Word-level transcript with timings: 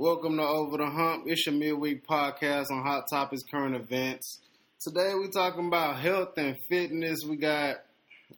Welcome 0.00 0.36
to 0.36 0.44
Over 0.44 0.76
the 0.76 0.86
Hump. 0.86 1.24
It's 1.26 1.44
your 1.44 1.56
midweek 1.56 2.06
podcast 2.06 2.66
on 2.70 2.84
hot 2.84 3.06
topics, 3.10 3.42
current 3.50 3.74
events. 3.74 4.38
Today 4.80 5.10
we're 5.14 5.26
talking 5.26 5.66
about 5.66 5.98
health 5.98 6.34
and 6.36 6.56
fitness. 6.68 7.24
We 7.28 7.34
got 7.36 7.78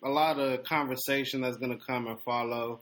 a 0.02 0.08
lot 0.08 0.38
of 0.38 0.64
conversation 0.64 1.42
that's 1.42 1.58
going 1.58 1.78
to 1.78 1.84
come 1.86 2.06
and 2.06 2.18
follow. 2.22 2.80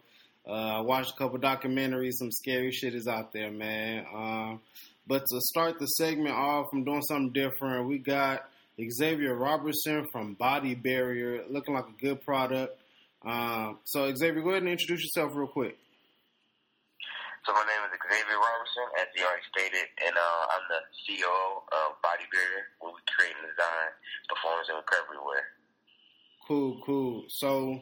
Uh, 0.49 0.53
I 0.53 0.81
watched 0.83 1.11
a 1.11 1.17
couple 1.17 1.41
documentaries. 1.41 2.13
Some 2.13 2.31
scary 2.31 2.71
shit 2.71 2.95
is 2.95 3.09
out 3.09 3.33
there, 3.33 3.51
man. 3.51 4.07
Um, 4.15 4.61
but 5.09 5.25
to 5.29 5.41
start 5.41 5.81
the 5.81 5.87
segment 5.87 6.37
off, 6.37 6.67
I'm 6.73 6.85
doing 6.85 7.03
something 7.03 7.33
different. 7.33 7.89
We 7.89 7.99
got 7.99 8.49
Xavier 8.81 9.35
Robertson 9.35 10.07
from 10.13 10.35
Body 10.35 10.77
Barrier, 10.77 11.43
looking 11.51 11.75
like 11.75 11.87
a 11.89 12.01
good 12.01 12.21
product. 12.21 12.81
Um, 13.27 13.81
so 13.83 14.15
Xavier, 14.15 14.41
go 14.41 14.51
ahead 14.51 14.63
and 14.63 14.71
introduce 14.71 15.03
yourself 15.03 15.33
real 15.35 15.49
quick. 15.49 15.77
So 17.49 17.57
my 17.57 17.65
name 17.65 17.81
is 17.89 17.97
Xavier 17.97 18.37
Robertson, 18.37 18.87
as 19.01 19.09
you 19.17 19.25
already 19.25 19.41
stated, 19.49 19.89
and 20.05 20.13
uh, 20.13 20.53
I'm 20.53 20.69
the 20.69 20.85
CEO 21.01 21.65
of 21.73 21.97
Body 22.05 22.29
Barrier, 22.29 22.69
where 22.77 22.93
we 22.93 23.01
create 23.09 23.33
and 23.41 23.49
design 23.49 23.89
performance 24.29 24.69
and 24.69 24.77
recovery 24.77 25.17
wear. 25.17 25.49
Cool, 26.45 26.77
cool. 26.85 27.25
So, 27.33 27.81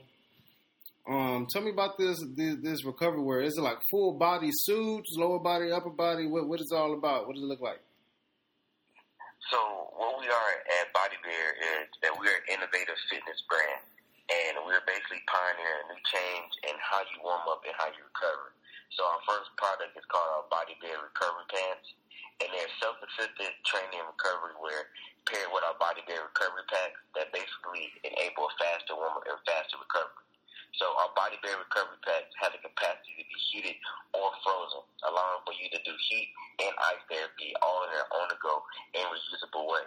um, 1.10 1.50
tell 1.50 1.66
me 1.66 1.74
about 1.74 1.98
this, 1.98 2.14
this 2.38 2.62
this 2.62 2.86
recovery 2.86 3.26
wear. 3.26 3.42
Is 3.42 3.58
it 3.58 3.66
like 3.66 3.82
full 3.90 4.14
body 4.14 4.54
suits, 4.54 5.10
lower 5.18 5.42
body, 5.42 5.74
upper 5.74 5.90
body? 5.90 6.30
What 6.30 6.46
what 6.46 6.62
is 6.62 6.70
it 6.70 6.78
all 6.78 6.94
about? 6.94 7.26
What 7.26 7.34
does 7.34 7.42
it 7.42 7.50
look 7.50 7.58
like? 7.58 7.82
So 9.50 9.58
what 9.98 10.14
we 10.22 10.30
are 10.30 10.52
at 10.78 10.94
Body 10.94 11.18
Barrier 11.26 11.58
is 11.82 11.90
that 12.06 12.14
we're 12.14 12.38
an 12.38 12.54
innovative 12.54 13.02
fitness 13.10 13.42
brand, 13.50 13.82
and 14.30 14.62
we're 14.62 14.86
basically 14.86 15.26
pioneering 15.26 15.90
a 15.90 15.98
new 15.98 16.02
change 16.06 16.52
in 16.70 16.74
how 16.78 17.02
you 17.02 17.18
warm 17.18 17.50
up 17.50 17.66
and 17.66 17.74
how 17.74 17.90
you 17.90 18.06
recover. 18.06 18.54
So 18.94 19.02
our 19.04 19.20
first 19.26 19.50
product 19.58 19.96
is 19.98 20.06
called 20.06 20.30
our 20.30 20.46
Body 20.52 20.78
Barrier 20.78 21.10
Recovery 21.10 21.48
Pants, 21.50 21.88
and 22.44 22.48
they're 22.52 22.76
self-assisted 22.78 23.52
training 23.66 23.98
and 23.98 24.10
recovery 24.12 24.54
wear 24.60 24.92
paired 25.26 25.50
with 25.50 25.66
our 25.66 25.76
Body 25.80 26.06
Barrier 26.06 26.30
Recovery 26.30 26.66
Packs 26.70 27.00
that 27.18 27.34
basically 27.34 27.90
enable 28.06 28.46
faster 28.60 28.94
warm 28.94 29.24
and 29.26 29.40
faster 29.42 29.80
recovery. 29.80 30.26
So 30.74 30.90
our 30.98 31.10
Body 31.14 31.38
Barrier 31.40 31.62
Recovery 31.62 32.00
Packs 32.02 32.34
have 32.42 32.52
the 32.52 32.60
capacity 32.60 33.16
to 33.16 33.24
be 33.24 33.38
heated 33.50 33.76
or 34.12 34.34
frozen, 34.42 34.84
allowing 35.06 35.42
for 35.46 35.54
you 35.54 35.70
to 35.70 35.80
do 35.86 35.94
heat 36.10 36.28
and 36.66 36.74
ice 36.92 37.02
therapy 37.06 37.54
all 37.62 37.86
in 37.86 37.94
their 37.94 38.06
on-the-go 38.10 38.54
and 38.98 39.06
reusable 39.08 39.70
way. 39.70 39.86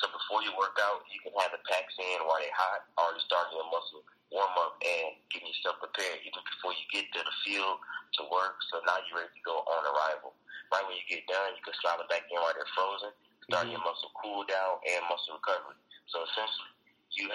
So 0.00 0.08
before 0.08 0.40
you 0.46 0.54
work 0.56 0.78
out, 0.80 1.04
you 1.12 1.20
can 1.20 1.34
have 1.42 1.52
the 1.52 1.60
packs 1.68 1.96
in 1.98 2.24
while 2.24 2.40
they're 2.40 2.56
hot, 2.56 2.88
already 2.96 3.20
starting 3.26 3.58
your 3.58 3.68
muscle 3.68 4.06
warm 4.30 4.54
up 4.62 4.78
and 4.78 5.18
getting 5.28 5.50
yourself 5.50 5.82
prepared 5.82 6.22
even 6.22 6.38
before 6.46 6.70
you 6.74 6.86
get 6.94 7.06
to 7.10 7.20
the 7.20 7.34
field 7.42 7.82
to 8.18 8.22
work. 8.30 8.62
So 8.70 8.78
now 8.86 9.02
you're 9.06 9.22
ready 9.22 9.34
to 9.34 9.42
go 9.42 9.66
on 9.66 9.82
arrival. 9.82 10.38
Right 10.70 10.86
when 10.86 10.94
you 10.94 11.06
get 11.10 11.26
done, 11.26 11.58
you 11.58 11.62
can 11.66 11.74
slide 11.82 11.98
it 11.98 12.06
back 12.06 12.30
in 12.30 12.38
while 12.38 12.54
they're 12.54 12.74
frozen, 12.78 13.10
start 13.50 13.66
mm-hmm. 13.66 13.74
your 13.74 13.82
muscle 13.82 14.14
cool 14.22 14.46
down 14.46 14.78
and 14.86 15.02
muscle 15.10 15.34
recovery. 15.34 15.74
So 16.14 16.22
essentially, 16.30 16.70
you 17.18 17.26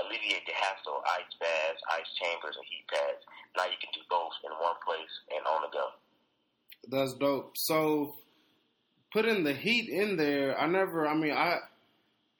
alleviate 0.00 0.46
the 0.46 0.56
hassle 0.56 0.96
of 0.96 1.04
ice 1.04 1.32
baths, 1.40 1.82
ice 1.92 2.10
chambers, 2.20 2.56
and 2.56 2.66
heat 2.68 2.86
pads. 2.88 3.22
Now 3.56 3.66
you 3.66 3.78
can 3.80 3.92
do 3.92 4.00
both 4.08 4.32
in 4.44 4.52
one 4.56 4.78
place 4.84 5.14
and 5.34 5.42
on 5.44 5.62
the 5.66 5.72
go. 5.72 5.86
That's 6.88 7.14
dope. 7.14 7.52
So 7.56 8.16
putting 9.12 9.44
the 9.44 9.52
heat 9.52 9.88
in 9.88 10.16
there, 10.16 10.58
I 10.58 10.66
never. 10.66 11.06
I 11.06 11.14
mean, 11.14 11.32
I 11.32 11.58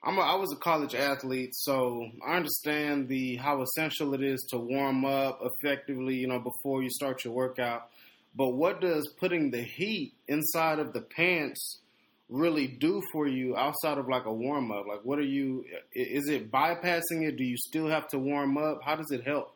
I'm 0.05 0.17
a, 0.17 0.21
I 0.21 0.35
was 0.35 0.51
a 0.51 0.57
college 0.57 0.95
athlete, 0.95 1.55
so 1.55 2.09
I 2.25 2.35
understand 2.35 3.07
the 3.07 3.37
how 3.37 3.61
essential 3.61 4.13
it 4.13 4.21
is 4.21 4.45
to 4.49 4.57
warm 4.57 5.05
up 5.05 5.39
effectively, 5.41 6.15
you 6.15 6.27
know, 6.27 6.39
before 6.39 6.83
you 6.83 6.89
start 6.89 7.23
your 7.23 7.33
workout. 7.33 7.87
But 8.35 8.49
what 8.49 8.81
does 8.81 9.07
putting 9.19 9.51
the 9.51 9.61
heat 9.61 10.13
inside 10.27 10.79
of 10.79 10.91
the 10.91 11.01
pants 11.01 11.79
really 12.29 12.67
do 12.67 13.01
for 13.11 13.27
you 13.27 13.55
outside 13.55 13.97
of 13.97 14.07
like 14.07 14.25
a 14.25 14.33
warm 14.33 14.71
up? 14.71 14.85
Like, 14.87 15.01
what 15.03 15.19
are 15.19 15.27
you? 15.27 15.65
Is 15.93 16.29
it 16.29 16.51
bypassing 16.51 17.27
it? 17.27 17.37
Do 17.37 17.43
you 17.43 17.57
still 17.57 17.87
have 17.87 18.07
to 18.09 18.19
warm 18.19 18.57
up? 18.57 18.81
How 18.83 18.95
does 18.95 19.11
it 19.11 19.25
help? 19.25 19.55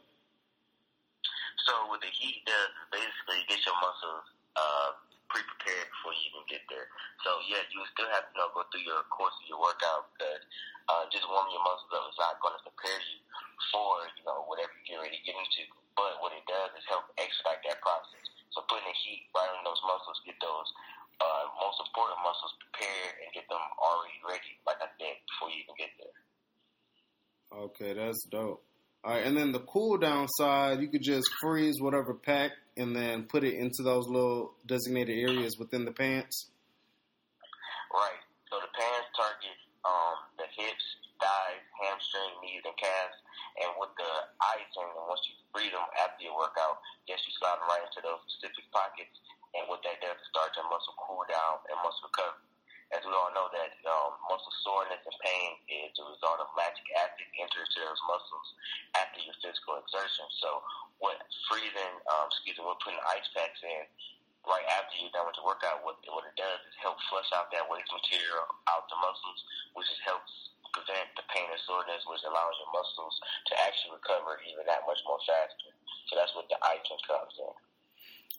So, 1.67 1.73
what 1.88 2.01
the 2.01 2.07
heat 2.07 2.44
does 2.45 2.69
is 2.69 2.88
basically 2.91 3.44
get 3.50 3.59
your 3.66 3.75
muscles 3.75 4.23
uh, 4.56 4.89
pre-prepared 5.27 5.88
before 5.91 6.16
you 6.16 6.31
even 6.31 6.44
get 6.47 6.63
there. 6.72 6.88
So 7.23 7.44
yeah, 7.51 7.63
you 7.72 7.83
still 7.91 8.07
have 8.11 8.25
to 8.29 8.33
you 8.33 8.39
know, 8.39 8.50
go 8.56 8.63
through 8.72 8.85
your 8.88 9.03
course 9.11 9.35
of 9.44 9.45
your 9.51 9.59
workout 9.59 10.07
because 10.16 10.44
uh, 10.88 11.03
just 11.11 11.27
warming 11.27 11.51
your 11.51 11.63
muscles 11.66 11.91
up 11.91 12.07
is 12.07 12.17
not 12.19 12.39
going 12.39 12.56
to 12.56 12.63
prepare 12.63 13.01
you 13.03 13.19
for 13.73 14.06
you 14.16 14.23
know 14.23 14.47
whatever 14.47 14.72
you're 14.88 15.03
ready 15.03 15.19
to 15.19 15.25
get 15.27 15.35
into. 15.35 15.67
But 16.00 16.22
what 16.22 16.31
it 16.31 16.45
does 16.45 16.72
is 16.77 16.85
help 16.88 17.09
expedite 17.17 17.66
that 17.67 17.81
process. 17.83 18.25
So 18.53 18.63
putting 18.69 18.88
the 18.88 18.95
heat 19.03 19.27
right 19.35 19.50
on 19.50 19.66
those 19.66 19.81
muscles, 19.83 20.22
get 20.23 20.38
those 20.39 20.69
uh, 21.22 21.45
most 21.61 21.81
important 21.81 22.19
muscles 22.22 22.53
prepared 22.61 23.13
and 23.22 23.29
get 23.33 23.45
them 23.50 23.63
already 23.78 24.17
ready, 24.25 24.53
like 24.66 24.81
I 24.81 24.89
said, 24.97 25.17
before 25.25 25.50
you 25.50 25.66
even 25.66 25.75
get 25.78 25.91
there. 25.97 26.17
Okay, 27.72 27.91
that's 27.94 28.25
dope. 28.29 28.63
All 29.03 29.13
right, 29.13 29.25
and 29.25 29.38
then 29.38 29.51
the 29.51 29.63
cool 29.63 29.97
down 29.97 30.27
side, 30.38 30.81
you 30.81 30.89
could 30.89 31.03
just 31.03 31.29
freeze 31.39 31.79
whatever 31.79 32.13
pack 32.13 32.51
and 32.77 32.95
then 32.95 33.23
put 33.23 33.44
it 33.44 33.57
into 33.57 33.81
those 33.81 34.07
little 34.07 34.53
designated 34.66 35.17
areas 35.17 35.57
within 35.57 35.85
the 35.85 35.91
pants? 35.91 36.50
Right. 37.89 38.22
So 38.50 38.61
the 38.61 38.72
pants 38.77 39.09
target 39.17 39.57
um, 39.88 40.17
the 40.38 40.47
hips, 40.53 40.85
thighs, 41.17 41.63
hamstring, 41.81 42.33
knees, 42.44 42.63
and 42.63 42.77
calves. 42.77 43.17
And 43.57 43.73
with 43.81 43.89
the 43.97 44.11
ice, 44.38 44.73
and 44.77 44.91
once 45.09 45.23
you 45.25 45.33
breathe 45.50 45.73
them 45.73 45.88
after 45.97 46.29
your 46.29 46.38
workout, 46.38 46.77
yes, 47.09 47.17
you 47.25 47.33
slide 47.41 47.57
them 47.57 47.66
right 47.66 47.81
into 47.81 48.06
those 48.06 48.22
specific 48.29 48.69
pockets. 48.69 49.17
And 49.56 49.69
what 49.72 49.84
that 49.88 50.02
does 50.03 50.18
is 50.19 50.28
start 50.31 50.56
your 50.58 50.68
muscle 50.68 50.96
cool 51.00 51.24
down 51.30 51.63
and 51.72 51.78
muscle 51.84 52.09
recovery. 52.12 52.47
As 52.96 53.03
we 53.03 53.12
all 53.12 53.35
know 53.35 53.52
that 53.52 53.75
um, 53.84 54.16
muscle 54.31 54.56
soreness 54.63 55.03
and 55.03 55.19
pain 55.19 55.50
is 55.68 55.91
a 56.00 56.08
result 56.08 56.40
of 56.40 56.47
lactic 56.56 56.88
acid 56.96 57.28
enters 57.35 57.68
those 57.75 58.00
muscles 58.07 58.47
after 58.96 59.19
your 59.19 59.36
physical 59.44 59.75
exertion. 59.84 60.24
So 60.40 60.63
what 61.03 61.19
freezing, 61.52 61.94
um, 62.07 62.31
excuse 62.31 62.56
me, 62.56 62.63
what 62.63 62.80
putting 62.80 63.03
ice 63.12 63.28
packs 63.36 63.59
in 63.59 63.84
right 64.47 64.63
after 64.72 64.96
you're 65.03 65.12
done 65.12 65.28
with 65.28 65.36
the 65.36 65.44
workout, 65.44 65.84
what, 65.84 66.00
what 66.07 66.24
it 66.24 66.36
does 66.40 66.63
is 66.63 66.75
help 66.80 66.96
flush 67.12 67.28
out 67.36 67.52
that 67.52 67.68
waste 67.68 67.91
material 67.91 68.47
out 68.72 68.88
the 68.88 68.96
muscles, 69.03 69.40
which 69.75 69.91
just 69.91 70.07
helps 70.07 70.31
prevent 70.72 71.12
the 71.19 71.28
pain 71.28 71.47
and 71.52 71.59
soreness, 71.68 72.07
which 72.07 72.24
allows 72.24 72.56
your 72.63 72.72
muscles 72.72 73.16
to 73.52 73.53
actually 73.68 74.00
recover 74.00 74.40
even 74.47 74.63
that 74.63 74.88
much 74.88 75.03
more 75.03 75.19
faster. 75.28 75.75
So 76.07 76.16
that's 76.16 76.31
what 76.40 76.47
the 76.47 76.56
ice 76.63 76.88
comes 76.88 77.36
in. 77.36 77.56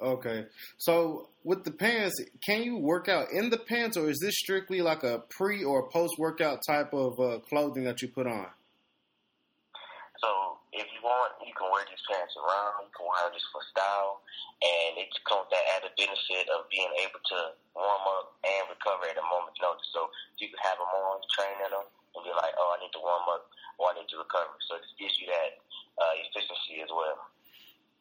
Okay. 0.01 0.47
So 0.79 1.29
with 1.43 1.65
the 1.65 1.73
pants, 1.73 2.15
can 2.47 2.63
you 2.63 2.79
work 2.79 3.09
out 3.09 3.33
in 3.33 3.51
the 3.51 3.59
pants, 3.59 3.97
or 3.97 4.09
is 4.09 4.19
this 4.23 4.39
strictly 4.39 4.81
like 4.81 5.03
a 5.03 5.25
pre 5.31 5.65
or 5.65 5.89
post 5.91 6.15
workout 6.19 6.63
type 6.67 6.95
of 6.95 7.19
uh, 7.19 7.39
clothing 7.49 7.85
that 7.85 8.01
you 8.03 8.09
put 8.09 8.27
on? 8.27 8.47
So 10.23 10.59
if 10.71 10.87
you 10.95 11.03
want, 11.03 11.35
you 11.43 11.51
can 11.55 11.67
wear 11.71 11.83
these 11.91 12.03
pants 12.07 12.35
around. 12.39 12.87
You 12.87 12.95
can 12.95 13.07
wear 13.07 13.27
just 13.35 13.47
for 13.51 13.63
style, 13.75 14.23
and 14.63 15.03
it 15.03 15.11
comes 15.27 15.51
that 15.51 15.67
added 15.79 15.95
benefit 15.99 16.47
of 16.55 16.71
being 16.71 16.91
able 17.03 17.19
to 17.19 17.39
warm 17.75 18.05
up 18.23 18.39
and 18.47 18.71
recover 18.71 19.11
at 19.11 19.19
a 19.19 19.27
moment's 19.27 19.59
notice. 19.59 19.87
So 19.91 20.11
you 20.39 20.47
can 20.51 20.63
have 20.63 20.79
them 20.79 20.91
on, 20.91 21.23
train 21.35 21.59
in 21.59 21.71
them, 21.75 21.87
and 22.15 22.23
be 22.23 22.31
like, 22.39 22.55
"Oh, 22.55 22.71
I 22.75 22.83
need 22.83 22.95
to 22.95 23.03
warm 23.03 23.27
up, 23.35 23.51
or 23.83 23.91
I 23.91 23.99
need 23.99 24.11
to 24.15 24.23
recover." 24.23 24.55
So 24.63 24.79
it 24.79 24.87
gives 24.95 25.19
you 25.19 25.27
that 25.27 25.59
uh, 25.99 26.15
efficiency 26.23 26.87
as 26.87 26.91
well. 26.95 27.19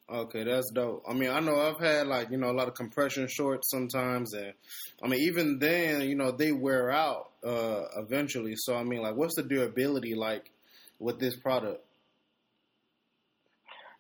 Okay, 0.10 0.46
that's 0.46 0.72
dope. 0.72 1.04
I 1.04 1.12
mean, 1.12 1.30
I 1.30 1.42
know 1.42 1.60
I've 1.60 1.84
had 1.84 2.08
like 2.08 2.32
you 2.32 2.38
know 2.38 2.50
a 2.50 2.56
lot 2.56 2.70
of 2.70 2.76
compression 2.76 3.28
shorts 3.28 3.70
sometimes, 3.70 4.32
and 4.34 4.54
I 5.04 5.08
mean 5.08 5.20
even 5.28 5.60
then 5.60 6.02
you 6.08 6.16
know 6.16 6.32
they 6.32 6.54
wear 6.54 6.90
out 6.90 7.32
uh, 7.44 7.84
eventually. 7.98 8.56
So 8.56 8.76
I 8.76 8.84
mean, 8.84 9.02
like, 9.02 9.16
what's 9.16 9.36
the 9.36 9.44
durability 9.44 10.16
like 10.16 10.50
with 11.00 11.20
this 11.20 11.36
product? 11.36 11.84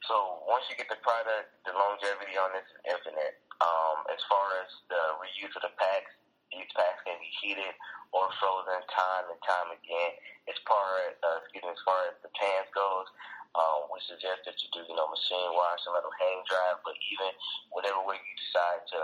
So 0.08 0.16
once 0.48 0.64
you 0.72 0.80
get 0.80 0.88
the 0.88 0.96
product, 1.04 1.52
the 1.68 1.76
longevity 1.76 2.40
on 2.40 2.56
this 2.56 2.64
is 2.72 2.80
infinite. 2.88 3.44
Um, 3.60 4.08
as 4.08 4.24
far 4.32 4.64
as 4.64 4.70
the 4.88 5.04
reuse 5.20 5.52
of 5.60 5.64
the 5.68 5.76
packs, 5.76 6.16
these 6.56 6.72
packs 6.72 7.04
can 7.04 7.20
be 7.20 7.28
heated 7.44 7.76
or 8.16 8.32
frozen 8.40 8.80
time 8.88 9.28
and 9.28 9.42
time 9.44 9.76
again. 9.76 10.16
As 10.48 10.56
far 10.64 11.04
as, 11.04 11.20
uh, 11.20 11.44
excuse 11.44 11.68
me, 11.68 11.76
as 11.76 11.84
far 11.84 12.00
as 12.08 12.16
the 12.24 12.32
pants 12.32 12.72
goes, 12.72 13.12
um, 13.58 13.90
we 13.90 13.98
suggest 14.06 14.46
that 14.46 14.56
you 14.62 14.70
do, 14.70 14.86
you 14.86 14.94
know, 14.94 15.10
machine 15.10 15.50
wash 15.58 15.82
and 15.90 15.98
let 15.98 16.06
them 16.06 16.14
hang 16.22 16.46
dry. 16.46 16.78
But 16.86 16.94
even 17.10 17.34
whatever 17.74 18.06
way 18.06 18.22
you 18.22 18.34
decide 18.38 18.86
to 18.94 19.02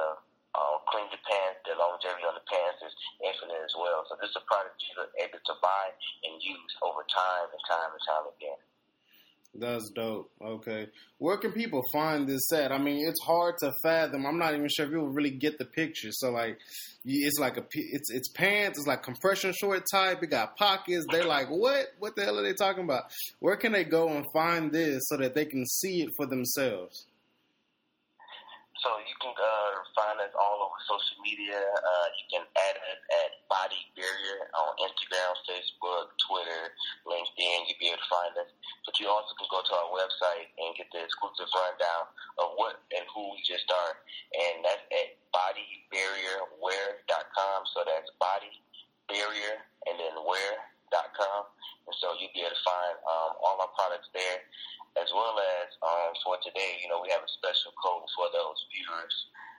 um, 0.53 0.77
clean 0.93 1.09
your 1.09 1.23
pants, 1.25 1.65
the 1.65 1.73
longevity 1.73 2.25
on 2.29 2.37
the 2.37 2.45
pants 2.45 2.79
is 2.85 2.93
infinite 3.25 3.65
as 3.65 3.73
well. 3.73 4.05
So 4.05 4.13
this 4.21 4.29
is 4.29 4.37
a 4.37 4.45
product 4.45 4.77
you're 4.93 5.09
able 5.17 5.41
to 5.41 5.55
buy 5.59 5.89
and 6.29 6.37
use 6.37 6.73
over 6.85 7.01
time 7.09 7.49
and 7.49 7.63
time 7.65 7.89
and 7.89 8.03
time 8.05 8.25
again. 8.37 8.61
That's 9.55 9.91
dope. 9.91 10.31
Okay. 10.43 10.87
Where 11.19 11.37
can 11.37 11.51
people 11.51 11.81
find 11.91 12.27
this 12.27 12.47
set? 12.47 12.71
I 12.71 12.79
mean, 12.79 13.07
it's 13.07 13.21
hard 13.21 13.55
to 13.59 13.71
fathom. 13.83 14.25
I'm 14.25 14.39
not 14.39 14.55
even 14.55 14.67
sure 14.67 14.85
if 14.85 14.91
people 14.91 15.09
really 15.09 15.29
get 15.29 15.59
the 15.59 15.65
picture. 15.65 16.09
So 16.11 16.31
like, 16.31 16.57
it's 17.05 17.39
like 17.39 17.57
a 17.57 17.65
it's 17.71 18.09
it's 18.11 18.29
pants. 18.29 18.79
It's 18.79 18.87
like 18.87 19.03
compression 19.03 19.53
short 19.53 19.83
type. 19.91 20.23
It 20.23 20.27
got 20.27 20.57
pockets. 20.57 21.05
They're 21.11 21.25
like, 21.25 21.49
what? 21.49 21.87
What 21.99 22.15
the 22.15 22.23
hell 22.23 22.39
are 22.39 22.43
they 22.43 22.53
talking 22.53 22.83
about? 22.83 23.03
Where 23.39 23.55
can 23.55 23.73
they 23.73 23.83
go 23.83 24.09
and 24.09 24.25
find 24.33 24.71
this 24.71 25.03
so 25.07 25.17
that 25.17 25.35
they 25.35 25.45
can 25.45 25.65
see 25.65 26.01
it 26.01 26.09
for 26.17 26.25
themselves? 26.25 27.05
So 28.83 28.99
you 28.99 29.15
can 29.23 29.31
uh, 29.31 29.79
find 29.95 30.19
us 30.19 30.35
all 30.35 30.67
over 30.67 30.75
social 30.83 31.15
media. 31.23 31.55
Uh, 31.55 32.07
you 32.19 32.27
can 32.27 32.43
add 32.43 32.75
us 32.83 32.99
at 33.23 33.39
Body 33.47 33.79
Barrier 33.95 34.51
on 34.51 34.75
Instagram, 34.83 35.31
Facebook, 35.47 36.11
Twitter, 36.19 36.75
LinkedIn. 37.07 37.71
You'll 37.71 37.79
be 37.79 37.95
able 37.95 38.03
to 38.03 38.11
find 38.11 38.35
us. 38.43 38.51
But 38.83 38.99
you 38.99 39.07
also 39.07 39.31
can 39.39 39.47
go 39.47 39.63
to 39.63 39.73
our 39.79 39.87
website 39.95 40.51
and 40.59 40.75
get 40.75 40.91
the 40.91 40.99
exclusive 40.99 41.47
rundown 41.55 42.11
of 42.43 42.59
what 42.59 42.83
and 42.91 43.07
who 43.15 43.31
we 43.31 43.39
just 43.47 43.71
are. 43.71 44.03
And 44.35 44.67
that's 44.67 44.83
at 44.91 45.15
bodybarrierwear.com. 45.31 47.59
So 47.71 47.87
that's 47.87 48.11
body 48.19 48.51
barrier 49.07 49.63
and 49.87 49.95
then 49.95 50.27
wear.com. 50.93 51.43
And 51.89 51.95
so 51.97 52.13
you'll 52.21 52.31
be 52.37 52.45
able 52.45 52.53
to 52.53 52.63
find 52.63 52.95
um, 53.09 53.31
all 53.41 53.57
our 53.57 53.73
products 53.73 54.07
there 54.13 54.45
as 54.93 55.09
well 55.09 55.33
as 55.41 55.67
um, 55.81 56.13
for 56.21 56.37
today, 56.45 56.77
you 56.77 56.87
know, 56.87 57.01
we 57.01 57.09
have 57.09 57.25
a 57.25 57.31
special 57.33 57.73
code 57.81 58.05
for 58.13 58.29
those 58.29 58.61
viewers 58.69 59.15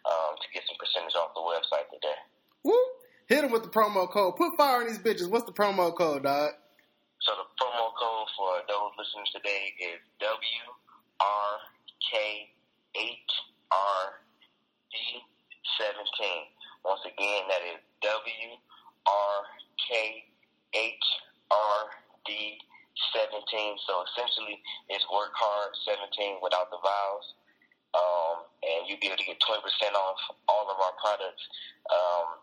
um, 0.06 0.38
to 0.38 0.46
get 0.54 0.62
some 0.70 0.78
percentage 0.78 1.18
off 1.18 1.34
the 1.34 1.42
website 1.42 1.90
today. 1.90 2.18
Woo! 2.62 2.78
Hit 3.26 3.42
them 3.42 3.50
with 3.50 3.66
the 3.66 3.72
promo 3.72 4.06
code. 4.06 4.38
Put 4.38 4.54
fire 4.54 4.86
in 4.86 4.94
these 4.94 5.02
bitches. 5.02 5.26
What's 5.26 5.48
the 5.48 5.56
promo 5.56 5.90
code, 5.90 6.22
dog? 6.22 6.54
So 7.18 7.34
the 7.34 7.48
promo 7.58 7.90
code 7.98 8.28
for 8.38 8.62
those 8.68 8.94
listeners 8.94 9.30
today 9.34 9.74
is 9.80 9.98
W 10.22 10.64
R 11.18 11.52
K 12.12 12.46
eight 13.00 13.30
R 13.72 14.04
D 14.92 14.96
seventeen. 15.80 16.52
Once 16.84 17.00
again, 17.08 17.48
that 17.48 17.64
is 17.64 17.80
W 18.04 18.50
R 19.08 19.36
K 19.88 20.30
H 20.74 21.06
R 21.50 21.90
D 22.26 22.58
17. 23.14 23.42
So 23.86 24.02
essentially, 24.06 24.58
it's 24.90 25.04
work 25.10 25.34
hard 25.34 25.74
17 25.86 26.38
without 26.42 26.70
the 26.70 26.78
vowels. 26.82 27.26
Um, 27.94 28.50
and 28.66 28.90
you'll 28.90 28.98
be 28.98 29.06
able 29.06 29.22
to 29.22 29.28
get 29.28 29.38
20% 29.38 29.62
off 29.94 30.18
all 30.50 30.66
of 30.66 30.78
our 30.82 30.94
products 30.98 31.42
um, 31.94 32.42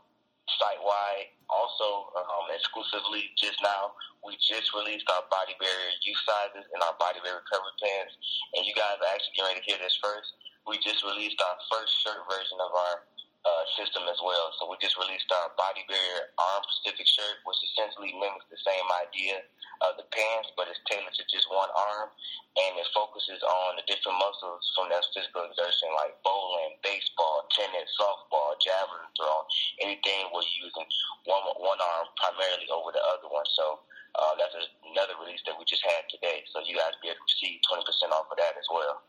site 0.59 0.79
wide. 0.79 1.27
Also, 1.51 2.15
um, 2.15 2.47
exclusively 2.55 3.35
just 3.35 3.59
now, 3.59 3.91
we 4.23 4.39
just 4.39 4.71
released 4.71 5.03
our 5.11 5.27
body 5.27 5.51
barrier 5.59 5.91
youth 6.07 6.23
sizes 6.23 6.63
and 6.71 6.79
our 6.87 6.95
body 6.95 7.19
barrier 7.19 7.43
recovery 7.43 7.75
pants. 7.83 8.15
And 8.55 8.63
you 8.63 8.71
guys 8.71 8.95
are 9.03 9.11
actually 9.11 9.35
getting 9.35 9.51
ready 9.51 9.59
to 9.59 9.67
hear 9.67 9.79
this 9.83 9.99
first. 9.99 10.31
We 10.63 10.79
just 10.79 11.03
released 11.03 11.39
our 11.43 11.57
first 11.67 11.91
shirt 11.99 12.23
version 12.31 12.59
of 12.63 12.71
our 12.71 12.95
uh, 13.41 13.63
system 13.73 14.05
as 14.05 14.21
well. 14.21 14.53
So 14.57 14.69
we 14.69 14.77
just 14.77 14.97
released 15.01 15.29
our 15.33 15.49
body 15.57 15.81
barrier 15.89 16.29
arm 16.37 16.61
specific 16.69 17.09
shirt, 17.09 17.41
which 17.41 17.57
essentially 17.73 18.13
mimics 18.13 18.45
the 18.53 18.61
same 18.61 18.85
idea 19.01 19.41
of 19.81 19.97
the 19.97 20.05
pants, 20.13 20.53
but 20.53 20.69
it's 20.69 20.81
tailored 20.85 21.13
to 21.17 21.25
just 21.25 21.49
one 21.49 21.69
arm, 21.73 22.13
and 22.53 22.77
it 22.77 22.85
focuses 22.93 23.41
on 23.41 23.81
the 23.81 23.85
different 23.89 24.21
muscles 24.21 24.61
from 24.77 24.93
that 24.93 25.01
physical 25.09 25.41
exertion, 25.49 25.89
like 25.97 26.13
bowling, 26.21 26.77
baseball, 26.85 27.49
tennis, 27.49 27.89
softball, 27.97 28.53
javelin 28.61 29.09
throw, 29.17 29.41
anything 29.81 30.29
we're 30.29 30.45
using 30.61 30.85
one 31.25 31.41
one 31.57 31.81
arm 31.81 32.05
primarily 32.21 32.69
over 32.69 32.93
the 32.93 33.01
other 33.01 33.29
one. 33.29 33.47
So. 33.57 33.81
Uh, 34.11 34.35
that's 34.35 34.51
another 34.91 35.15
release 35.23 35.39
that 35.47 35.55
we 35.55 35.63
just 35.63 35.79
had 35.87 36.03
today, 36.11 36.43
so 36.51 36.59
you 36.67 36.75
guys 36.75 36.91
be 36.99 37.07
able 37.07 37.23
to 37.23 37.37
see 37.39 37.63
20% 37.63 37.79
off 38.11 38.27
of 38.27 38.35
that 38.35 38.59
as 38.59 38.67
well. 38.67 38.99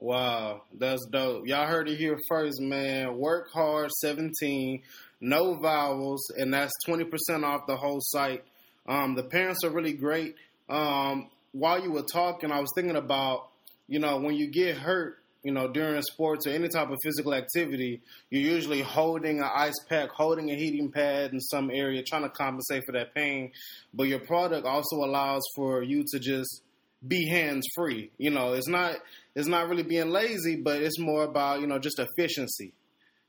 Wow, 0.00 0.62
that's 0.78 1.04
dope. 1.06 1.48
Y'all 1.48 1.66
heard 1.66 1.88
it 1.88 1.98
here 1.98 2.16
first, 2.28 2.60
man. 2.60 3.18
Work 3.18 3.50
hard, 3.52 3.90
17, 3.90 4.82
no 5.20 5.54
vowels, 5.54 6.30
and 6.36 6.54
that's 6.54 6.72
20% 6.86 7.10
off 7.42 7.66
the 7.66 7.76
whole 7.76 7.98
site. 8.00 8.44
Um, 8.88 9.16
the 9.16 9.24
parents 9.24 9.64
are 9.64 9.70
really 9.70 9.94
great. 9.94 10.36
Um, 10.68 11.30
while 11.50 11.82
you 11.82 11.90
were 11.90 12.04
talking, 12.04 12.52
I 12.52 12.60
was 12.60 12.70
thinking 12.76 12.94
about, 12.94 13.48
you 13.88 13.98
know, 13.98 14.18
when 14.18 14.36
you 14.36 14.46
get 14.46 14.76
hurt, 14.76 15.18
you 15.42 15.50
know, 15.50 15.66
during 15.66 16.00
sports 16.02 16.46
or 16.46 16.50
any 16.50 16.68
type 16.68 16.90
of 16.90 16.98
physical 17.02 17.34
activity, 17.34 18.00
you're 18.30 18.52
usually 18.54 18.82
holding 18.82 19.40
an 19.40 19.50
ice 19.52 19.82
pack, 19.88 20.10
holding 20.10 20.48
a 20.50 20.54
heating 20.54 20.92
pad 20.92 21.32
in 21.32 21.40
some 21.40 21.70
area, 21.72 22.04
trying 22.04 22.22
to 22.22 22.28
compensate 22.28 22.84
for 22.86 22.92
that 22.92 23.14
pain. 23.16 23.50
But 23.92 24.04
your 24.04 24.20
product 24.20 24.64
also 24.64 24.96
allows 24.96 25.42
for 25.56 25.82
you 25.82 26.04
to 26.12 26.20
just 26.20 26.62
be 27.06 27.28
hands 27.28 27.66
free. 27.74 28.10
You 28.18 28.30
know, 28.30 28.52
it's 28.52 28.68
not 28.68 28.96
it's 29.34 29.48
not 29.48 29.68
really 29.68 29.82
being 29.82 30.10
lazy, 30.10 30.56
but 30.56 30.82
it's 30.82 30.98
more 30.98 31.24
about 31.24 31.60
you 31.60 31.66
know 31.66 31.78
just 31.78 31.98
efficiency. 31.98 32.74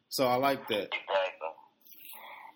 So 0.09 0.25
I 0.25 0.35
like 0.35 0.67
that. 0.69 0.89
Exactly. 0.89 1.53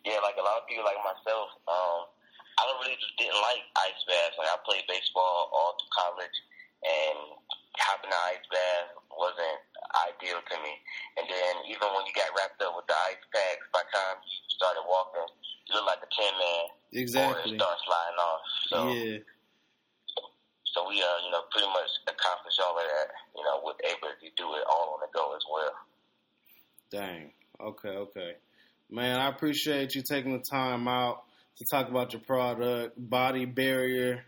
Yeah, 0.06 0.20
like 0.20 0.36
a 0.36 0.44
lot 0.44 0.60
of 0.60 0.68
people 0.68 0.84
like 0.84 1.00
myself, 1.00 1.48
um, 1.70 2.12
I 2.60 2.68
don't 2.68 2.82
really 2.84 3.00
just 3.00 3.16
didn't 3.16 3.40
like 3.40 3.64
ice 3.78 4.02
baths. 4.04 4.36
Like 4.36 4.52
I 4.52 4.58
played 4.68 4.84
baseball 4.90 5.54
all 5.54 5.78
through 5.80 5.94
college, 5.96 6.38
and 6.84 7.20
hopping 7.78 8.12
the 8.12 8.22
ice 8.36 8.46
bath 8.52 8.90
wasn't 9.14 9.60
ideal 10.10 10.42
to 10.42 10.56
me. 10.62 10.74
And 11.22 11.26
then 11.30 11.54
even 11.70 11.88
when 11.94 12.04
you 12.10 12.14
got 12.14 12.30
wrapped 12.36 12.60
up 12.62 12.74
with 12.76 12.90
the 12.90 12.98
ice 13.10 13.22
packs, 13.32 13.66
by 13.72 13.86
the 13.86 13.92
time 13.94 14.18
you 14.26 14.38
started 14.50 14.84
walking, 14.90 15.30
you 15.70 15.72
look 15.78 15.88
like 15.88 16.02
a 16.02 16.10
tin 16.10 16.34
man. 16.36 16.66
Exactly. 16.94 17.54
Or 17.54 17.56
it 17.56 17.60
starts 17.62 17.82
sliding 17.86 18.20
off. 18.22 18.44
So 18.70 18.78
yeah. 18.94 19.18
So 20.74 20.90
we, 20.90 20.98
uh, 20.98 21.18
you 21.26 21.32
know, 21.32 21.42
pretty 21.52 21.68
much 21.68 21.90
accomplished 22.08 22.60
all 22.60 22.78
of 22.78 22.84
that, 22.84 23.08
you 23.36 23.44
know, 23.44 23.62
with 23.64 23.78
able 23.86 24.10
to 24.10 24.30
do 24.36 24.54
it 24.58 24.64
all 24.70 24.98
on 24.98 25.00
the 25.02 25.10
go 25.14 25.36
as 25.36 25.44
well. 25.52 25.74
Dang. 26.90 27.32
Okay, 27.62 27.90
okay. 27.90 28.32
Man, 28.90 29.20
I 29.20 29.30
appreciate 29.30 29.96
you 29.96 30.04
taking 30.08 30.34
the 30.34 30.44
time 30.52 30.88
out 30.88 31.24
to 31.58 31.66
talk 31.72 31.90
about 31.90 32.14
your 32.14 32.22
product, 32.22 32.94
Body 32.98 33.46
Barrier. 33.46 34.26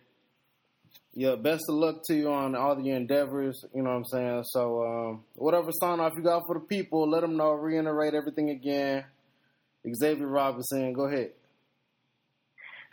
Yeah, 1.13 1.35
best 1.35 1.63
of 1.69 1.75
luck 1.75 2.03
to 2.07 2.15
you 2.15 2.31
on 2.31 2.55
all 2.55 2.79
your 2.79 2.97
endeavors. 2.97 3.63
You 3.73 3.83
know 3.83 3.91
what 3.91 3.97
I'm 3.97 4.05
saying? 4.05 4.43
So, 4.47 4.83
um, 4.83 5.23
whatever 5.35 5.71
sign 5.71 5.99
off 5.99 6.13
you 6.15 6.23
got 6.23 6.43
for 6.45 6.55
the 6.55 6.65
people, 6.65 7.09
let 7.09 7.21
them 7.21 7.37
know, 7.37 7.51
reiterate 7.51 8.13
everything 8.13 8.49
again. 8.49 9.05
Xavier 9.93 10.27
Robinson, 10.27 10.93
go 10.93 11.07
ahead. 11.07 11.31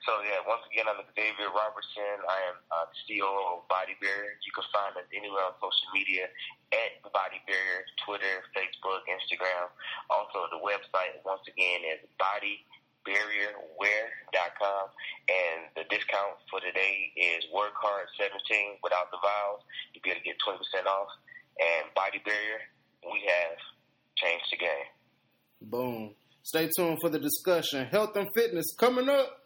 So 0.02 0.18
yeah, 0.26 0.42
once 0.42 0.66
again, 0.66 0.90
I'm 0.90 0.98
Xavier 1.14 1.54
Robertson. 1.54 2.26
I 2.26 2.50
am 2.50 2.58
uh, 2.74 2.90
the 2.90 2.98
CEO 3.06 3.30
of 3.54 3.62
Body 3.70 3.94
Barrier. 4.02 4.34
You 4.42 4.50
can 4.50 4.66
find 4.74 4.98
us 4.98 5.06
anywhere 5.14 5.46
on 5.46 5.54
social 5.62 5.94
media 5.94 6.26
at 6.74 6.98
Body 7.06 7.38
Barrier, 7.46 7.86
Twitter, 8.02 8.42
Facebook, 8.50 9.06
Instagram. 9.06 9.70
Also, 10.10 10.50
the 10.50 10.58
website 10.58 11.22
once 11.22 11.46
again 11.46 11.86
is 11.86 12.02
bodybarrierwear.com, 12.18 14.84
and 15.30 15.70
the 15.78 15.86
discount 15.86 16.34
for 16.50 16.58
today 16.58 17.14
is 17.14 17.46
Work 17.54 17.78
Hard 17.78 18.10
17 18.18 18.82
without 18.82 19.06
the 19.14 19.22
vowels. 19.22 19.62
You'll 19.94 20.02
be 20.02 20.18
able 20.18 20.26
to 20.26 20.26
get 20.26 20.34
20% 20.42 20.58
off. 20.90 21.14
And 21.62 21.94
Body 21.94 22.18
Barrier, 22.26 22.58
we 23.06 23.22
have 23.22 23.54
changed 24.18 24.50
the 24.50 24.66
game. 24.66 24.90
Boom. 25.62 26.18
Stay 26.42 26.66
tuned 26.74 26.98
for 26.98 27.06
the 27.06 27.22
discussion. 27.22 27.86
Health 27.86 28.18
and 28.18 28.26
fitness 28.34 28.74
coming 28.74 29.06
up. 29.06 29.38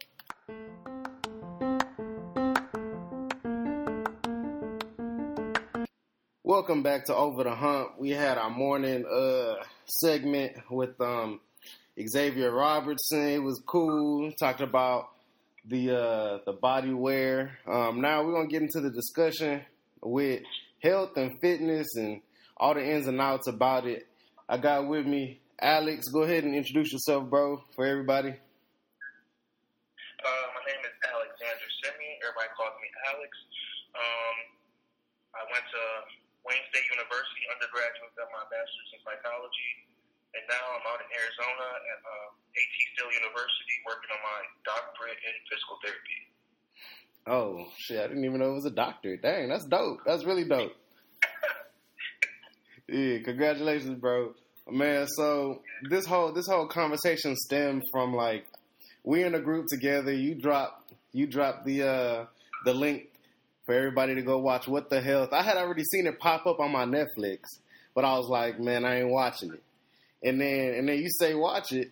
Welcome 6.47 6.81
back 6.81 7.03
to 7.07 7.13
Over 7.13 7.43
the 7.43 7.53
Hump. 7.53 7.99
We 7.99 8.11
had 8.11 8.37
our 8.37 8.49
morning 8.49 9.05
uh, 9.05 9.55
segment 9.83 10.53
with 10.71 10.91
um, 11.01 11.41
Xavier 11.99 12.53
Robertson. 12.53 13.27
It 13.27 13.43
was 13.43 13.61
cool. 13.65 14.31
Talked 14.31 14.61
about 14.61 15.09
the 15.67 15.91
uh, 15.91 16.37
the 16.45 16.53
body 16.53 16.93
wear. 16.93 17.59
Um, 17.67 17.99
now 17.99 18.23
we're 18.23 18.31
gonna 18.31 18.47
get 18.47 18.61
into 18.61 18.79
the 18.79 18.89
discussion 18.89 19.61
with 20.01 20.43
health 20.81 21.17
and 21.17 21.37
fitness 21.41 21.85
and 21.97 22.21
all 22.55 22.75
the 22.75 22.93
ins 22.95 23.07
and 23.07 23.19
outs 23.19 23.47
about 23.47 23.85
it. 23.85 24.07
I 24.47 24.55
got 24.57 24.87
with 24.87 25.05
me 25.05 25.41
Alex. 25.59 26.07
Go 26.07 26.23
ahead 26.23 26.45
and 26.45 26.55
introduce 26.55 26.93
yourself, 26.93 27.29
bro, 27.29 27.61
for 27.75 27.85
everybody. 27.85 28.29
Uh, 28.29 28.33
my 30.55 30.61
name 30.63 30.79
is 30.79 30.95
Alexander 31.11 31.67
Simeon. 31.83 32.15
Everybody 32.23 32.47
calls 32.55 32.79
me 32.79 32.87
Alex. 33.11 33.35
Um, 33.99 34.37
I 35.35 35.43
went 35.51 35.65
to 35.75 35.83
Wayne 36.47 36.63
State 36.71 36.87
University 37.17 37.49
undergraduate, 37.49 38.13
got 38.13 38.29
my 38.29 38.45
master's 38.53 38.93
in 38.93 39.01
psychology, 39.01 39.71
and 40.37 40.43
now 40.45 40.61
I'm 40.77 40.85
out 40.85 41.01
in 41.01 41.09
Arizona 41.09 41.65
at 41.65 41.99
uh, 42.05 42.29
AT 42.53 42.75
Still 42.93 43.09
University 43.09 43.75
working 43.89 44.13
on 44.13 44.21
my 44.21 44.41
doctorate 44.61 45.17
in 45.25 45.33
physical 45.49 45.81
therapy. 45.81 46.19
Oh 47.25 47.73
shit! 47.77 47.97
I 47.97 48.07
didn't 48.07 48.25
even 48.25 48.37
know 48.37 48.53
it 48.53 48.61
was 48.61 48.69
a 48.69 48.77
doctorate. 48.77 49.25
Dang, 49.25 49.49
that's 49.49 49.65
dope. 49.65 50.05
That's 50.05 50.25
really 50.25 50.45
dope. 50.45 50.77
yeah, 52.87 53.17
congratulations, 53.25 53.97
bro. 53.97 54.37
Man, 54.69 55.07
so 55.07 55.61
this 55.89 56.05
whole 56.05 56.31
this 56.31 56.47
whole 56.47 56.67
conversation 56.67 57.35
stemmed 57.35 57.83
from 57.91 58.13
like 58.13 58.45
we 59.03 59.23
in 59.23 59.33
a 59.33 59.41
group 59.41 59.65
together. 59.73 60.13
You 60.13 60.35
drop 60.35 60.85
you 61.13 61.25
drop 61.25 61.65
the 61.65 61.81
uh 61.81 62.25
the 62.63 62.73
link 62.73 63.09
for 63.67 63.73
everybody 63.73 64.15
to 64.15 64.23
go 64.23 64.39
watch 64.39 64.67
What 64.67 64.89
the 64.89 65.01
Health. 65.01 65.33
I 65.33 65.43
had 65.43 65.57
already 65.57 65.83
seen 65.83 66.07
it 66.07 66.17
pop 66.17 66.47
up 66.47 66.59
on 66.59 66.71
my 66.71 66.85
Netflix, 66.85 67.41
but 67.93 68.05
I 68.05 68.17
was 68.17 68.27
like, 68.27 68.59
man, 68.59 68.85
I 68.85 69.01
ain't 69.01 69.09
watching 69.09 69.53
it. 69.53 69.61
And 70.23 70.41
then 70.41 70.73
and 70.73 70.89
then 70.89 70.97
you 70.97 71.09
say 71.19 71.35
watch 71.35 71.73
it. 71.73 71.91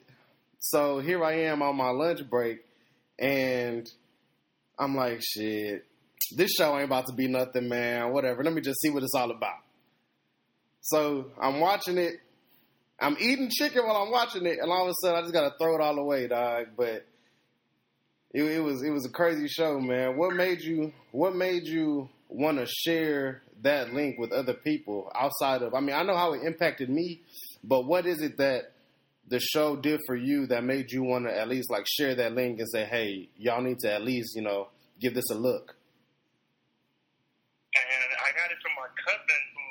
So 0.58 1.00
here 1.00 1.24
I 1.24 1.34
am 1.42 1.62
on 1.62 1.76
my 1.76 1.90
lunch 1.90 2.28
break 2.28 2.66
and 3.20 3.88
I'm 4.80 4.96
like, 4.96 5.22
shit, 5.22 5.86
this 6.36 6.52
show 6.54 6.76
ain't 6.76 6.86
about 6.86 7.06
to 7.08 7.14
be 7.14 7.28
nothing, 7.28 7.70
man. 7.70 8.14
Whatever. 8.14 8.44
Let 8.44 8.54
me 8.54 8.62
just 8.62 8.82
see 8.82 8.90
what 8.90 9.04
it's 9.04 9.14
all 9.14 9.30
about. 9.30 9.60
So 10.82 11.32
I'm 11.40 11.60
watching 11.60 11.98
it 11.98 12.16
I'm 13.00 13.18
eating 13.20 13.50
chicken 13.50 13.86
while 13.86 13.98
I'm 13.98 14.12
watching 14.12 14.46
it, 14.46 14.60
and 14.62 14.72
all 14.72 14.84
of 14.84 14.90
a 14.90 14.94
sudden 15.02 15.18
I 15.18 15.22
just 15.22 15.34
gotta 15.34 15.54
throw 15.60 15.76
it 15.76 15.82
all 15.82 15.98
away, 15.98 16.28
dog. 16.28 16.68
But 16.78 17.06
it, 18.36 18.44
it 18.44 18.60
was 18.60 18.84
it 18.84 18.92
was 18.92 19.06
a 19.06 19.10
crazy 19.10 19.48
show, 19.48 19.80
man. 19.80 20.18
What 20.18 20.36
made 20.36 20.60
you 20.60 20.92
What 21.12 21.36
made 21.36 21.64
you 21.64 22.10
want 22.28 22.60
to 22.60 22.68
share 22.68 23.42
that 23.62 23.94
link 23.94 24.20
with 24.20 24.34
other 24.34 24.54
people 24.54 25.10
outside 25.16 25.62
of? 25.64 25.74
I 25.74 25.80
mean, 25.80 25.96
I 25.96 26.04
know 26.04 26.18
how 26.18 26.34
it 26.34 26.44
impacted 26.44 26.90
me, 26.90 27.22
but 27.64 27.88
what 27.88 28.06
is 28.06 28.22
it 28.22 28.36
that 28.38 28.76
the 29.28 29.40
show 29.40 29.78
did 29.78 30.02
for 30.06 30.18
you 30.18 30.48
that 30.48 30.66
made 30.66 30.92
you 30.92 31.02
want 31.02 31.26
to 31.26 31.32
at 31.32 31.48
least 31.48 31.72
like 31.72 31.88
share 31.88 32.14
that 32.16 32.36
link 32.36 32.60
and 32.60 32.68
say, 32.70 32.84
"Hey, 32.84 33.30
y'all 33.38 33.64
need 33.64 33.80
to 33.80 33.94
at 33.94 34.04
least 34.04 34.36
you 34.36 34.44
know 34.44 34.68
give 35.00 35.16
this 35.16 35.32
a 35.32 35.36
look." 35.40 35.72
And 37.72 38.12
I 38.20 38.30
got 38.36 38.52
it 38.52 38.60
from 38.60 38.76
my 38.76 38.92
cousin 39.00 39.42
who 39.56 39.66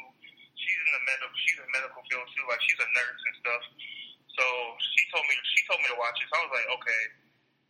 she's 0.57 0.81
in 0.81 0.91
the 0.97 1.03
medical 1.05 1.37
she's 1.37 1.61
in 1.61 1.69
medical 1.69 2.01
field 2.09 2.27
too, 2.33 2.45
like 2.49 2.65
she's 2.65 2.81
a 2.81 2.89
nurse 2.97 3.23
and 3.29 3.37
stuff. 3.45 3.63
So 4.41 4.45
she 4.81 5.03
told 5.13 5.25
me 5.29 5.37
she 5.53 5.61
told 5.69 5.81
me 5.85 5.89
to 5.93 5.99
watch 6.01 6.17
it. 6.17 6.27
So 6.33 6.35
I 6.41 6.43
was 6.49 6.53
like, 6.57 6.69
okay, 6.81 7.03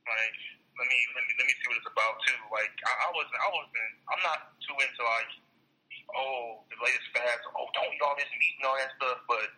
like 0.06 0.38
let 0.74 0.86
me 0.90 0.98
let 1.14 1.22
me 1.26 1.32
let 1.38 1.46
me 1.46 1.54
see 1.54 1.66
what 1.70 1.78
it's 1.78 1.90
about 1.90 2.14
too. 2.26 2.40
Like 2.50 2.74
I, 2.82 2.92
I 3.06 3.08
wasn't 3.14 3.38
I 3.38 3.48
wasn't 3.54 3.92
I'm 4.10 4.22
not 4.26 4.40
too 4.62 4.74
into 4.74 5.02
like 5.02 5.32
oh 6.14 6.66
the 6.70 6.78
latest 6.82 7.06
fads. 7.14 7.44
Oh 7.54 7.66
don't 7.74 7.90
eat 7.94 8.02
all 8.02 8.18
this 8.18 8.30
meat 8.38 8.54
and 8.58 8.66
all 8.66 8.78
that 8.78 8.90
stuff. 8.98 9.18
But 9.30 9.48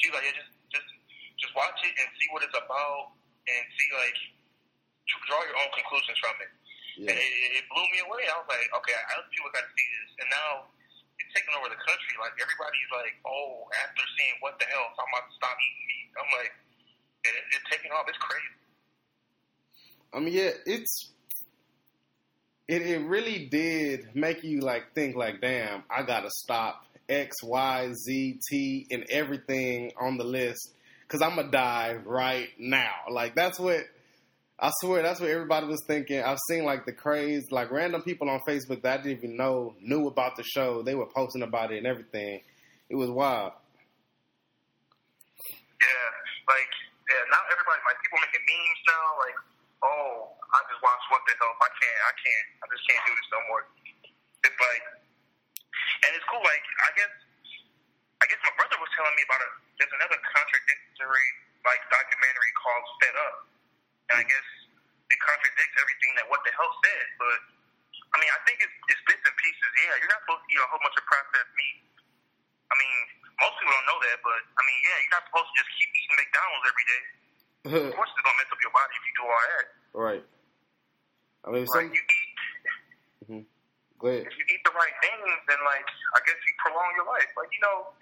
she's 0.00 0.12
like 0.16 0.24
yeah 0.24 0.36
just 0.36 0.52
just 0.72 0.88
just 1.36 1.52
watch 1.52 1.76
it 1.84 1.92
and 2.00 2.08
see 2.16 2.28
what 2.32 2.40
it's 2.44 2.56
about 2.56 3.16
and 3.46 3.62
see 3.76 3.88
like 3.92 4.18
draw 5.28 5.40
your 5.44 5.56
own 5.60 5.70
conclusions 5.76 6.18
from 6.18 6.34
it. 6.42 6.50
Yeah. 6.96 7.12
And 7.12 7.16
it, 7.20 7.32
it 7.60 7.64
blew 7.68 7.84
me 7.92 8.00
away. 8.02 8.24
I 8.24 8.40
was 8.40 8.48
like, 8.48 8.66
okay, 8.72 8.96
other 9.12 9.28
people 9.28 9.52
got 9.52 9.68
to 9.68 9.72
see 9.76 9.88
this, 10.00 10.10
and 10.24 10.28
now 10.32 10.72
it's 11.20 11.30
taking 11.36 11.52
over 11.54 11.68
the 11.68 11.78
country. 11.78 12.14
Like 12.16 12.34
everybody's 12.40 12.90
like, 12.90 13.14
oh, 13.28 13.68
after 13.84 14.02
seeing 14.16 14.40
what 14.40 14.56
the 14.56 14.66
health, 14.72 14.96
so 14.96 15.04
I'm 15.04 15.12
about 15.12 15.28
to 15.28 15.34
stop 15.36 15.56
eating 15.60 15.84
meat. 15.86 16.08
I'm 16.16 16.30
like, 16.40 16.52
it, 17.28 17.34
it's 17.52 17.66
taking 17.68 17.92
off. 17.92 18.08
It's 18.08 18.18
crazy. 18.18 18.65
I 20.12 20.20
mean, 20.20 20.32
yeah, 20.32 20.50
it's 20.64 21.10
it 22.68 22.82
it 22.82 23.06
really 23.06 23.46
did 23.46 24.14
make 24.14 24.42
you 24.42 24.60
like 24.60 24.94
think 24.94 25.16
like, 25.16 25.40
damn, 25.40 25.82
I 25.90 26.02
gotta 26.02 26.30
stop 26.30 26.84
X, 27.08 27.36
Y, 27.42 27.92
Z, 27.92 28.40
T, 28.50 28.86
and 28.90 29.04
everything 29.10 29.92
on 30.00 30.16
the 30.18 30.24
list 30.24 30.72
because 31.02 31.22
I'm 31.22 31.36
gonna 31.36 31.50
die 31.50 31.96
right 32.04 32.48
now. 32.58 32.92
Like 33.10 33.34
that's 33.34 33.58
what 33.58 33.80
I 34.58 34.70
swear 34.80 35.02
that's 35.02 35.20
what 35.20 35.28
everybody 35.28 35.66
was 35.66 35.84
thinking. 35.86 36.22
I've 36.22 36.38
seen 36.48 36.64
like 36.64 36.86
the 36.86 36.92
craze, 36.92 37.44
like 37.50 37.70
random 37.70 38.00
people 38.02 38.30
on 38.30 38.40
Facebook 38.48 38.82
that 38.82 39.00
I 39.00 39.02
didn't 39.02 39.18
even 39.18 39.36
know 39.36 39.74
knew 39.80 40.06
about 40.06 40.36
the 40.36 40.44
show. 40.44 40.82
They 40.82 40.94
were 40.94 41.06
posting 41.06 41.42
about 41.42 41.72
it 41.72 41.78
and 41.78 41.86
everything. 41.86 42.40
It 42.88 42.96
was 42.96 43.10
wild. 43.10 43.52
Yeah, 45.76 46.08
like 46.48 46.72
yeah. 47.04 47.22
Now 47.28 47.44
everybody 47.52 47.84
like 47.84 48.00
people 48.00 48.16
making 48.16 48.48
memes 48.48 48.80
now. 48.88 49.04
Like, 49.20 49.36
oh, 49.84 50.32
I 50.40 50.58
just 50.72 50.80
watched 50.80 50.95
What 51.10 51.22
the 51.26 51.34
Health. 51.38 51.58
I 51.60 51.70
can't. 51.76 52.00
I 52.02 52.12
can't. 52.18 52.46
I 52.60 52.64
just 52.70 52.84
can't 52.86 53.02
do 53.06 53.12
this 53.14 53.28
no 53.30 53.40
more. 53.50 53.62
It's 54.42 54.58
like, 54.58 54.84
and 56.06 56.10
it's 56.14 56.26
cool. 56.30 56.42
Like, 56.42 56.64
I 56.86 56.90
guess, 56.98 57.14
I 58.22 58.24
guess 58.30 58.40
my 58.42 58.54
brother 58.58 58.78
was 58.78 58.90
telling 58.94 59.14
me 59.14 59.22
about 59.26 59.42
a. 59.42 59.48
There's 59.76 59.92
another 59.92 60.18
contradictory 60.24 61.28
like 61.68 61.82
documentary 61.92 62.52
called 62.56 62.84
Fed 63.02 63.16
Up 63.18 63.36
and 64.10 64.22
I 64.22 64.24
guess 64.26 64.48
it 65.10 65.18
contradicts 65.22 65.76
everything 65.78 66.12
that 66.18 66.26
what 66.30 66.42
the 66.46 66.52
health 66.54 66.74
said. 66.82 67.06
But 67.18 67.38
I 68.14 68.16
mean, 68.22 68.30
I 68.30 68.40
think 68.46 68.62
it's, 68.62 68.76
it's 68.90 69.02
bits 69.06 69.22
and 69.22 69.36
pieces. 69.38 69.70
Yeah, 69.82 69.94
you're 70.02 70.10
not 70.10 70.22
supposed 70.26 70.42
to 70.46 70.48
eat 70.50 70.60
a 70.62 70.68
whole 70.70 70.82
bunch 70.82 70.96
of 70.98 71.04
processed 71.06 71.52
meat. 71.58 71.78
I 72.70 72.74
mean, 72.74 72.96
most 73.38 73.54
people 73.62 73.74
don't 73.74 73.88
know 73.90 74.00
that, 74.02 74.18
but 74.22 74.40
I 74.42 74.62
mean, 74.66 74.78
yeah, 74.82 74.96
you're 75.02 75.14
not 75.14 75.24
supposed 75.30 75.48
to 75.50 75.54
just 75.58 75.70
keep 75.74 75.90
eating 75.94 76.16
McDonald's 76.18 76.66
every 76.66 76.86
day. 76.86 77.02
of 77.90 77.94
course, 77.94 78.10
it's 78.14 78.22
gonna 78.22 78.38
mess 78.38 78.50
up 78.50 78.60
your 78.62 78.74
body 78.74 78.94
if 78.94 79.04
you 79.06 79.14
do 79.14 79.24
all 79.26 79.42
that. 79.42 79.66
Right. 79.96 80.24
I 81.46 81.54
mean, 81.54 81.62
like 81.70 81.94
you 81.94 82.02
eat. 82.02 82.36
Mm-hmm. 83.22 83.42
Go 84.02 84.04
ahead. 84.10 84.26
If 84.26 84.34
you 84.34 84.46
eat 84.50 84.62
the 84.66 84.74
right 84.74 84.96
things, 84.98 85.30
then 85.46 85.60
like 85.62 85.86
I 85.86 86.20
guess 86.26 86.34
you 86.34 86.52
prolong 86.58 86.90
your 86.98 87.06
life. 87.06 87.30
Like 87.38 87.54
you 87.54 87.62
know, 87.62 87.94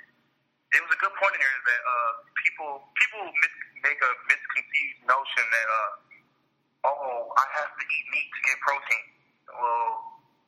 it 0.72 0.80
was 0.80 0.90
a 0.96 1.00
good 1.04 1.14
point 1.20 1.36
in 1.36 1.40
here 1.44 1.58
that 1.68 1.82
uh, 1.84 2.12
people 2.40 2.70
people 2.96 3.20
mis- 3.28 3.64
make 3.84 4.00
a 4.00 4.10
misconceived 4.32 4.98
notion 5.04 5.44
that 5.44 5.68
uh, 5.68 6.88
oh, 6.88 7.30
I 7.36 7.44
have 7.60 7.70
to 7.76 7.84
eat 7.84 8.06
meat 8.16 8.28
to 8.32 8.40
get 8.48 8.56
protein. 8.64 9.04
Well, 9.52 9.92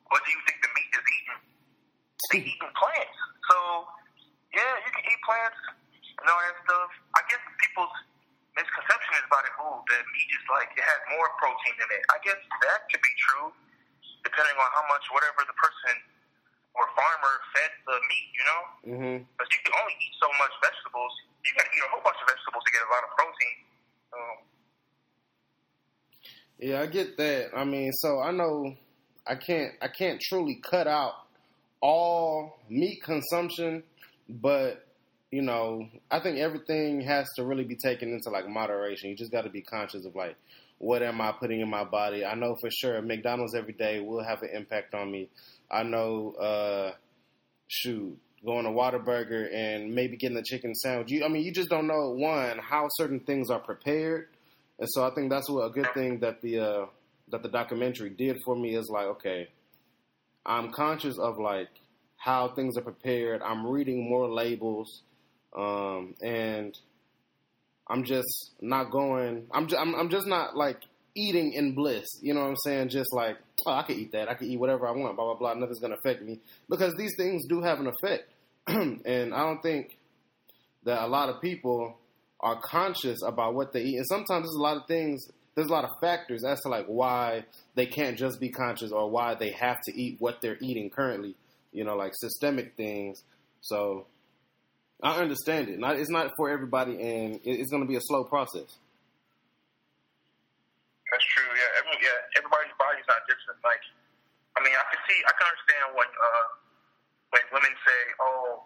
what 0.09 0.25
do 0.25 0.29
you 0.33 0.41
think 0.49 0.57
the 0.65 0.71
meat 0.73 0.89
is 0.89 1.05
eating? 1.05 1.41
They 2.33 2.39
eating 2.49 2.73
plants. 2.73 3.19
So 3.45 3.57
yeah, 4.57 4.73
you 4.83 4.89
can 4.89 5.05
eat 5.05 5.21
plants 5.21 5.61
and 6.17 6.25
all 6.25 6.41
that 6.41 6.57
stuff. 6.65 6.89
I 7.13 7.21
guess 7.29 7.43
people's 7.61 7.93
misconception 8.57 9.11
is 9.21 9.25
about 9.29 9.45
it. 9.45 9.53
Oh, 9.61 9.76
that 9.89 10.03
meat 10.13 10.29
is 10.31 10.45
like 10.51 10.69
it 10.75 10.83
has 10.83 10.99
more 11.15 11.27
protein 11.39 11.75
in 11.77 11.89
it. 11.91 12.03
I 12.11 12.17
guess 12.23 12.39
that 12.39 12.79
could 12.91 13.03
be 13.03 13.15
true, 13.17 13.51
depending 14.23 14.57
on 14.57 14.69
how 14.75 14.85
much 14.91 15.05
whatever 15.11 15.43
the 15.47 15.57
person 15.57 15.95
or 16.77 16.85
farmer 16.93 17.35
fed 17.55 17.71
the 17.89 17.97
meat, 18.05 18.29
you 18.37 18.45
know? 18.45 18.61
Mm-hmm. 18.93 19.17
Because 19.33 19.49
you 19.49 19.61
can 19.65 19.73
only 19.81 19.95
eat 19.97 20.15
so 20.21 20.29
much 20.37 20.53
vegetables. 20.61 21.13
You 21.41 21.51
got 21.57 21.65
to 21.65 21.73
eat 21.73 21.83
a 21.83 21.89
whole 21.89 22.03
bunch 22.05 22.19
of 22.21 22.27
vegetables 22.29 22.63
to 22.63 22.71
get 22.71 22.81
a 22.85 22.91
lot 22.93 23.03
of 23.03 23.11
protein. 23.17 23.55
Um, 24.13 24.37
yeah, 26.59 26.81
I 26.81 26.87
get 26.87 27.17
that. 27.17 27.57
I 27.57 27.63
mean, 27.63 27.91
so 28.01 28.19
I 28.21 28.31
know 28.31 28.75
I 29.25 29.35
can't 29.35 29.73
I 29.81 29.87
can't 29.87 30.19
truly 30.21 30.59
cut 30.63 30.87
out 30.87 31.13
all 31.81 32.59
meat 32.69 33.03
consumption, 33.03 33.83
but 34.29 34.86
you 35.31 35.41
know, 35.41 35.87
I 36.09 36.19
think 36.19 36.37
everything 36.37 37.01
has 37.01 37.27
to 37.35 37.43
really 37.43 37.65
be 37.65 37.75
taken 37.75 38.13
into 38.13 38.29
like 38.29 38.47
moderation. 38.47 39.09
You 39.09 39.15
just 39.15 39.31
got 39.31 39.43
to 39.43 39.49
be 39.49 39.61
conscious 39.61 40.05
of 40.05 40.15
like 40.15 40.35
what 40.79 41.01
am 41.01 41.19
I 41.21 41.31
putting 41.31 41.59
in 41.59 41.69
my 41.69 41.83
body. 41.83 42.23
I 42.23 42.35
know 42.35 42.55
for 42.61 42.69
sure 42.69 43.01
McDonald's 43.01 43.55
every 43.55 43.73
day 43.73 43.99
will 43.99 44.23
have 44.23 44.41
an 44.43 44.49
impact 44.53 44.93
on 44.93 45.11
me. 45.11 45.29
I 45.69 45.83
know, 45.83 46.33
uh, 46.33 46.91
shoot, 47.67 48.17
going 48.45 48.63
to 48.63 48.71
Whataburger 48.71 49.53
and 49.53 49.93
maybe 49.93 50.15
getting 50.17 50.37
a 50.37 50.43
chicken 50.43 50.73
sandwich. 50.75 51.11
You, 51.11 51.25
I 51.25 51.27
mean, 51.27 51.43
you 51.43 51.51
just 51.51 51.69
don't 51.69 51.87
know 51.87 52.11
one 52.11 52.59
how 52.59 52.87
certain 52.91 53.19
things 53.19 53.49
are 53.49 53.59
prepared, 53.59 54.29
and 54.79 54.87
so 54.91 55.05
I 55.05 55.13
think 55.13 55.29
that's 55.29 55.49
what 55.49 55.63
a 55.63 55.69
good 55.71 55.93
thing 55.93 56.19
that 56.19 56.41
the 56.41 56.59
uh, 56.59 56.85
that 57.29 57.43
the 57.43 57.49
documentary 57.49 58.11
did 58.11 58.37
for 58.45 58.55
me 58.55 58.75
is 58.75 58.89
like, 58.89 59.07
okay, 59.07 59.49
I'm 60.45 60.71
conscious 60.71 61.17
of 61.17 61.37
like 61.39 61.69
how 62.17 62.49
things 62.49 62.77
are 62.77 62.81
prepared. 62.81 63.41
I'm 63.41 63.65
reading 63.67 64.07
more 64.09 64.29
labels, 64.29 65.01
um, 65.55 66.15
and 66.21 66.77
I'm 67.87 68.03
just 68.03 68.51
not 68.61 68.91
going. 68.91 69.47
I'm 69.51 69.67
just, 69.67 69.81
I'm, 69.81 69.95
I'm 69.95 70.09
just 70.09 70.27
not 70.27 70.55
like 70.55 70.81
eating 71.15 71.53
in 71.53 71.73
bliss. 71.73 72.05
You 72.21 72.33
know 72.33 72.41
what 72.41 72.49
I'm 72.49 72.57
saying? 72.63 72.89
Just 72.89 73.13
like, 73.13 73.37
oh, 73.65 73.71
I 73.71 73.83
could 73.83 73.97
eat 73.97 74.11
that. 74.11 74.29
I 74.29 74.35
could 74.35 74.47
eat 74.47 74.59
whatever 74.59 74.87
I 74.87 74.91
want. 74.91 75.15
Blah 75.15 75.25
blah 75.25 75.35
blah. 75.35 75.53
Nothing's 75.53 75.79
gonna 75.79 75.95
affect 75.95 76.21
me 76.21 76.39
because 76.69 76.93
these 76.95 77.13
things 77.17 77.45
do 77.47 77.61
have 77.61 77.79
an 77.79 77.87
effect, 77.87 78.29
and 78.67 79.33
I 79.33 79.39
don't 79.39 79.61
think 79.61 79.97
that 80.83 81.03
a 81.03 81.07
lot 81.07 81.29
of 81.29 81.41
people 81.41 81.97
are 82.39 82.59
conscious 82.61 83.19
about 83.25 83.55
what 83.55 83.73
they 83.73 83.81
eat. 83.81 83.97
And 83.97 84.07
sometimes 84.07 84.45
there's 84.45 84.55
a 84.55 84.61
lot 84.61 84.77
of 84.77 84.87
things. 84.87 85.27
There's 85.55 85.67
a 85.67 85.71
lot 85.71 85.85
of 85.85 85.89
factors 85.99 86.43
as 86.43 86.61
to 86.61 86.69
like 86.69 86.85
why 86.85 87.45
they 87.73 87.87
can't 87.87 88.17
just 88.17 88.39
be 88.39 88.49
conscious 88.49 88.91
or 88.91 89.09
why 89.09 89.33
they 89.33 89.51
have 89.51 89.77
to 89.85 89.99
eat 89.99 90.17
what 90.19 90.39
they're 90.41 90.57
eating 90.61 90.89
currently. 90.89 91.35
You 91.71 91.83
know, 91.83 91.95
like 91.95 92.13
systemic 92.15 92.75
things. 92.77 93.23
So 93.61 94.05
I 95.03 95.21
understand 95.21 95.69
it. 95.69 95.77
Not, 95.77 95.97
it's 95.97 96.09
not 96.09 96.33
for 96.35 96.49
everybody, 96.49 96.97
and 96.97 97.39
it's 97.45 97.69
going 97.69 97.85
to 97.85 97.89
be 97.89 97.97
a 97.97 98.01
slow 98.01 98.23
process. 98.25 98.65
That's 101.11 101.27
true. 101.31 101.47
Yeah, 101.53 101.79
every, 101.79 101.95
yeah. 102.01 102.19
Everybody's 102.41 102.73
body's 102.81 103.05
not 103.07 103.21
different. 103.29 103.61
Like, 103.63 103.79
I 104.57 104.59
mean, 104.65 104.73
I 104.73 104.85
can 104.89 104.99
see, 105.05 105.19
I 105.23 105.31
can 105.37 105.45
understand 105.45 105.85
when 105.95 106.09
uh, 106.09 106.45
when 107.31 107.43
women 107.53 107.73
say, 107.85 108.01
"Oh, 108.19 108.65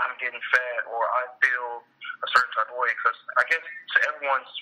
I'm 0.00 0.14
getting 0.22 0.40
fat," 0.40 0.88
or 0.88 1.02
"I 1.04 1.22
feel 1.42 1.84
a 2.24 2.28
certain 2.32 2.52
type 2.56 2.70
of 2.72 2.78
way," 2.78 2.94
because 2.96 3.18
I 3.36 3.44
guess 3.50 3.60
to 3.60 3.98
everyone's 4.08 4.52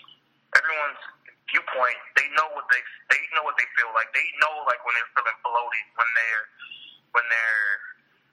everyone's 0.58 1.02
viewpoint, 1.52 2.00
they 2.18 2.26
know 2.34 2.48
what 2.56 2.66
they 2.72 2.82
they 3.14 3.22
know 3.36 3.44
what 3.46 3.54
they 3.60 3.68
feel 3.78 3.92
like. 3.94 4.10
They 4.10 4.26
know 4.42 4.66
like 4.66 4.80
when 4.82 4.96
they're 4.98 5.12
feeling 5.14 5.38
bloated, 5.46 5.86
when 5.94 6.10
they're 6.16 6.44
when 7.14 7.26
they're 7.30 7.89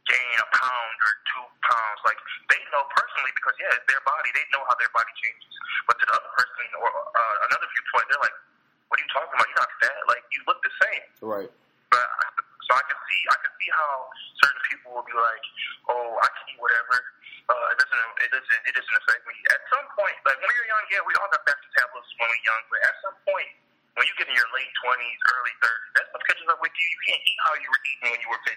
gaining 0.07 0.39
a 0.39 0.47
pound 0.55 0.97
or 1.03 1.13
two 1.29 1.45
pounds. 1.61 1.99
Like 2.07 2.19
they 2.49 2.59
know 2.71 2.83
personally 2.95 3.31
because 3.35 3.55
yeah, 3.59 3.77
it's 3.77 3.87
their 3.91 4.03
body. 4.07 4.29
They 4.33 4.47
know 4.55 4.63
how 4.65 4.75
their 4.79 4.91
body 4.95 5.11
changes. 5.19 5.53
But 5.85 5.99
to 5.99 6.03
the 6.07 6.15
other 6.15 6.31
person 6.33 6.65
or 6.79 6.89
uh, 6.89 7.35
another 7.51 7.67
viewpoint, 7.67 8.05
they're 8.11 8.23
like, 8.23 8.37
what 8.87 8.95
are 8.99 9.03
you 9.03 9.11
talking 9.11 9.31
about? 9.35 9.45
You're 9.47 9.61
not 9.61 9.73
fat. 9.83 9.99
Like 10.07 10.23
you 10.31 10.39
look 10.47 10.59
the 10.63 10.73
same. 10.87 11.03
Right. 11.21 11.51
But 11.91 12.07
so 12.67 12.71
I 12.75 12.83
can 12.87 12.99
see 13.07 13.21
I 13.31 13.37
can 13.43 13.51
see 13.59 13.69
how 13.71 13.93
certain 14.43 14.63
people 14.71 14.89
will 14.95 15.07
be 15.07 15.15
like, 15.15 15.43
oh, 15.91 16.19
I 16.19 16.27
can 16.31 16.43
eat 16.55 16.59
whatever. 16.59 16.95
Uh, 17.47 17.71
it 17.71 17.77
doesn't 17.79 18.03
it 18.23 18.31
doesn't 18.31 18.61
it 18.67 18.73
doesn't 18.75 18.97
affect 19.03 19.23
me. 19.23 19.35
At 19.55 19.61
some 19.71 19.87
point, 19.95 20.15
like 20.27 20.35
when 20.39 20.51
you're 20.51 20.67
young, 20.67 20.85
yeah, 20.91 21.03
we 21.07 21.15
all 21.15 21.31
got 21.31 21.43
fat 21.47 21.55
metabolism 21.59 22.15
when 22.19 22.27
we're 22.27 22.43
young. 22.43 22.63
But 22.67 22.79
at 22.83 22.95
some 23.03 23.17
point, 23.23 23.49
when 23.95 24.03
you 24.03 24.13
get 24.19 24.27
in 24.27 24.35
your 24.35 24.51
late 24.51 24.71
twenties, 24.83 25.19
early 25.31 25.55
thirties, 25.63 25.91
that 25.95 26.05
stuff 26.11 26.23
catches 26.27 26.47
up 26.51 26.59
with 26.59 26.75
you. 26.75 26.85
You 26.91 27.01
can't 27.07 27.23
eat 27.23 27.39
how 27.47 27.53
you 27.55 27.67
were 27.71 27.81
eating 27.87 28.07
when 28.11 28.19
you 28.19 28.29
were 28.29 28.43
15, 28.45 28.51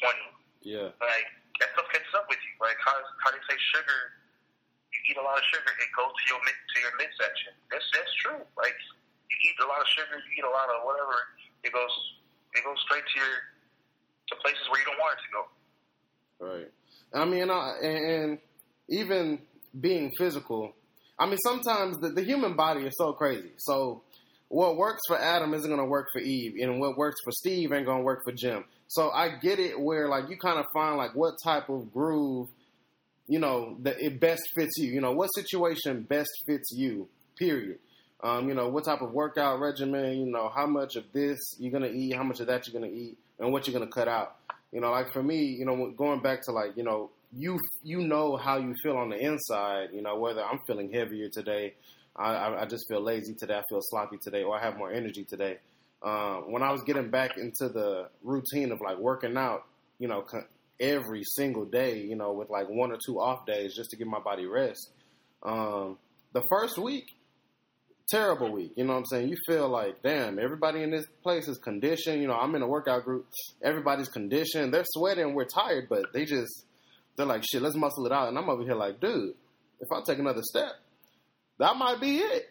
20. 0.00 0.68
Yeah. 0.68 0.92
Like 1.00 1.28
that 1.60 1.68
stuff 1.74 1.88
catches 1.90 2.14
up 2.14 2.26
with 2.30 2.40
you. 2.44 2.52
Like 2.60 2.78
how 2.82 2.96
how 3.24 3.30
they 3.32 3.42
say 3.48 3.58
sugar, 3.74 4.00
you 4.92 4.98
eat 5.10 5.18
a 5.18 5.24
lot 5.24 5.38
of 5.38 5.46
sugar, 5.50 5.70
it 5.70 5.90
goes 5.96 6.12
to 6.12 6.24
your 6.30 6.40
mid 6.44 6.56
to 6.56 6.76
your 6.82 6.94
midsection. 6.98 7.52
That's 7.72 7.86
that's 7.94 8.12
true. 8.20 8.40
Like 8.58 8.76
you 9.28 9.36
eat 9.48 9.56
a 9.60 9.68
lot 9.68 9.80
of 9.82 9.88
sugar, 9.92 10.18
you 10.18 10.30
eat 10.38 10.46
a 10.46 10.52
lot 10.52 10.70
of 10.70 10.84
whatever, 10.84 11.16
it 11.64 11.72
goes 11.72 11.94
it 12.54 12.62
goes 12.64 12.78
straight 12.86 13.04
to 13.04 13.16
your 13.18 13.34
to 14.28 14.34
places 14.44 14.64
where 14.70 14.80
you 14.80 14.86
don't 14.86 15.00
want 15.00 15.12
it 15.16 15.22
to 15.24 15.30
go. 15.32 15.42
Right. 16.38 16.70
I 17.14 17.24
mean, 17.24 17.50
I, 17.50 17.74
and, 17.82 17.98
and 17.98 18.38
even 18.88 19.40
being 19.78 20.12
physical, 20.18 20.74
I 21.18 21.26
mean, 21.26 21.38
sometimes 21.42 21.98
the, 21.98 22.10
the 22.10 22.22
human 22.22 22.54
body 22.54 22.86
is 22.86 22.94
so 22.96 23.12
crazy. 23.12 23.50
So 23.58 24.02
what 24.48 24.76
works 24.76 25.02
for 25.06 25.18
Adam 25.18 25.52
isn't 25.54 25.68
going 25.68 25.80
to 25.80 25.88
work 25.88 26.08
for 26.12 26.20
Eve, 26.20 26.54
and 26.60 26.80
what 26.80 26.96
works 26.96 27.20
for 27.22 27.32
Steve 27.32 27.72
ain't 27.72 27.86
going 27.86 27.98
to 27.98 28.04
work 28.04 28.24
for 28.24 28.32
Jim. 28.32 28.64
So 28.88 29.10
I 29.10 29.36
get 29.36 29.58
it 29.58 29.78
where 29.78 30.08
like 30.08 30.30
you 30.30 30.38
kind 30.38 30.58
of 30.58 30.66
find 30.72 30.96
like 30.96 31.14
what 31.14 31.34
type 31.44 31.68
of 31.68 31.92
groove, 31.92 32.48
you 33.26 33.38
know, 33.38 33.76
that 33.80 34.00
it 34.00 34.18
best 34.18 34.42
fits 34.54 34.78
you. 34.78 34.90
You 34.90 35.02
know, 35.02 35.12
what 35.12 35.28
situation 35.34 36.02
best 36.02 36.30
fits 36.46 36.72
you. 36.72 37.08
Period. 37.38 37.78
Um, 38.20 38.48
you 38.48 38.54
know, 38.54 38.68
what 38.68 38.84
type 38.84 39.02
of 39.02 39.12
workout 39.12 39.60
regimen. 39.60 40.18
You 40.18 40.32
know, 40.32 40.50
how 40.54 40.66
much 40.66 40.96
of 40.96 41.04
this 41.12 41.38
you're 41.58 41.70
gonna 41.72 41.92
eat, 41.92 42.16
how 42.16 42.22
much 42.22 42.40
of 42.40 42.46
that 42.46 42.66
you're 42.66 42.80
gonna 42.80 42.92
eat, 42.92 43.18
and 43.38 43.52
what 43.52 43.66
you're 43.66 43.78
gonna 43.78 43.90
cut 43.90 44.08
out. 44.08 44.36
You 44.72 44.80
know, 44.80 44.90
like 44.90 45.12
for 45.12 45.22
me, 45.22 45.44
you 45.44 45.66
know, 45.66 45.92
going 45.96 46.20
back 46.20 46.42
to 46.44 46.52
like 46.52 46.76
you 46.76 46.82
know, 46.82 47.10
you 47.32 47.58
you 47.82 48.00
know 48.00 48.36
how 48.36 48.56
you 48.56 48.74
feel 48.82 48.96
on 48.96 49.10
the 49.10 49.18
inside. 49.18 49.90
You 49.92 50.00
know, 50.00 50.18
whether 50.18 50.42
I'm 50.42 50.60
feeling 50.66 50.90
heavier 50.90 51.28
today, 51.28 51.74
I, 52.18 52.62
I 52.62 52.66
just 52.66 52.86
feel 52.88 53.02
lazy 53.02 53.34
today, 53.34 53.54
I 53.54 53.62
feel 53.68 53.80
sloppy 53.80 54.16
today, 54.20 54.42
or 54.42 54.58
I 54.58 54.64
have 54.64 54.76
more 54.76 54.90
energy 54.92 55.24
today 55.24 55.58
uh, 56.02 56.36
when 56.46 56.62
I 56.62 56.70
was 56.72 56.82
getting 56.82 57.10
back 57.10 57.36
into 57.36 57.68
the 57.68 58.08
routine 58.22 58.72
of 58.72 58.80
like 58.80 58.98
working 58.98 59.36
out, 59.36 59.64
you 59.98 60.08
know, 60.08 60.24
every 60.80 61.22
single 61.24 61.64
day, 61.64 62.00
you 62.00 62.16
know, 62.16 62.32
with 62.32 62.50
like 62.50 62.68
one 62.68 62.92
or 62.92 62.98
two 63.04 63.20
off 63.20 63.46
days 63.46 63.74
just 63.74 63.90
to 63.90 63.96
give 63.96 64.06
my 64.06 64.20
body 64.20 64.46
rest. 64.46 64.90
Um, 65.42 65.98
the 66.32 66.42
first 66.48 66.78
week, 66.78 67.06
terrible 68.08 68.52
week. 68.52 68.72
You 68.76 68.84
know 68.84 68.92
what 68.92 69.00
I'm 69.00 69.04
saying? 69.06 69.28
You 69.28 69.36
feel 69.46 69.68
like, 69.68 70.02
damn, 70.02 70.38
everybody 70.38 70.82
in 70.82 70.90
this 70.90 71.06
place 71.22 71.48
is 71.48 71.58
conditioned. 71.58 72.22
You 72.22 72.28
know, 72.28 72.36
I'm 72.36 72.54
in 72.54 72.62
a 72.62 72.68
workout 72.68 73.04
group. 73.04 73.26
Everybody's 73.62 74.08
conditioned. 74.08 74.72
They're 74.72 74.84
sweating. 74.86 75.34
We're 75.34 75.46
tired, 75.46 75.88
but 75.88 76.12
they 76.12 76.24
just, 76.24 76.64
they're 77.16 77.26
like, 77.26 77.42
shit, 77.50 77.62
let's 77.62 77.76
muscle 77.76 78.06
it 78.06 78.12
out. 78.12 78.28
And 78.28 78.38
I'm 78.38 78.48
over 78.48 78.62
here 78.62 78.74
like, 78.74 79.00
dude, 79.00 79.34
if 79.80 79.88
I 79.92 80.00
take 80.06 80.18
another 80.18 80.42
step, 80.42 80.72
that 81.58 81.76
might 81.76 82.00
be 82.00 82.18
it. 82.18 82.50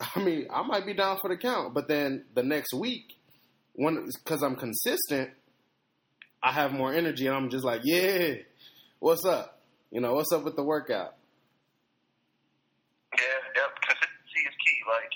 I 0.14 0.20
mean, 0.22 0.46
I 0.52 0.62
might 0.62 0.86
be 0.86 0.94
down 0.94 1.18
for 1.20 1.28
the 1.28 1.36
count, 1.36 1.74
but 1.74 1.88
then 1.88 2.24
the 2.34 2.42
next 2.42 2.74
week, 2.74 3.16
when 3.74 4.08
because 4.24 4.42
I'm 4.42 4.56
consistent, 4.56 5.30
I 6.42 6.52
have 6.52 6.72
more 6.72 6.92
energy, 6.92 7.26
and 7.26 7.36
I'm 7.36 7.50
just 7.50 7.64
like, 7.64 7.82
yeah, 7.84 8.34
what's 8.98 9.24
up? 9.24 9.62
You 9.90 10.00
know, 10.00 10.14
what's 10.14 10.32
up 10.32 10.44
with 10.44 10.56
the 10.56 10.64
workout? 10.64 11.14
Yeah, 13.14 13.40
yep. 13.56 13.70
Consistency 13.80 14.42
is 14.44 14.56
key. 14.60 14.78
Like 14.84 15.12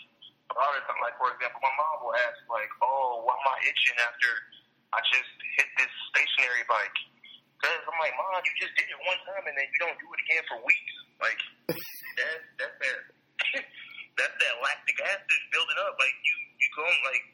a 0.48 0.54
lot 0.56 0.72
of 0.72 0.82
times, 0.88 1.02
like 1.04 1.16
for 1.20 1.28
example, 1.34 1.60
my 1.60 1.74
mom 1.76 2.06
will 2.06 2.16
ask, 2.16 2.38
like, 2.48 2.70
"Oh, 2.80 3.26
why 3.26 3.34
am 3.36 3.46
I 3.50 3.58
itching 3.66 3.98
after 4.00 4.30
I 4.96 4.98
just 5.04 5.30
hit 5.60 5.68
this 5.76 5.92
stationary 6.14 6.64
bike?" 6.70 6.98
Because 7.60 7.84
I'm 7.84 7.98
like, 8.00 8.16
"Mom, 8.16 8.40
you 8.40 8.54
just 8.56 8.72
did 8.78 8.88
it 8.88 9.00
one 9.04 9.20
time, 9.28 9.44
and 9.44 9.54
then 9.58 9.68
you 9.68 9.78
don't 9.82 9.98
do 10.00 10.08
it 10.08 10.20
again 10.24 10.42
for 10.48 10.58
weeks." 10.64 11.09
Like 11.20 11.40
that. 11.68 12.38
That's 12.56 12.76
that 12.80 12.98
that's 14.18 14.36
that 14.36 14.54
lactic 14.60 14.98
acid 15.04 15.40
building 15.52 15.78
up. 15.84 15.94
Like 16.00 16.16
you, 16.24 16.34
you 16.60 16.68
go 16.76 16.84
like 16.84 17.24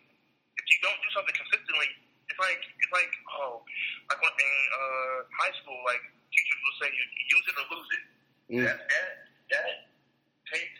if 0.58 0.64
you 0.66 0.78
don't 0.82 0.98
do 1.02 1.10
something 1.14 1.34
consistently, 1.34 1.90
it's 2.26 2.40
like 2.42 2.62
it's 2.62 2.92
like 2.92 3.12
oh, 3.38 3.62
like 4.10 4.18
when 4.18 4.34
in 4.34 4.54
uh, 4.74 5.16
high 5.38 5.54
school, 5.62 5.78
like 5.86 6.02
teachers 6.34 6.60
will 6.62 6.76
say 6.82 6.88
you 6.90 7.04
use 7.30 7.46
it 7.46 7.54
or 7.54 7.66
lose 7.70 7.90
it. 7.94 8.04
Mm. 8.46 8.62
That 8.66 8.78
that 8.90 9.10
that 9.54 9.74
takes 10.50 10.78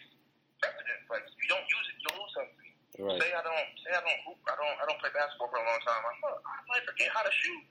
precedence. 0.59 1.05
Like 1.11 1.25
if 1.27 1.39
you 1.43 1.51
don't 1.51 1.67
use 1.67 1.87
it, 1.91 1.97
you'll 2.03 2.19
lose 2.19 2.35
something. 2.35 2.71
Right. 2.97 3.21
Say 3.21 3.31
I 3.31 3.43
don't 3.45 3.69
say 3.85 3.91
I 3.93 4.03
don't 4.03 4.21
hoop, 4.27 4.41
I 4.49 4.57
don't 4.57 4.77
I 4.81 4.85
don't 4.89 4.99
play 4.99 5.13
basketball 5.15 5.53
for 5.53 5.61
a 5.61 5.67
long 5.67 5.81
time. 5.85 6.03
I'm, 6.03 6.19
I 6.43 6.59
might 6.71 6.85
forget 6.87 7.13
how 7.13 7.23
to 7.23 7.35
shoot. 7.35 7.65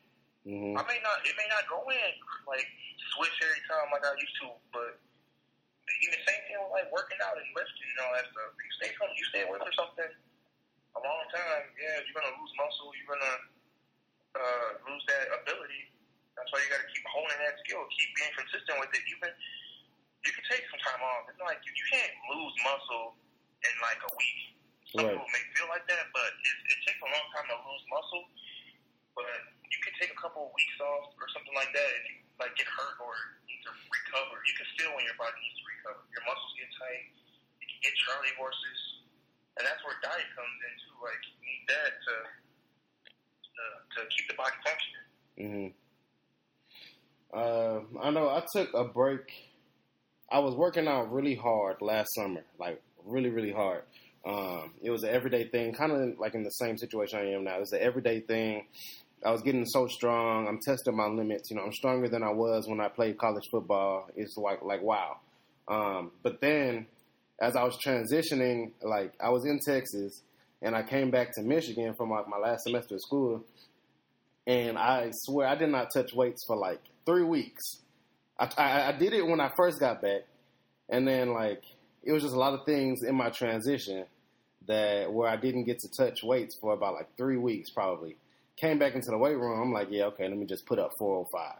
Mm-hmm. 0.45 0.77
I 0.77 0.81
may 0.85 0.99
not 1.01 1.25
it 1.25 1.33
may 1.33 1.49
not 1.49 1.65
go 1.65 1.81
in 1.89 2.11
like 2.45 2.69
switch 3.17 3.33
every 3.41 3.63
time 3.65 3.89
like 3.89 4.05
I 4.05 4.13
used 4.13 4.37
to, 4.45 4.53
but 4.69 4.94
same 6.65 6.73
like 6.73 6.89
working 6.89 7.21
out 7.21 7.37
and 7.37 7.45
lifting, 7.53 7.85
you 7.85 7.97
know, 8.01 8.09
that 8.17 8.25
stuff. 8.33 8.49
You 8.57 8.71
stay 8.81 8.91
from 8.97 9.09
you 9.13 9.25
stay 9.29 9.41
away 9.45 9.61
from 9.61 9.73
something 9.77 10.11
a 10.95 11.01
long 11.03 11.25
time, 11.27 11.65
yeah, 11.75 11.99
you're 12.07 12.15
gonna 12.15 12.35
lose 12.39 12.53
muscle, 12.55 12.87
you're 12.95 13.11
gonna 13.11 13.37
uh, 14.35 14.69
lose 14.87 15.03
that 15.11 15.27
ability. 15.43 15.91
That's 16.39 16.47
why 16.51 16.63
you 16.63 16.67
gotta 16.71 16.87
keep 16.87 17.03
honing 17.11 17.39
that 17.43 17.59
skill, 17.67 17.83
keep 17.91 18.09
being 18.15 18.31
consistent 18.35 18.79
with 18.79 18.91
it. 18.95 19.03
Even 19.11 19.31
you 20.23 20.31
can 20.31 20.45
take 20.47 20.63
some 20.71 20.81
time 20.83 21.03
off. 21.03 21.27
It's 21.27 21.39
like 21.43 21.59
you, 21.67 21.71
you 21.75 21.85
can't 21.91 22.15
lose 22.31 22.55
muscle 22.63 23.19
in 23.63 23.75
like 23.83 23.99
a 24.07 24.11
week. 24.15 24.41
Some 24.95 25.03
right. 25.03 25.15
people 25.19 25.29
may 25.35 25.43
feel 25.51 25.67
like 25.67 25.83
that, 25.91 26.05
but 26.15 26.31
it, 26.31 26.55
it 26.71 26.79
takes 26.87 26.99
a 27.03 27.09
long 27.11 27.27
time 27.35 27.47
to 27.51 27.57
lose 27.59 27.83
muscle. 27.91 28.25
But 29.19 29.31
you 29.67 29.79
can 29.83 29.93
take 29.99 30.11
a 30.11 30.19
couple 30.19 30.47
of 30.47 30.51
weeks 30.55 30.77
off 30.79 31.11
or 31.19 31.27
something 31.31 31.55
like 31.55 31.71
that 31.75 31.89
if 31.99 32.03
you 32.07 32.15
like 32.39 32.55
get 32.55 32.67
hurt 32.67 32.99
or 33.03 33.15
need 33.47 33.63
to 33.67 33.71
recover. 33.71 34.39
You 34.47 34.55
can 34.55 34.67
feel 34.79 34.91
when 34.95 35.03
your 35.07 35.15
body 35.19 35.35
needs 35.39 35.59
to 35.59 35.64
Your 35.93 36.23
muscles 36.25 36.53
get 36.57 36.69
tight. 36.79 37.05
You 37.61 37.65
can 37.69 37.79
get 37.85 37.93
Charlie 38.05 38.35
horses, 38.39 38.79
and 39.59 39.63
that's 39.65 39.81
where 39.85 39.97
diet 40.01 40.29
comes 40.33 40.57
in 40.65 40.73
too. 40.81 40.95
Like 41.01 41.21
you 41.21 41.35
need 41.45 41.63
that 41.69 41.91
to 41.93 42.15
to, 43.55 43.63
to 43.93 43.99
keep 44.09 44.25
the 44.29 44.37
body 44.37 44.57
functioning. 44.65 45.07
Mm-hmm. 45.37 45.69
Uh, 47.35 47.79
I 48.01 48.09
know 48.11 48.29
I 48.29 48.43
took 48.51 48.73
a 48.73 48.85
break. 48.85 49.31
I 50.31 50.39
was 50.39 50.55
working 50.55 50.87
out 50.87 51.11
really 51.11 51.35
hard 51.35 51.81
last 51.81 52.15
summer, 52.15 52.43
like 52.59 52.81
really, 53.05 53.29
really 53.29 53.51
hard. 53.51 53.83
Um, 54.25 54.73
it 54.81 54.89
was 54.89 55.03
an 55.03 55.09
everyday 55.09 55.47
thing, 55.47 55.73
kind 55.73 55.91
of 55.91 56.17
like 56.19 56.33
in 56.33 56.43
the 56.43 56.51
same 56.51 56.77
situation 56.77 57.19
I 57.19 57.31
am 57.31 57.43
now. 57.43 57.59
It's 57.59 57.73
an 57.73 57.81
everyday 57.81 58.21
thing. 58.21 58.65
I 59.23 59.31
was 59.31 59.41
getting 59.41 59.65
so 59.65 59.87
strong. 59.87 60.47
I'm 60.47 60.59
testing 60.59 60.95
my 60.95 61.07
limits. 61.07 61.49
You 61.49 61.57
know, 61.57 61.63
I'm 61.63 61.73
stronger 61.73 62.07
than 62.07 62.23
I 62.23 62.31
was 62.31 62.67
when 62.67 62.79
I 62.79 62.87
played 62.87 63.17
college 63.17 63.47
football. 63.51 64.07
It's 64.15 64.37
like 64.37 64.61
like 64.63 64.81
wow. 64.81 65.17
Um, 65.67 66.11
but 66.23 66.41
then, 66.41 66.87
as 67.39 67.55
I 67.55 67.63
was 67.63 67.77
transitioning, 67.85 68.71
like 68.81 69.13
I 69.19 69.29
was 69.29 69.45
in 69.45 69.59
Texas 69.59 70.21
and 70.61 70.75
I 70.75 70.83
came 70.83 71.11
back 71.11 71.33
to 71.35 71.41
Michigan 71.41 71.93
for 71.95 72.05
my, 72.05 72.21
my 72.27 72.37
last 72.37 72.63
semester 72.63 72.95
of 72.95 73.01
school, 73.01 73.43
and 74.47 74.77
I 74.77 75.09
swear 75.11 75.47
I 75.47 75.55
did 75.55 75.69
not 75.69 75.89
touch 75.93 76.13
weights 76.13 76.43
for 76.45 76.55
like 76.55 76.79
three 77.05 77.23
weeks. 77.23 77.63
I, 78.39 78.49
I, 78.57 78.87
I 78.89 78.91
did 78.93 79.13
it 79.13 79.25
when 79.25 79.39
I 79.39 79.51
first 79.57 79.79
got 79.79 80.01
back, 80.01 80.21
and 80.89 81.07
then 81.07 81.33
like 81.33 81.63
it 82.03 82.11
was 82.11 82.23
just 82.23 82.35
a 82.35 82.39
lot 82.39 82.53
of 82.53 82.65
things 82.65 83.03
in 83.03 83.15
my 83.15 83.29
transition 83.29 84.05
that 84.67 85.11
where 85.11 85.29
I 85.29 85.35
didn't 85.35 85.65
get 85.65 85.79
to 85.79 85.89
touch 85.89 86.23
weights 86.23 86.55
for 86.59 86.73
about 86.73 86.93
like 86.93 87.15
three 87.17 87.37
weeks 87.37 87.69
probably. 87.69 88.15
Came 88.57 88.79
back 88.79 88.95
into 88.95 89.11
the 89.11 89.17
weight 89.17 89.37
room. 89.37 89.59
I'm 89.61 89.73
like, 89.73 89.89
yeah, 89.91 90.05
okay, 90.05 90.27
let 90.29 90.37
me 90.37 90.45
just 90.45 90.65
put 90.65 90.79
up 90.79 90.91
405. 90.97 91.55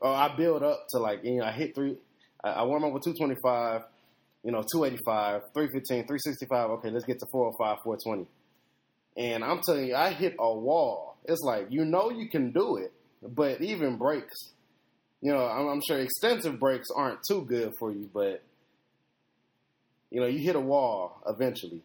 Or 0.00 0.12
I 0.12 0.34
build 0.34 0.62
up 0.62 0.86
to 0.90 0.98
like, 0.98 1.22
you 1.24 1.36
know, 1.36 1.44
I 1.44 1.52
hit 1.52 1.74
three. 1.74 1.96
I, 2.44 2.50
I 2.50 2.62
warm 2.64 2.84
up 2.84 2.92
with 2.92 3.02
225, 3.02 3.82
you 4.44 4.52
know, 4.52 4.62
285, 4.62 5.42
315, 5.54 6.06
365. 6.06 6.70
Okay, 6.70 6.90
let's 6.90 7.04
get 7.04 7.18
to 7.20 7.26
405, 7.32 7.78
420. 7.82 8.26
And 9.16 9.42
I'm 9.44 9.60
telling 9.64 9.86
you, 9.86 9.96
I 9.96 10.10
hit 10.10 10.36
a 10.38 10.54
wall. 10.54 11.16
It's 11.24 11.40
like 11.40 11.68
you 11.70 11.84
know 11.84 12.10
you 12.10 12.28
can 12.28 12.52
do 12.52 12.76
it, 12.76 12.92
but 13.22 13.62
even 13.62 13.96
breaks, 13.96 14.52
you 15.22 15.32
know, 15.32 15.46
I'm, 15.46 15.68
I'm 15.68 15.80
sure 15.86 15.98
extensive 15.98 16.60
breaks 16.60 16.88
aren't 16.94 17.20
too 17.26 17.46
good 17.48 17.72
for 17.78 17.90
you, 17.90 18.10
but 18.12 18.42
you 20.10 20.20
know, 20.20 20.26
you 20.26 20.38
hit 20.38 20.54
a 20.54 20.60
wall 20.60 21.22
eventually. 21.26 21.82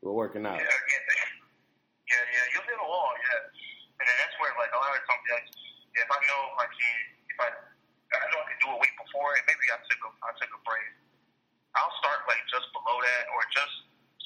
We're 0.00 0.12
working 0.12 0.46
out. 0.46 0.60
Yeah, 0.60 0.66
if 5.96 6.08
I 6.12 6.20
know 6.30 6.42
like 6.60 6.70
if 6.70 7.38
I 7.40 7.48
I 7.50 8.26
know 8.30 8.38
I 8.38 8.46
can 8.46 8.58
do 8.62 8.70
a 8.70 8.78
week 8.78 8.94
before 8.94 9.34
it, 9.34 9.42
maybe 9.66 9.74
I 9.74 9.82
took 9.90 9.98
a 10.06 10.10
I 10.22 10.30
took 10.38 10.52
a 10.54 10.60
break. 10.62 10.90
I'll 11.74 11.94
start 11.98 12.22
like 12.30 12.38
just 12.46 12.70
below 12.70 13.02
that 13.02 13.24
or 13.34 13.42
just 13.50 13.74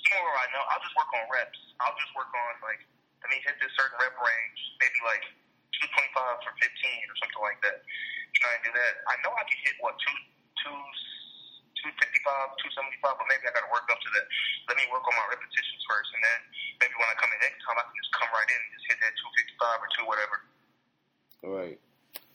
somewhere 0.05 0.37
I 0.37 0.47
know. 0.53 0.61
I'll 0.69 0.85
just 0.85 0.93
work 0.93 1.09
on 1.17 1.25
reps. 1.33 1.61
I'll 1.81 1.97
just 1.97 2.13
work 2.13 2.29
on 2.29 2.53
like 2.61 2.85
let 3.25 3.33
me 3.33 3.41
hit 3.41 3.57
this 3.57 3.73
certain 3.73 3.97
rep 3.97 4.13
range, 4.21 4.61
maybe 4.85 5.01
like 5.09 5.25
two 5.81 5.89
twenty 5.97 6.13
five 6.13 6.45
for 6.45 6.53
fifteen 6.61 7.09
or 7.09 7.17
something 7.25 7.41
like 7.41 7.57
that. 7.65 7.81
Try 8.37 8.53
and 8.53 8.63
do 8.69 8.73
that. 8.77 8.95
I 9.09 9.17
know 9.25 9.33
I 9.33 9.45
can 9.49 9.57
hit 9.65 9.81
what 9.81 9.97
two 9.97 10.17
two. 10.61 10.77
255, 11.81 12.61
275, 13.01 13.17
but 13.17 13.25
maybe 13.25 13.49
I 13.49 13.57
got 13.57 13.65
to 13.65 13.73
work 13.73 13.89
up 13.89 13.97
to 13.97 14.11
that. 14.13 14.29
Let 14.69 14.77
me 14.77 14.85
work 14.93 15.01
on 15.01 15.17
my 15.17 15.33
repetitions 15.33 15.81
first, 15.89 16.13
and 16.13 16.21
then 16.21 16.41
maybe 16.77 16.93
when 17.01 17.09
I 17.09 17.17
come 17.17 17.33
in 17.33 17.41
next 17.41 17.57
time, 17.65 17.81
I 17.81 17.89
can 17.89 17.97
just 17.97 18.13
come 18.13 18.29
right 18.37 18.45
in 18.53 18.61
and 18.61 18.71
just 18.77 18.85
hit 18.85 18.99
that 19.01 19.17
255 19.17 19.81
or 19.81 19.89
two 19.97 20.05
whatever. 20.05 20.37
Right. 21.41 21.81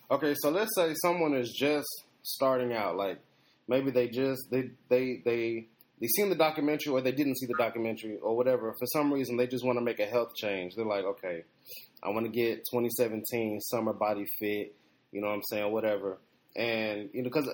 Okay, 0.09 0.33
so 0.41 0.49
let's 0.49 0.73
say 0.73 0.97
someone 0.97 1.37
is 1.37 1.53
just 1.53 2.04
starting 2.25 2.73
out, 2.73 2.97
like 2.97 3.19
maybe 3.67 3.91
they 3.91 4.07
just 4.07 4.49
they 4.51 4.71
they 4.89 5.21
they 5.23 5.67
they 6.01 6.07
seen 6.07 6.29
the 6.29 6.35
documentary 6.35 6.91
or 6.91 7.01
they 7.01 7.11
didn't 7.11 7.37
see 7.37 7.45
the 7.45 7.55
documentary 7.57 8.17
or 8.17 8.35
whatever. 8.35 8.73
For 8.77 8.85
some 8.87 9.13
reason, 9.13 9.37
they 9.37 9.47
just 9.47 9.65
want 9.65 9.77
to 9.77 9.83
make 9.83 9.99
a 9.99 10.05
health 10.05 10.35
change. 10.35 10.73
They're 10.75 10.85
like, 10.85 11.05
okay, 11.05 11.43
I 12.03 12.09
want 12.09 12.25
to 12.25 12.31
get 12.31 12.57
2017 12.71 13.61
summer 13.61 13.93
body 13.93 14.25
fit. 14.39 14.75
You 15.11 15.21
know 15.21 15.27
what 15.27 15.35
I'm 15.35 15.43
saying? 15.49 15.71
Whatever. 15.71 16.19
And 16.55 17.09
you 17.13 17.23
know, 17.23 17.29
because 17.29 17.49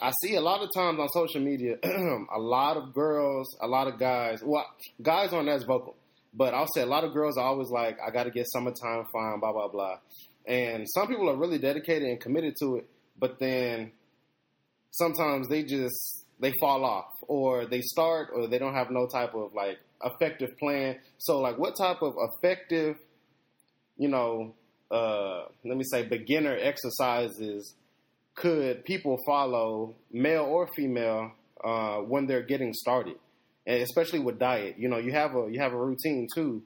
I 0.00 0.12
see 0.22 0.36
a 0.36 0.40
lot 0.40 0.62
of 0.62 0.70
times 0.74 0.98
on 0.98 1.08
social 1.08 1.40
media, 1.40 1.76
a 1.82 2.38
lot 2.38 2.76
of 2.76 2.92
girls, 2.92 3.56
a 3.60 3.66
lot 3.66 3.86
of 3.86 3.98
guys. 3.98 4.42
Well, 4.44 4.66
guys 5.00 5.32
aren't 5.32 5.48
as 5.48 5.64
vocal, 5.64 5.96
but 6.34 6.52
I'll 6.52 6.68
say 6.74 6.82
a 6.82 6.86
lot 6.86 7.04
of 7.04 7.14
girls 7.14 7.38
are 7.38 7.44
always 7.44 7.70
like, 7.70 7.98
"I 8.06 8.10
got 8.10 8.24
to 8.24 8.30
get 8.30 8.46
summertime 8.52 9.06
fine," 9.12 9.40
blah 9.40 9.52
blah 9.52 9.68
blah. 9.68 9.96
And 10.46 10.86
some 10.88 11.08
people 11.08 11.30
are 11.30 11.36
really 11.36 11.58
dedicated 11.58 12.08
and 12.08 12.20
committed 12.20 12.56
to 12.60 12.76
it, 12.76 12.88
but 13.18 13.38
then 13.38 13.92
sometimes 14.96 15.48
they 15.48 15.62
just 15.62 16.24
they 16.40 16.52
fall 16.60 16.84
off, 16.84 17.12
or 17.28 17.66
they 17.66 17.80
start, 17.80 18.30
or 18.34 18.46
they 18.46 18.58
don't 18.58 18.74
have 18.74 18.90
no 18.90 19.06
type 19.06 19.34
of 19.34 19.54
like 19.54 19.78
effective 20.04 20.56
plan. 20.58 20.98
So, 21.18 21.40
like, 21.40 21.58
what 21.58 21.76
type 21.76 22.02
of 22.02 22.14
effective, 22.18 22.96
you 23.96 24.08
know, 24.08 24.54
uh, 24.90 25.44
let 25.64 25.76
me 25.76 25.84
say, 25.84 26.02
beginner 26.02 26.56
exercises 26.60 27.74
could 28.34 28.84
people 28.84 29.18
follow, 29.26 29.94
male 30.12 30.44
or 30.44 30.68
female, 30.76 31.32
uh, 31.64 31.96
when 31.98 32.26
they're 32.26 32.42
getting 32.42 32.74
started, 32.74 33.16
and 33.66 33.82
especially 33.82 34.20
with 34.20 34.38
diet? 34.38 34.76
You 34.78 34.88
know, 34.88 34.98
you 34.98 35.12
have 35.12 35.34
a 35.34 35.48
you 35.50 35.60
have 35.60 35.72
a 35.72 35.78
routine 35.78 36.28
too. 36.34 36.62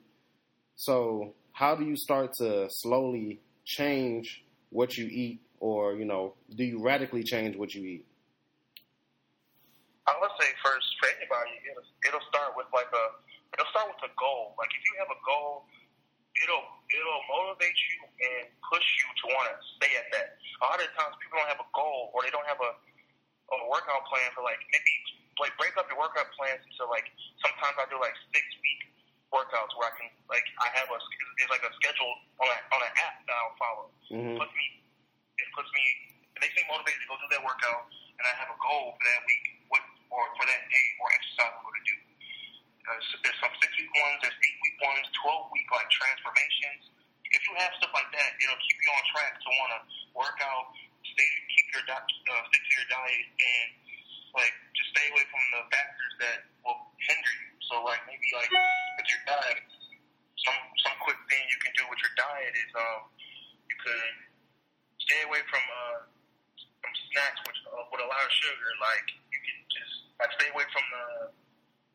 So, 0.77 1.35
how 1.53 1.77
do 1.77 1.85
you 1.85 1.97
start 1.97 2.33
to 2.41 2.67
slowly 2.71 3.41
change 3.65 4.43
what 4.71 4.97
you 4.97 5.07
eat, 5.07 5.41
or 5.61 5.95
you 5.95 6.05
know, 6.05 6.35
do 6.53 6.65
you 6.65 6.83
radically 6.83 7.23
change 7.23 7.57
what 7.57 7.73
you 7.73 7.85
eat? 7.85 8.07
Say 10.41 10.57
first 10.65 10.89
for 10.97 11.13
anybody, 11.21 11.53
it'll, 11.69 11.85
it'll 12.09 12.27
start 12.33 12.57
with 12.57 12.65
like 12.73 12.89
a 12.89 13.05
it'll 13.53 13.69
start 13.77 13.93
with 13.93 14.01
a 14.09 14.13
goal. 14.17 14.57
Like 14.57 14.73
if 14.73 14.81
you 14.89 14.97
have 14.97 15.13
a 15.13 15.21
goal, 15.21 15.69
it'll 16.41 16.65
it'll 16.89 17.25
motivate 17.29 17.77
you 17.77 18.09
and 18.25 18.49
push 18.65 18.87
you 19.05 19.07
to 19.21 19.25
want 19.37 19.53
to 19.53 19.57
stay 19.77 19.93
at 20.01 20.09
that. 20.17 20.41
A 20.65 20.65
lot 20.65 20.81
of 20.81 20.89
times 20.97 21.13
people 21.21 21.37
don't 21.37 21.51
have 21.53 21.61
a 21.61 21.71
goal 21.77 22.09
or 22.17 22.25
they 22.25 22.33
don't 22.33 22.49
have 22.49 22.57
a 22.57 22.73
a 23.53 23.57
workout 23.69 24.01
plan 24.09 24.33
for 24.33 24.41
like 24.41 24.65
maybe 24.73 24.93
like 25.45 25.53
break 25.61 25.77
up 25.77 25.85
your 25.93 26.01
workout 26.01 26.33
plans 26.33 26.65
into 26.65 26.89
like 26.89 27.05
sometimes 27.45 27.77
I 27.77 27.85
do 27.93 28.01
like 28.01 28.17
six 28.33 28.45
week 28.65 28.81
workouts 29.35 29.77
where 29.77 29.93
I 29.93 29.95
can 30.01 30.09
like 30.33 30.47
I 30.57 30.73
have 30.81 30.89
a 30.89 30.99
there's 31.37 31.53
like 31.53 31.69
a 31.69 31.73
schedule 31.85 32.13
on 32.41 32.49
a, 32.49 32.57
on 32.73 32.81
an 32.81 32.93
app 32.97 33.17
that 33.29 33.37
I'll 33.37 33.57
follow. 33.61 33.87
Mm-hmm. 34.09 34.41
Puts 34.41 34.55
me 34.57 34.67
it 35.37 35.49
puts 35.53 35.69
me 35.77 35.85
it 36.33 36.41
makes 36.41 36.57
me 36.57 36.65
motivated 36.65 36.97
to 37.05 37.09
go 37.13 37.21
do 37.21 37.29
that 37.29 37.45
workout 37.45 37.93
and 37.93 38.25
I 38.25 38.33
have 38.41 38.49
a 38.49 38.57
goal 38.57 38.97
for 38.97 39.05
that 39.05 39.21
week 39.29 39.60
or 40.11 40.23
for 40.37 40.45
that 40.47 40.63
day 40.69 40.87
or 40.99 41.07
exercise 41.15 41.55
I'm 41.55 41.63
going 41.65 41.79
to 41.79 41.87
do. 41.87 41.97
Uh, 42.91 43.01
so 43.11 43.13
there's 43.23 43.39
some 43.39 43.55
six 43.63 43.71
week 43.79 43.93
ones, 43.95 44.19
there's 44.27 44.39
eight 44.43 44.59
week 44.63 44.79
ones, 44.83 45.07
twelve 45.23 45.47
week 45.55 45.69
like 45.71 45.87
transformations. 45.95 46.91
If 47.31 47.41
you 47.47 47.55
have 47.63 47.71
stuff 47.79 47.95
like 47.95 48.11
that, 48.11 48.31
it'll 48.43 48.59
keep 48.59 48.79
you 48.83 48.91
on 48.91 49.05
track 49.15 49.33
to 49.39 49.49
want 49.63 49.71
to 49.79 49.81
work 50.19 50.39
out, 50.43 50.75
stay, 51.07 51.31
keep 51.55 51.67
your 51.71 51.85
uh, 51.87 52.43
stick 52.51 52.63
to 52.67 52.73
your 52.75 52.89
diet, 52.91 53.27
and 53.31 53.69
like 54.35 54.55
just 54.75 54.91
stay 54.95 55.07
away 55.15 55.25
from 55.31 55.43
the 55.55 55.63
factors 55.71 56.13
that 56.23 56.39
will 56.67 56.79
hinder 57.07 57.35
you. 57.47 57.51
So 57.71 57.87
like 57.87 58.03
maybe 58.11 58.27
like 58.35 58.51
with 58.51 59.09
your 59.11 59.23
diet, 59.27 59.63
some 60.43 60.61
some 60.83 60.97
quick 61.07 61.21
thing 61.31 61.43
you 61.51 61.59
can 61.63 61.73
do 61.79 61.85
with 61.87 62.01
your 62.03 62.15
diet 62.19 62.53
is 62.55 62.71
um 62.75 63.01
you 63.71 63.77
could 63.79 64.15
stay 65.07 65.21
away 65.27 65.43
from 65.47 65.63
uh 65.63 65.99
from 66.83 66.93
snacks 67.13 67.41
which 67.47 67.61
uh, 67.71 67.85
with 67.95 68.03
a 68.03 68.09
lot 68.09 68.23
of 68.23 68.33
sugar. 68.35 68.71
Like 68.83 69.09
like 70.21 70.33
stay 70.37 70.49
away 70.53 70.67
from 70.71 70.85
the 70.93 71.05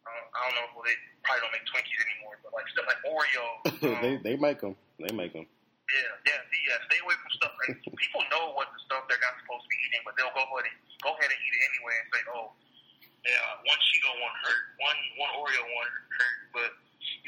uh, 0.06 0.24
I 0.34 0.40
don't 0.50 0.56
know 0.58 0.68
well 0.74 0.86
they 0.86 0.98
probably 1.26 1.42
don't 1.46 1.54
make 1.54 1.66
Twinkies 1.70 2.02
anymore, 2.06 2.38
but 2.46 2.54
like 2.54 2.68
stuff 2.70 2.86
like 2.86 3.02
Oreos. 3.06 3.62
Um, 3.86 4.02
they 4.02 4.18
they 4.18 4.36
make 4.38 4.62
them. 4.62 4.74
They 4.98 5.14
make 5.14 5.34
them. 5.36 5.46
yeah, 5.46 6.12
yeah, 6.26 6.42
yeah. 6.42 6.78
Stay 6.90 6.98
away 7.06 7.14
from 7.22 7.30
stuff 7.38 7.54
like 7.62 7.78
people 8.02 8.24
know 8.34 8.58
what 8.58 8.74
the 8.74 8.82
stuff 8.88 9.06
they're 9.06 9.22
not 9.22 9.38
supposed 9.46 9.62
to 9.62 9.70
be 9.70 9.78
eating, 9.86 10.02
but 10.02 10.18
they'll 10.18 10.34
go 10.34 10.42
ahead 10.42 10.66
and 10.66 10.78
go 11.06 11.14
ahead 11.14 11.30
and 11.30 11.38
eat 11.38 11.54
it 11.54 11.64
anyway 11.70 11.96
and 12.02 12.08
say, 12.10 12.22
"Oh, 12.34 12.48
yeah, 13.26 13.62
one 13.62 13.78
Cheeto 13.78 14.10
won't 14.18 14.38
hurt, 14.42 14.64
one 14.82 15.00
one 15.22 15.32
Oreo 15.38 15.62
won't 15.70 15.94
hurt." 16.18 16.38
But 16.50 16.70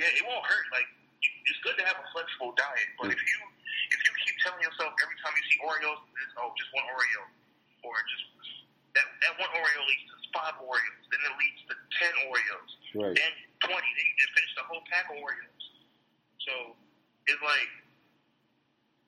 yeah, 0.01 0.17
it 0.17 0.23
won't 0.25 0.45
hurt. 0.45 0.65
Like 0.73 0.89
it's 1.21 1.61
good 1.61 1.77
to 1.77 1.83
have 1.85 1.97
a 2.01 2.07
flexible 2.13 2.57
diet, 2.57 2.89
but 2.97 3.13
if 3.13 3.21
you 3.21 3.37
if 3.93 3.99
you 4.01 4.11
keep 4.25 4.35
telling 4.41 4.61
yourself 4.65 4.97
every 4.97 5.17
time 5.21 5.33
you 5.37 5.45
see 5.47 5.57
Oreos, 5.61 6.01
it's 6.25 6.33
oh 6.41 6.53
just 6.57 6.69
one 6.73 6.85
Oreo, 6.89 7.21
or 7.85 7.93
just 8.09 8.25
that 8.97 9.05
that 9.25 9.33
one 9.37 9.51
Oreo 9.53 9.81
leads 9.85 10.05
to 10.09 10.15
five 10.37 10.55
Oreos, 10.61 11.03
then 11.09 11.21
it 11.25 11.33
leads 11.41 11.61
to 11.67 11.73
ten 11.97 12.13
Oreos, 12.29 12.71
Right. 12.93 13.15
then 13.17 13.33
twenty, 13.65 13.89
then 13.89 14.05
you 14.05 14.15
just 14.21 14.33
finish 14.37 14.53
the 14.53 14.65
whole 14.69 14.83
pack 14.93 15.09
of 15.09 15.17
Oreos. 15.17 15.63
So 16.45 16.53
it's 17.25 17.41
like 17.41 17.69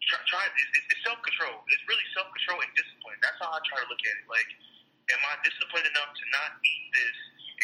try, 0.10 0.20
try 0.26 0.44
it's, 0.50 0.89
it's 0.89 1.02
self 1.06 1.22
control. 1.22 1.62
It's 1.70 1.86
really 1.86 2.08
self 2.18 2.28
control 2.34 2.60
and 2.65 2.72
discipline. 2.74 3.18
That's 3.22 3.38
how 3.38 3.54
I 3.54 3.62
try 3.70 3.80
to 3.86 3.88
look 3.88 4.02
at 4.02 4.15
it. 4.18 4.26
Like, 4.26 4.50
am 5.13 5.22
I 5.30 5.38
disciplined 5.46 5.86
enough 5.86 6.12
to 6.18 6.24
not 6.34 6.58
eat 6.65 6.86
this 6.98 7.18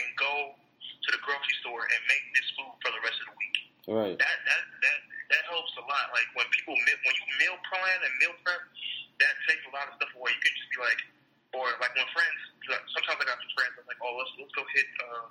and 0.06 0.08
go 0.21 0.34
to 0.54 1.10
the 1.10 1.21
grocery 1.25 1.58
store 1.65 1.84
and 1.89 1.99
make 2.06 2.25
this 2.38 2.47
food 2.54 2.73
for 2.86 2.93
the 2.93 3.01
rest 3.01 3.17
of 3.25 3.34
the 3.34 3.38
week? 3.38 3.58
Right. 3.89 4.17
That 4.17 4.38
that 4.45 4.63
that 4.86 4.99
that 5.34 5.43
helps 5.49 5.73
a 5.82 5.84
lot. 5.86 6.13
Like 6.13 6.30
when 6.38 6.45
people 6.54 6.78
when 6.78 7.15
you 7.17 7.25
meal 7.41 7.58
plan 7.69 7.97
and 8.06 8.13
meal 8.21 8.36
prep, 8.45 8.62
that 9.21 9.34
takes 9.49 9.63
a 9.65 9.71
lot 9.73 9.89
of 9.89 9.97
stuff 9.97 10.12
away. 10.17 10.34
You 10.34 10.41
can 10.41 10.54
just 10.54 10.69
be 10.73 10.80
like, 10.82 11.01
or 11.56 11.68
like 11.80 11.94
when 11.96 12.08
friends. 12.12 12.39
Sometimes 12.65 13.20
I 13.22 13.26
got 13.30 13.38
some 13.39 13.54
friends. 13.56 13.74
I'm 13.78 13.86
like, 13.88 14.02
oh, 14.02 14.13
let's 14.20 14.32
let's 14.41 14.54
go 14.58 14.63
hit. 14.74 14.88
Uh, 15.00 15.26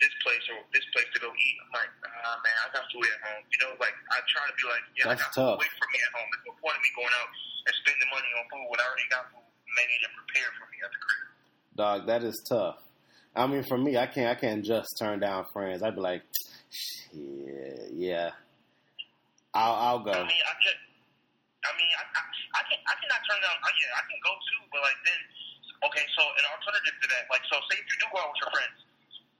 this 0.00 0.12
place 0.24 0.40
or 0.48 0.56
this 0.72 0.86
place 0.96 1.04
to 1.12 1.20
go 1.20 1.28
eat. 1.28 1.56
I'm 1.60 1.72
like, 1.76 1.92
ah, 2.08 2.40
man, 2.40 2.56
I 2.64 2.66
got 2.72 2.88
food 2.88 3.04
at 3.04 3.20
home. 3.20 3.44
You 3.52 3.58
know, 3.60 3.72
like 3.76 3.92
I 4.08 4.24
try 4.32 4.48
to 4.48 4.54
be 4.56 4.64
like, 4.64 4.84
yeah, 4.96 5.12
That's 5.12 5.20
I 5.20 5.24
got 5.28 5.36
tough. 5.36 5.56
food 5.60 5.68
wait 5.68 5.74
for 5.76 5.88
me 5.92 5.98
at 6.00 6.12
home. 6.16 6.28
There's 6.32 6.46
no 6.48 6.54
point 6.56 6.76
in 6.80 6.82
me 6.88 6.90
going 6.96 7.14
out 7.20 7.30
and 7.68 7.74
spending 7.84 8.08
money 8.08 8.30
on 8.32 8.44
food 8.48 8.66
when 8.72 8.78
I 8.80 8.84
already 8.88 9.08
got 9.12 9.24
food 9.28 9.44
made 9.44 10.00
and 10.00 10.12
prepared 10.16 10.52
for 10.56 10.66
me 10.72 10.76
at 10.80 10.90
the 10.90 11.00
crib. 11.04 11.26
Dog, 11.76 11.98
that 12.08 12.22
is 12.24 12.36
tough. 12.48 12.80
I 13.36 13.44
mean, 13.46 13.62
for 13.68 13.76
me, 13.78 13.94
I 14.00 14.08
can't. 14.08 14.26
I 14.32 14.36
can't 14.40 14.64
just 14.64 14.88
turn 14.98 15.20
down 15.20 15.46
friends. 15.52 15.84
I'd 15.84 15.94
be 15.94 16.02
like, 16.02 16.24
shit, 16.72 17.92
yeah, 17.92 18.32
I'll, 19.54 20.00
I'll 20.00 20.02
go. 20.02 20.10
I 20.16 20.24
mean, 20.24 20.44
I 20.48 20.54
can, 20.64 20.76
I 21.62 21.70
mean, 21.76 21.92
I, 21.94 22.02
I, 22.08 22.22
I 22.58 22.62
can, 22.66 22.78
I 22.88 22.94
cannot 22.98 23.20
turn 23.28 23.40
down. 23.44 23.56
Uh, 23.62 23.70
yeah, 23.78 24.00
I 24.00 24.02
can 24.08 24.18
go 24.24 24.32
too, 24.48 24.60
but 24.72 24.80
like 24.82 24.98
then, 25.06 25.20
okay. 25.86 26.04
So 26.16 26.22
an 26.22 26.44
alternative 26.56 26.96
to 27.00 27.06
that, 27.16 27.24
like, 27.32 27.44
so 27.48 27.56
say 27.70 27.76
if 27.80 27.86
you 27.88 27.96
do 28.00 28.06
go 28.12 28.18
out 28.20 28.30
with 28.34 28.40
your 28.44 28.52
friends, 28.52 28.76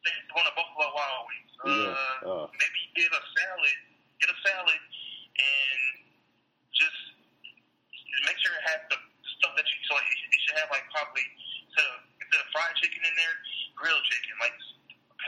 say 0.05 0.11
you're 0.17 0.31
going 0.33 0.49
to 0.49 0.55
Buffalo 0.57 0.89
Wild 0.95 1.23
Wings, 1.29 1.53
uh, 1.61 1.69
Yeah, 1.69 2.29
uh. 2.31 2.47
maybe 2.57 2.81
get 2.97 3.11
a 3.13 3.23
salad, 3.37 3.77
get 4.21 4.29
a 4.33 4.39
salad, 4.45 4.81
and 4.81 5.81
just 6.77 6.99
make 8.25 8.39
sure 8.41 8.53
it 8.57 8.65
has 8.69 8.81
the 8.93 8.99
stuff 9.41 9.53
that 9.57 9.65
you. 9.69 9.79
So 9.89 9.93
it, 9.97 10.05
should- 10.09 10.29
should 10.49 10.59
have 10.65 10.71
like 10.73 10.87
probably 10.91 11.23
instead 11.69 11.87
of, 11.95 11.99
instead 12.19 12.41
of 12.41 12.49
fried 12.51 12.75
chicken 12.81 13.01
in 13.05 13.15
there, 13.15 13.35
grilled 13.77 14.03
chicken, 14.09 14.35
like 14.41 14.57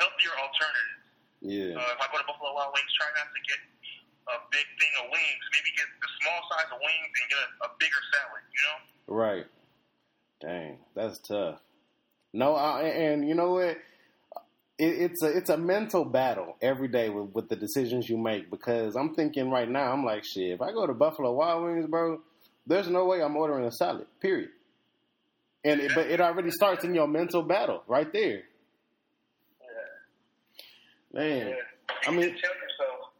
healthier 0.00 0.34
alternatives. 0.40 0.98
Yeah, 1.42 1.74
Uh, 1.76 1.94
if 1.94 2.00
I 2.00 2.06
go 2.10 2.16
to 2.22 2.26
Buffalo 2.26 2.54
Wild 2.54 2.72
Wings, 2.72 2.90
try 2.96 3.10
not 3.18 3.28
to 3.28 3.40
get 3.44 3.60
a 4.30 4.36
big 4.54 4.64
thing 4.78 4.92
of 5.02 5.10
wings. 5.10 5.44
Maybe 5.52 5.74
get 5.74 5.90
the 6.00 6.10
small 6.22 6.40
size 6.54 6.70
of 6.70 6.78
wings 6.80 7.10
and 7.12 7.26
get 7.28 7.38
a, 7.42 7.48
a 7.66 7.68
bigger 7.82 7.98
salad. 8.14 8.42
You 8.46 8.62
know? 8.62 8.78
right. 9.14 9.46
Dang, 10.42 10.78
that's 10.94 11.18
tough. 11.20 11.60
No, 12.32 12.54
I, 12.54 12.82
and 12.82 13.28
you 13.28 13.34
know 13.34 13.52
what? 13.52 13.76
It, 14.78 14.86
it's 14.86 15.22
a 15.22 15.26
it's 15.36 15.50
a 15.50 15.56
mental 15.56 16.04
battle 16.04 16.56
every 16.60 16.88
day 16.88 17.08
with, 17.10 17.32
with 17.34 17.48
the 17.48 17.56
decisions 17.56 18.08
you 18.08 18.16
make 18.18 18.50
because 18.50 18.96
I'm 18.96 19.14
thinking 19.14 19.50
right 19.50 19.68
now 19.68 19.92
I'm 19.92 20.04
like 20.04 20.24
shit. 20.24 20.50
If 20.50 20.60
I 20.62 20.72
go 20.72 20.86
to 20.86 20.94
Buffalo 20.94 21.32
Wild 21.32 21.64
Wings, 21.64 21.86
bro, 21.86 22.20
there's 22.66 22.88
no 22.88 23.04
way 23.04 23.22
I'm 23.22 23.36
ordering 23.36 23.66
a 23.66 23.70
salad. 23.72 24.06
Period. 24.20 24.48
And 25.64 25.80
it, 25.80 25.92
but 25.94 26.06
it 26.06 26.20
already 26.20 26.50
starts 26.50 26.84
in 26.84 26.92
your 26.94 27.06
mental 27.06 27.42
battle 27.42 27.84
right 27.86 28.12
there, 28.12 28.42
Yeah. 29.62 29.68
man. 31.12 31.46
yeah. 31.48 31.54
I 32.08 32.10
mean- 32.10 32.20
tell 32.34 32.50
yourself, 32.50 33.14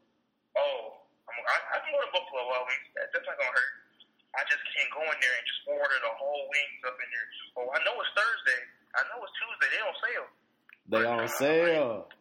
oh, 0.58 0.98
I'm, 1.28 1.38
I, 1.46 1.54
I 1.70 1.78
can 1.86 1.92
go 1.94 2.00
to 2.02 2.10
Buffalo 2.10 2.42
Wild 2.50 2.66
Wings. 2.66 2.90
That's 2.98 3.26
not 3.26 3.38
gonna 4.90 5.06
hurt. 5.06 5.14
I 5.14 5.14
just 5.14 5.14
can't 5.14 5.14
go 5.14 5.14
in 5.14 5.18
there 5.22 5.34
and 5.38 5.46
just 5.46 5.62
order 5.70 5.96
the 6.02 6.12
whole 6.18 6.42
wings 6.50 6.80
up 6.82 6.96
in 6.98 7.08
there. 7.12 7.26
Oh, 7.62 7.68
I 7.70 7.78
know 7.86 7.94
it's 8.02 8.12
Thursday. 8.18 8.60
I 8.96 9.00
know 9.06 9.18
it's 9.22 9.34
Tuesday. 9.38 9.68
They 9.70 9.80
don't 9.80 9.98
sell. 10.02 10.26
They 10.90 11.04
on 11.06 11.28
sale. 11.38 12.08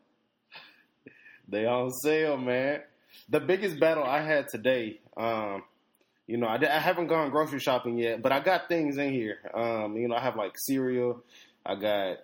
They 1.47 1.65
on 1.65 1.91
sale, 1.91 2.37
man. 2.37 2.81
The 3.29 3.39
biggest 3.41 3.79
battle 3.79 4.03
I 4.03 4.21
had 4.21 4.47
today, 4.47 5.01
um, 5.17 5.63
you 6.27 6.37
know, 6.37 6.47
I, 6.47 6.55
I 6.55 6.79
haven't 6.79 7.07
gone 7.07 7.29
grocery 7.29 7.59
shopping 7.59 7.97
yet, 7.97 8.21
but 8.21 8.31
I 8.31 8.39
got 8.39 8.69
things 8.69 8.97
in 8.97 9.11
here. 9.11 9.39
Um, 9.53 9.97
you 9.97 10.07
know, 10.07 10.15
I 10.15 10.21
have 10.21 10.37
like 10.37 10.53
cereal, 10.55 11.23
I 11.65 11.75
got 11.75 12.19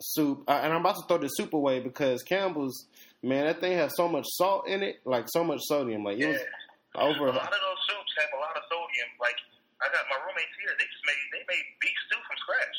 soup, 0.00 0.42
uh, 0.48 0.60
and 0.64 0.72
I'm 0.72 0.80
about 0.80 0.96
to 0.96 1.02
throw 1.06 1.18
the 1.18 1.28
soup 1.28 1.52
away 1.52 1.78
because 1.78 2.22
Campbell's, 2.24 2.86
man, 3.22 3.44
that 3.46 3.60
thing 3.60 3.72
has 3.78 3.92
so 3.96 4.08
much 4.08 4.26
salt 4.30 4.66
in 4.66 4.82
it, 4.82 4.96
like 5.04 5.26
so 5.28 5.44
much 5.44 5.60
sodium. 5.62 6.02
Like 6.02 6.18
it 6.18 6.26
was 6.26 6.38
Yeah. 6.38 7.00
over. 7.02 7.26
A 7.26 7.30
lot 7.30 7.44
of 7.44 7.50
those 7.50 7.82
soups 7.88 8.12
have 8.18 8.30
a 8.36 8.40
lot 8.40 8.56
of 8.56 8.62
sodium. 8.68 9.08
Like 9.20 9.36
I 9.82 9.86
got 9.90 10.06
my 10.08 10.18
roommates 10.22 10.54
here. 10.62 10.72
They 10.78 10.86
just 10.86 11.04
made 11.04 11.20
they 11.34 11.42
made 11.50 11.66
beef 11.82 11.98
stew 12.08 12.20
from 12.24 12.38
scratch. 12.40 12.76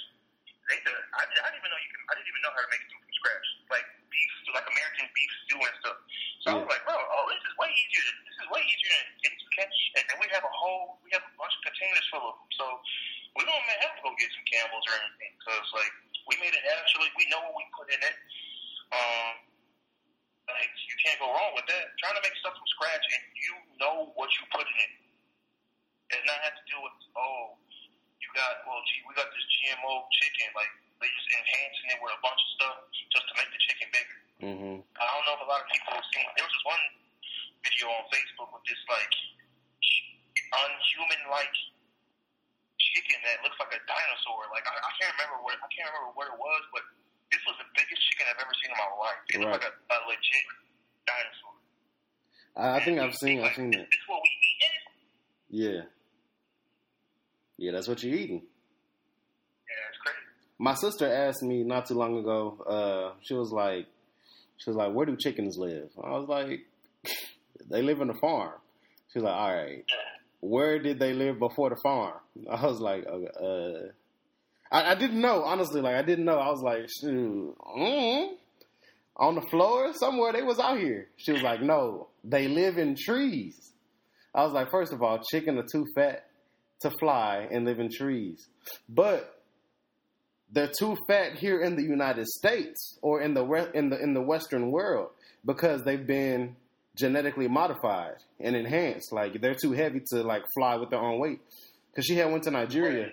They 0.71 0.79
did. 0.79 0.95
I, 0.95 1.27
I 1.27 1.27
didn't 1.27 1.59
even 1.59 1.69
know 1.69 1.79
you 1.83 1.91
can. 1.91 2.01
I 2.07 2.13
didn't 2.15 2.31
even 2.31 2.41
know 2.43 2.53
how 2.55 2.63
to 2.63 2.71
make 2.71 2.83
stew 2.87 2.99
from 3.03 3.13
scratch. 3.19 3.47
Like 3.69 3.87
beef 4.07 4.31
stew, 4.43 4.53
like 4.55 4.67
American 4.71 5.05
beef 5.11 5.31
stew 5.45 5.59
and 5.59 5.75
stuff. 5.83 5.99
So 6.43 6.45
I 6.51 6.53
was 6.63 6.69
like, 6.71 6.83
bro, 6.87 6.95
oh, 6.95 7.25
this 7.31 7.43
is 7.43 7.53
way 7.59 7.71
easier. 7.71 8.07
This 8.27 8.37
is 8.39 8.47
way 8.51 8.63
easier 8.63 8.91
than 8.95 9.07
getting 9.23 9.39
some 9.43 9.53
catch. 9.55 9.77
And, 9.99 10.05
and 10.11 10.17
we 10.23 10.27
have 10.31 10.43
a 10.43 10.53
whole, 10.55 10.99
we 11.03 11.11
have 11.15 11.23
a 11.23 11.33
bunch 11.35 11.55
of 11.55 11.61
containers 11.67 12.07
full 12.11 12.23
of 12.23 12.35
them. 12.39 12.49
So 12.55 12.65
we 13.35 13.43
we 13.43 13.51
don't 13.51 13.59
even 13.59 13.79
have 13.83 13.93
to 13.99 14.01
go 14.07 14.11
get 14.15 14.31
some 14.31 14.47
Campbell's 14.47 14.87
or 14.87 14.95
anything 15.03 15.35
because 15.35 15.67
like 15.75 15.93
we 16.31 16.39
made 16.39 16.55
it 16.55 16.63
naturally. 16.63 17.11
We 17.19 17.27
know 17.27 17.43
what 17.43 17.59
we 17.59 17.67
put 17.75 17.91
in 17.91 17.99
it. 17.99 18.15
Um, 18.95 19.35
like 20.47 20.71
you 20.87 20.95
can't 21.03 21.19
go 21.19 21.27
wrong 21.27 21.51
with 21.51 21.67
that. 21.67 21.91
Trying 21.99 22.15
to 22.15 22.23
make 22.23 22.31
stuff 22.39 22.55
from 22.55 22.67
scratch 22.71 23.03
and 23.03 23.23
you 23.35 23.53
know 23.83 24.15
what 24.15 24.31
you 24.39 24.47
put 24.55 24.63
in 24.63 24.77
it, 24.79 24.91
and 26.13 26.23
not 26.29 26.39
have 26.45 26.55
to 26.57 26.63
deal 26.69 26.81
with 26.85 26.93
oh, 27.17 27.57
you 28.21 28.29
got 28.37 28.61
well, 28.69 28.81
gee, 28.89 29.01
we 29.09 29.13
got 29.17 29.27
this 29.33 29.45
GMO 29.59 30.05
chicken. 30.21 30.47
Like 30.53 30.71
they 31.01 31.09
just 31.09 31.29
enhancing 31.33 31.87
it 31.93 31.99
with 31.99 32.13
a 32.15 32.21
bunch 32.23 32.39
of 32.39 32.49
stuff 32.55 32.77
just 33.11 33.25
to 33.27 33.33
make 33.35 33.49
the 33.51 33.61
chicken 33.65 33.87
bigger. 33.91 34.17
Mm-hmm. 34.43 34.75
I 34.97 35.03
don't 35.03 35.25
know 35.27 35.35
if 35.37 35.43
a 35.43 35.49
lot 35.49 35.61
of 35.63 35.67
people 35.73 35.91
have 35.93 36.07
seen. 36.13 36.23
There 36.37 36.45
was 36.45 36.53
this 36.53 36.65
one 36.67 36.83
video 37.65 37.87
on 37.91 38.03
Facebook 38.11 38.49
with 38.53 38.63
this 38.67 38.81
like 38.87 39.13
unhuman 40.53 41.23
like 41.31 41.55
chicken 42.77 43.17
that 43.25 43.41
looks 43.41 43.57
like 43.57 43.73
a 43.73 43.81
dinosaur. 43.89 44.45
Like 44.53 44.65
I, 44.69 44.73
I 44.77 44.91
can't 45.01 45.13
remember 45.17 45.41
what 45.41 45.57
I 45.57 45.67
can't 45.73 45.89
remember 45.89 46.13
what 46.13 46.27
it 46.29 46.37
was, 46.37 46.63
but 46.71 46.83
this 47.33 47.41
was 47.49 47.57
the 47.57 47.67
biggest 47.73 48.01
chicken 48.11 48.29
I've 48.29 48.39
ever 48.41 48.53
seen 48.61 48.69
in 48.69 48.77
my 48.77 48.91
life. 49.01 49.21
It 49.33 49.37
looked 49.41 49.55
like 49.57 49.67
a, 49.67 49.73
a 49.73 49.97
legit 50.05 50.45
dinosaur. 51.09 51.55
I, 52.53 52.65
I 52.77 52.79
think 52.85 53.01
I've 53.01 53.17
seen 53.17 53.41
I've 53.41 53.55
seen 53.57 53.71
This 53.73 53.81
that. 53.81 53.89
is 53.89 54.05
what 54.05 54.21
we 54.21 54.29
eat. 54.29 54.83
Yeah. 55.49 55.81
Yeah, 57.63 57.71
that's 57.71 57.87
what 57.87 58.03
you're 58.03 58.13
eating. 58.13 58.41
Yeah, 58.41 59.89
it's 59.89 59.97
crazy. 59.99 60.27
My 60.59 60.73
sister 60.73 61.07
asked 61.07 61.41
me 61.43 61.63
not 61.63 61.85
too 61.85 61.93
long 61.93 62.17
ago. 62.17 62.57
Uh, 62.67 63.17
she 63.21 63.35
was 63.35 63.53
like, 63.53 63.87
she 64.57 64.69
was 64.69 64.75
like, 64.75 64.91
"Where 64.93 65.05
do 65.05 65.15
chickens 65.15 65.57
live?" 65.57 65.89
I 66.03 66.09
was 66.09 66.27
like, 66.27 66.59
"They 67.69 67.81
live 67.81 68.01
in 68.01 68.09
a 68.09 68.15
farm." 68.15 68.59
She 69.13 69.19
was 69.19 69.23
like, 69.23 69.33
"All 69.33 69.55
right, 69.55 69.85
where 70.41 70.77
did 70.77 70.99
they 70.99 71.13
live 71.13 71.39
before 71.39 71.69
the 71.69 71.77
farm?" 71.81 72.19
I 72.51 72.65
was 72.65 72.81
like, 72.81 73.05
"Uh, 73.07 73.87
I, 74.69 74.91
I 74.91 74.95
didn't 74.95 75.21
know 75.21 75.43
honestly. 75.43 75.79
Like, 75.79 75.95
I 75.95 76.01
didn't 76.01 76.25
know. 76.25 76.39
I 76.39 76.49
was 76.49 76.61
like, 76.61 76.89
shoot, 76.99 77.55
mm, 77.77 78.27
on 79.15 79.35
the 79.35 79.41
floor 79.43 79.93
somewhere. 79.93 80.33
They 80.33 80.43
was 80.43 80.59
out 80.59 80.79
here." 80.79 81.07
She 81.15 81.31
was 81.31 81.41
like, 81.41 81.61
"No, 81.61 82.09
they 82.25 82.49
live 82.49 82.77
in 82.77 82.97
trees." 82.97 83.71
I 84.35 84.43
was 84.43 84.51
like, 84.51 84.69
first 84.69 84.91
of 84.91 85.01
all, 85.01 85.19
chicken 85.31 85.57
are 85.59 85.65
too 85.71 85.85
fat 85.95 86.25
to 86.83 86.91
fly 86.99 87.47
and 87.51 87.65
live 87.65 87.79
in 87.79 87.89
trees, 87.91 88.47
but 88.87 89.43
they're 90.51 90.71
too 90.79 90.95
fat 91.07 91.33
here 91.33 91.59
in 91.61 91.75
the 91.75 91.83
United 91.83 92.27
States 92.27 92.97
or 93.01 93.21
in 93.21 93.33
the 93.33 93.43
in 93.73 93.89
the 93.89 94.01
in 94.01 94.13
the 94.13 94.21
Western 94.21 94.71
world 94.71 95.09
because 95.45 95.83
they've 95.83 96.05
been 96.05 96.55
genetically 96.95 97.47
modified 97.47 98.17
and 98.39 98.55
enhanced. 98.55 99.11
Like 99.11 99.41
they're 99.41 99.55
too 99.55 99.71
heavy 99.71 100.01
to 100.11 100.23
like 100.23 100.43
fly 100.55 100.75
with 100.75 100.89
their 100.91 100.99
own 100.99 101.19
weight. 101.19 101.39
Because 101.91 102.05
she 102.05 102.15
had 102.15 102.31
went 102.31 102.43
to 102.43 102.51
Nigeria, 102.51 103.11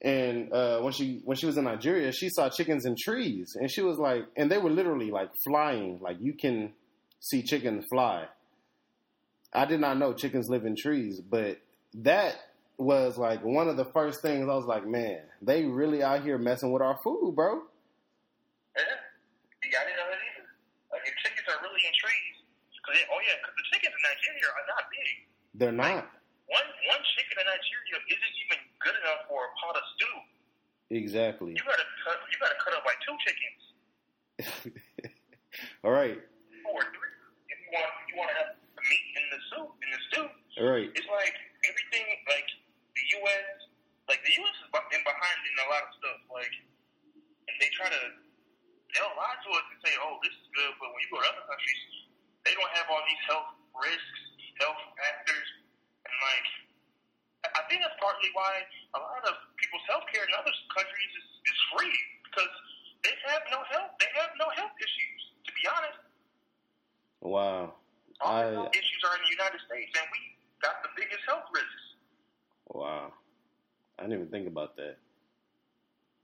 and 0.00 0.52
uh, 0.52 0.80
when 0.80 0.92
she 0.92 1.20
when 1.24 1.36
she 1.36 1.46
was 1.46 1.56
in 1.56 1.64
Nigeria, 1.64 2.12
she 2.12 2.28
saw 2.30 2.48
chickens 2.48 2.86
in 2.86 2.96
trees, 2.98 3.54
and 3.58 3.70
she 3.70 3.82
was 3.82 3.98
like, 3.98 4.24
and 4.36 4.50
they 4.50 4.58
were 4.58 4.70
literally 4.70 5.10
like 5.10 5.30
flying. 5.46 5.98
Like 6.00 6.16
you 6.20 6.34
can 6.34 6.72
see 7.20 7.42
chickens 7.42 7.84
fly. 7.90 8.26
I 9.52 9.66
did 9.66 9.80
not 9.80 9.98
know 9.98 10.14
chickens 10.14 10.48
live 10.48 10.64
in 10.64 10.74
trees, 10.74 11.20
but 11.20 11.58
that 11.94 12.36
was 12.82 13.16
like 13.18 13.42
one 13.44 13.68
of 13.68 13.76
the 13.76 13.84
first 13.86 14.20
things 14.22 14.48
I 14.48 14.54
was 14.54 14.66
like, 14.66 14.86
man, 14.86 15.22
they 15.40 15.64
really 15.64 16.02
out 16.02 16.22
here 16.22 16.38
messing 16.38 16.72
with 16.72 16.82
our 16.82 16.98
food, 17.02 17.34
bro. 17.34 17.62
Yeah. 18.76 18.82
Yeah, 19.70 19.78
I 19.80 19.84
didn't 19.88 19.98
know 20.02 20.08
that 20.10 20.20
either. 20.20 20.48
Like, 20.92 21.04
if 21.08 21.14
chickens 21.24 21.48
are 21.48 21.60
really 21.64 21.80
in 21.80 21.94
trees, 21.96 22.36
cause 22.84 22.92
they, 22.92 23.04
oh 23.08 23.20
yeah, 23.24 23.40
because 23.40 23.56
the 23.56 23.64
chickens 23.72 23.94
in 23.96 24.02
Nigeria 24.04 24.48
are 24.52 24.66
not 24.68 24.82
big. 24.92 25.14
They're 25.56 25.72
not. 25.72 26.04
One 26.50 26.68
one 26.92 27.02
chicken 27.16 27.40
in 27.40 27.46
Nigeria 27.48 27.96
isn't 28.12 28.34
even 28.44 28.58
good 28.84 28.96
enough 29.00 29.24
for 29.32 29.40
a 29.48 29.50
pot 29.56 29.80
of 29.80 29.84
stew. 29.96 30.16
Exactly. 30.92 31.56
You 31.56 31.62
gotta 31.64 31.88
cut. 32.04 32.20
You 32.28 32.36
gotta 32.36 32.58
cut 32.60 32.76
up 32.76 32.84
like 32.84 33.00
two 33.00 33.16
chickens 33.24 33.62
All 35.84 35.92
right. 35.94 36.20
or 36.68 36.80
three 36.92 37.12
if 37.48 37.56
you 37.64 37.70
want. 37.72 37.88
You 38.12 38.14
want 38.20 38.28
to 38.28 38.36
have 38.44 38.50
the 38.60 38.82
meat 38.84 39.06
in 39.16 39.24
the 39.32 39.40
soup 39.48 39.70
in 39.80 39.88
the 39.88 40.00
stew. 40.12 40.26
All 40.60 40.68
right. 40.68 40.90
It's 40.92 41.08
like 41.08 41.32
everything. 41.64 42.04
Like 42.28 42.44
the 42.44 42.61
U.S. 43.20 43.46
Like 44.08 44.20
the 44.24 44.34
U.S. 44.40 44.56
has 44.64 44.70
been 44.72 45.04
behind 45.04 45.38
in 45.44 45.54
a 45.62 45.66
lot 45.68 45.82
of 45.86 45.92
stuff. 45.98 46.20
Like, 46.32 46.54
and 47.48 47.54
they 47.60 47.70
try 47.76 47.88
to. 47.90 48.02
They'll 48.92 49.16
lie 49.16 49.38
to 49.40 49.50
us 49.56 49.66
and 49.72 49.78
say, 49.84 49.92
"Oh, 50.04 50.20
this 50.20 50.34
is 50.36 50.46
good," 50.52 50.72
but 50.80 50.92
when 50.92 51.00
you 51.00 51.10
go 51.12 51.20
to 51.20 51.28
other 51.28 51.44
countries, 51.48 51.82
they 52.44 52.52
don't 52.52 52.72
have 52.76 52.86
all 52.92 53.00
these 53.08 53.22
health 53.28 53.50
risks, 53.76 54.20
health 54.60 54.80
factors, 54.96 55.48
and 56.08 56.14
like. 56.24 56.48
I 57.42 57.48
I 57.58 57.62
think 57.66 57.82
that's 57.82 57.98
partly 57.98 58.30
why 58.38 58.62
a 58.94 59.00
lot 59.02 59.22
of 59.26 59.34
people's 59.58 59.82
health 59.90 60.06
care 60.12 60.22
in 60.22 60.30
other 60.38 60.52
countries 60.76 61.10
is, 61.18 61.26
is 61.50 61.58
free 61.74 61.98
because 62.28 62.52
they 63.02 63.14
have 63.34 63.42
no 63.50 63.60
health. 63.66 63.92
They 63.98 64.10
have 64.14 64.30
no 64.38 64.46
health 64.54 64.76
issues. 64.78 65.20
To 65.46 65.50
be 65.50 65.64
honest, 65.66 65.98
Wow. 67.22 67.74
all 68.22 68.42
the 68.46 68.54
health 68.62 68.74
issues 68.74 69.00
are 69.06 69.14
in 69.18 69.22
the 69.26 69.34
United 69.34 69.60
States, 69.66 69.90
and 69.98 70.06
we 70.10 70.20
got 70.62 70.82
the 70.86 70.90
biggest 70.94 71.22
health 71.26 71.46
risks. 71.50 71.81
Wow. 72.72 73.12
I 73.98 74.02
didn't 74.02 74.18
even 74.18 74.28
think 74.28 74.48
about 74.48 74.76
that. 74.76 74.96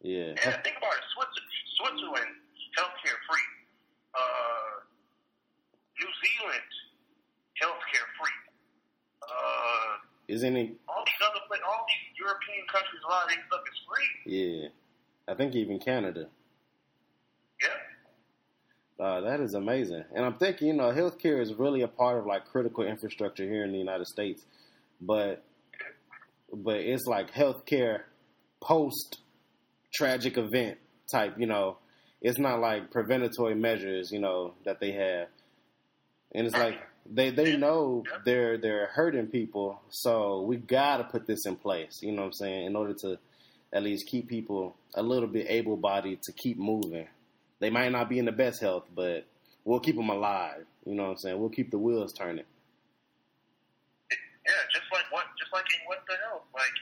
Yeah. 0.03 0.35
And 0.35 0.55
think 0.65 0.77
about 0.79 0.95
it, 0.95 1.05
Switzerland, 1.15 1.53
Switzerland 1.77 2.35
healthcare 2.79 3.19
free. 3.29 3.49
Uh, 4.15 4.75
New 6.01 6.11
Zealand 6.23 6.71
healthcare 7.61 8.09
free. 8.19 8.39
Uh, 9.23 9.99
Is 10.29 10.45
any? 10.45 10.77
all 10.89 11.05
these 11.05 11.23
other 11.27 11.41
all 11.67 11.87
these 11.87 12.19
European 12.19 12.67
countries, 12.73 13.03
a 13.05 13.11
lot 13.11 13.25
of 13.25 13.31
their 13.31 13.45
stuff 13.47 13.61
is 13.73 13.81
free. 13.87 14.33
Yeah. 14.33 14.69
I 15.27 15.35
think 15.35 15.55
even 15.55 15.79
Canada. 15.79 16.29
Yeah. 17.61 19.05
Uh, 19.05 19.21
that 19.21 19.41
is 19.41 19.55
amazing. 19.55 20.05
And 20.15 20.25
I'm 20.25 20.35
thinking, 20.35 20.69
you 20.69 20.75
know, 20.75 20.91
healthcare 20.91 21.41
is 21.41 21.55
really 21.55 21.83
a 21.83 21.89
part 21.89 22.19
of 22.19 22.27
like 22.27 22.47
critical 22.47 22.85
infrastructure 22.85 23.45
here 23.45 23.65
in 23.65 23.73
the 23.73 23.79
United 23.79 24.07
States, 24.07 24.45
but 25.01 25.45
but 26.53 26.77
it's 26.77 27.07
like 27.07 27.33
healthcare 27.33 28.03
post 28.61 29.19
tragic 29.93 30.37
event 30.39 30.79
type. 31.11 31.35
You 31.39 31.47
know, 31.47 31.79
it's 32.21 32.39
not 32.39 32.61
like 32.61 32.91
preventatory 32.91 33.59
measures. 33.59 34.11
You 34.11 34.21
know 34.21 34.55
that 34.65 34.81
they 34.81 34.93
have, 34.93 35.29
and 36.33 36.47
it's 36.47 36.57
like 36.57 36.79
they 37.11 37.31
they 37.31 37.57
know 37.57 38.05
they're 38.25 38.59
they're 38.59 38.87
hurting 38.87 39.29
people, 39.29 39.81
so 39.91 40.43
we 40.43 40.57
gotta 40.57 41.05
put 41.05 41.27
this 41.27 41.47
in 41.47 41.57
place. 41.57 42.01
You 42.03 42.13
know 42.13 42.23
what 42.23 42.27
I'm 42.27 42.33
saying? 42.33 42.67
In 42.67 42.77
order 42.77 42.95
to 43.03 43.19
at 43.73 43.83
least 43.83 44.07
keep 44.07 44.29
people 44.29 44.77
a 44.95 45.03
little 45.03 45.29
bit 45.29 45.47
able 45.49 45.77
bodied 45.77 46.23
to 46.23 46.33
keep 46.33 46.59
moving. 46.59 47.07
They 47.61 47.71
might 47.71 47.93
not 47.93 48.09
be 48.09 48.19
in 48.19 48.25
the 48.25 48.33
best 48.33 48.61
health, 48.61 48.85
but 48.95 49.27
we'll 49.65 49.81
keep 49.81 49.97
them 49.97 50.09
alive. 50.09 50.65
You 50.87 50.95
know 50.95 51.05
what 51.05 51.11
I'm 51.11 51.19
saying? 51.19 51.39
We'll 51.39 51.51
keep 51.51 51.71
the 51.71 51.79
wheels 51.79 52.13
turning. 52.13 52.47
Yeah, 54.49 54.65
just 54.73 54.89
like 54.89 55.05
what, 55.13 55.29
just 55.37 55.53
like 55.53 55.69
in 55.77 55.85
what 55.85 56.01
the 56.09 56.17
health, 56.25 56.49
like 56.57 56.73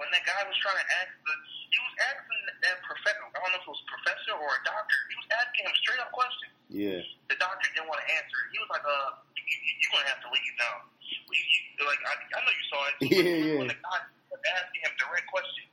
when 0.00 0.08
that 0.16 0.24
guy 0.24 0.40
was 0.48 0.51
trying 0.62 0.78
to 0.78 0.88
ask 1.02 1.10
the, 1.26 1.34
he 1.74 1.78
was 1.82 1.94
asking 2.06 2.40
that 2.62 2.76
professor, 2.86 3.22
I 3.26 3.36
don't 3.42 3.50
know 3.50 3.60
if 3.60 3.66
it 3.66 3.72
was 3.74 3.82
a 3.82 3.90
professor 3.90 4.34
or 4.38 4.50
a 4.50 4.62
doctor, 4.62 4.96
he 5.10 5.14
was 5.18 5.28
asking 5.34 5.62
him 5.66 5.74
straight 5.82 6.00
up 6.00 6.10
questions. 6.14 6.54
Yeah. 6.70 7.02
The 7.28 7.36
doctor 7.36 7.66
didn't 7.74 7.90
want 7.90 8.00
to 8.00 8.08
answer. 8.14 8.38
He 8.54 8.58
was 8.62 8.70
like, 8.70 8.86
uh, 8.86 9.18
you, 9.34 9.42
you, 9.42 9.72
you're 9.82 9.92
gonna 9.92 10.08
have 10.08 10.22
to 10.22 10.30
leave 10.30 10.54
now. 10.56 10.86
You, 11.02 11.42
you, 11.42 11.82
like, 11.84 12.00
I, 12.06 12.14
I 12.14 12.38
know 12.46 12.54
you 12.54 12.66
saw 12.70 12.80
it. 12.88 12.94
Yeah, 13.12 13.36
yeah. 13.42 13.58
When 13.60 13.68
the 13.68 13.78
guy 13.82 13.98
was 14.30 14.42
asking 14.56 14.80
him 14.86 14.94
direct 14.96 15.26
questions, 15.28 15.68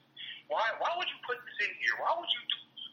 why, 0.49 0.65
why 0.81 0.91
would 0.97 1.07
you 1.07 1.19
put 1.23 1.37
this 1.45 1.57
in 1.69 1.71
here? 1.77 1.95
Why 2.01 2.11
would 2.17 2.27
you, 2.33 2.41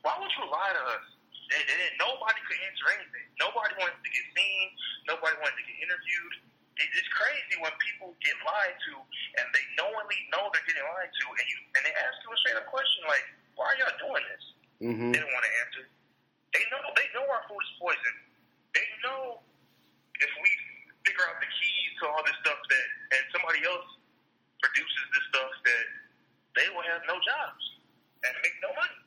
why 0.05 0.15
would 0.21 0.31
you 0.37 0.45
lie 0.53 0.77
to 0.77 0.83
us? 1.01 1.07
And, 1.47 1.63
and 1.63 1.95
nobody 2.03 2.39
could 2.45 2.59
answer 2.67 2.87
anything. 2.93 3.27
Nobody 3.39 3.73
wanted 3.79 3.99
to 4.03 4.11
get 4.11 4.27
seen. 4.35 4.67
Nobody 5.07 5.35
wanted 5.39 5.57
to 5.57 5.65
get 5.65 5.77
interviewed. 5.79 6.35
It, 6.77 6.89
it's 6.93 7.09
crazy 7.09 7.57
when 7.61 7.73
people 7.81 8.13
get 8.21 8.37
lied 8.45 8.77
to 8.77 8.93
and 9.41 9.47
they 9.57 9.65
knowingly 9.81 10.21
know 10.33 10.49
they're 10.53 10.67
getting 10.69 10.85
lied 10.85 11.09
to, 11.09 11.25
and 11.33 11.47
you 11.49 11.59
and 11.77 11.83
they 11.89 11.95
ask 11.97 12.17
you 12.21 12.29
a 12.33 12.39
straight 12.45 12.59
up 12.61 12.69
question 12.69 13.01
like, 13.09 13.25
"Why 13.57 13.73
are 13.73 13.77
y'all 13.81 13.97
doing 14.01 14.25
this?" 14.29 14.45
hmm 14.81 15.11
They 15.13 15.21
don't 15.21 15.33
want 15.33 15.47
to 15.49 15.55
answer. 15.65 15.85
They 16.53 16.65
know 16.69 16.81
they 16.93 17.09
know 17.17 17.25
our 17.25 17.45
food 17.49 17.61
is 17.65 17.73
poison. 17.81 18.15
They 18.77 18.87
know 19.05 19.41
if 20.21 20.33
we 20.41 20.51
figure 21.09 21.25
out 21.29 21.41
the 21.41 21.49
keys 21.49 21.93
to 22.01 22.05
all 22.13 22.23
this 22.25 22.37
stuff 22.45 22.61
that 22.61 22.87
and 23.17 23.25
somebody 23.33 23.61
else 23.65 23.89
produces 24.61 25.05
this 25.13 25.25
stuff 25.33 25.53
that 25.65 25.85
they 26.61 26.67
will 26.77 26.85
have 26.85 27.01
no 27.09 27.17
jobs 27.21 27.65
and 28.25 28.33
make 28.43 28.57
no 28.61 28.71
money. 28.77 29.01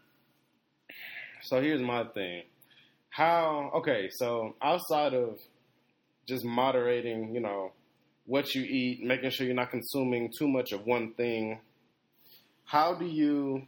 So 1.42 1.62
here's 1.62 1.82
my 1.82 2.06
thing. 2.14 2.44
How 3.10 3.72
okay, 3.76 4.10
so 4.10 4.56
outside 4.62 5.14
of 5.14 5.40
just 6.30 6.46
moderating, 6.46 7.34
you 7.34 7.42
know, 7.42 7.72
what 8.26 8.54
you 8.56 8.62
eat, 8.62 9.04
making 9.04 9.32
sure 9.32 9.46
you're 9.46 9.56
not 9.56 9.72
consuming 9.72 10.32
too 10.38 10.48
much 10.48 10.72
of 10.72 10.86
one 10.86 11.14
thing, 11.14 11.60
how 12.64 12.94
do 12.94 13.06
you 13.06 13.64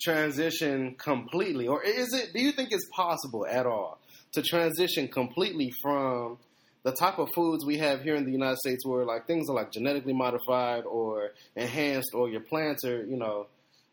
transition 0.00 0.94
completely 0.94 1.66
or 1.66 1.82
is 1.82 2.12
it 2.14 2.32
do 2.32 2.40
you 2.40 2.52
think 2.52 2.68
it's 2.70 2.86
possible 2.94 3.44
at 3.50 3.66
all 3.66 3.98
to 4.32 4.40
transition 4.42 5.08
completely 5.08 5.72
from 5.82 6.38
the 6.84 6.92
type 6.92 7.18
of 7.18 7.28
foods 7.34 7.64
we 7.64 7.78
have 7.78 8.02
here 8.02 8.14
in 8.14 8.24
the 8.24 8.32
United 8.32 8.56
States, 8.58 8.86
where 8.86 9.04
like 9.04 9.26
things 9.26 9.50
are 9.50 9.54
like 9.54 9.70
genetically 9.72 10.12
modified 10.12 10.84
or 10.84 11.32
enhanced, 11.56 12.10
or 12.14 12.28
your 12.28 12.40
plants 12.40 12.84
are, 12.84 13.04
you 13.04 13.16
know, 13.16 13.46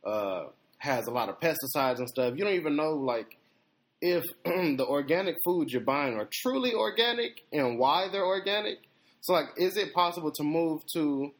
uh, 0.06 0.46
has 0.78 1.08
a 1.08 1.12
lot 1.12 1.30
of 1.30 1.40
pesticides 1.40 1.98
and 1.98 2.08
stuff. 2.08 2.36
You 2.38 2.44
don't 2.44 2.54
even 2.54 2.76
know 2.76 2.92
like 2.92 3.38
if 4.06 4.24
the 4.44 4.86
organic 4.86 5.36
foods 5.44 5.74
you're 5.74 5.82
buying 5.82 6.16
are 6.16 6.30
truly 6.32 6.74
organic 6.76 7.44
and 7.52 7.80
why 7.80 8.08
they're 8.12 8.26
organic. 8.26 8.78
So, 9.22 9.34
like, 9.34 9.48
is 9.58 9.78
it 9.78 9.94
possible 9.94 10.32
to 10.34 10.44
move 10.44 10.84
to 10.94 11.32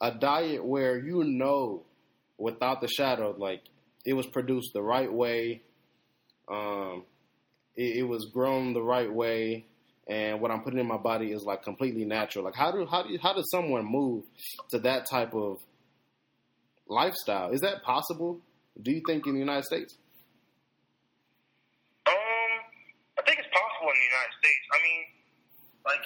a 0.00 0.10
diet 0.10 0.64
where 0.64 0.98
you 0.98 1.22
know, 1.22 1.82
without 2.38 2.80
the 2.80 2.88
shadow, 2.88 3.34
like 3.36 3.60
it 4.06 4.14
was 4.14 4.26
produced 4.26 4.70
the 4.72 4.80
right 4.80 5.12
way, 5.12 5.60
um, 6.50 7.04
it, 7.76 7.98
it 7.98 8.02
was 8.04 8.24
grown 8.32 8.72
the 8.72 8.82
right 8.82 9.12
way, 9.12 9.66
and 10.08 10.40
what 10.40 10.50
I'm 10.50 10.62
putting 10.62 10.78
in 10.78 10.88
my 10.88 10.96
body 10.96 11.30
is 11.30 11.42
like 11.42 11.62
completely 11.62 12.06
natural. 12.06 12.46
Like, 12.46 12.56
how 12.56 12.72
do 12.72 12.86
how 12.86 13.02
do 13.02 13.18
how 13.22 13.34
does 13.34 13.50
someone 13.50 13.84
move 13.84 14.24
to 14.70 14.78
that 14.78 15.04
type 15.04 15.34
of 15.34 15.58
lifestyle? 16.88 17.50
Is 17.50 17.60
that 17.60 17.82
possible? 17.82 18.40
Do 18.80 18.90
you 18.90 19.02
think 19.06 19.26
in 19.26 19.34
the 19.34 19.40
United 19.40 19.64
States? 19.64 19.98
In 23.92 24.00
the 24.00 24.08
United 24.08 24.34
States. 24.40 24.64
I 24.72 24.78
mean, 24.82 25.02
like 25.84 26.04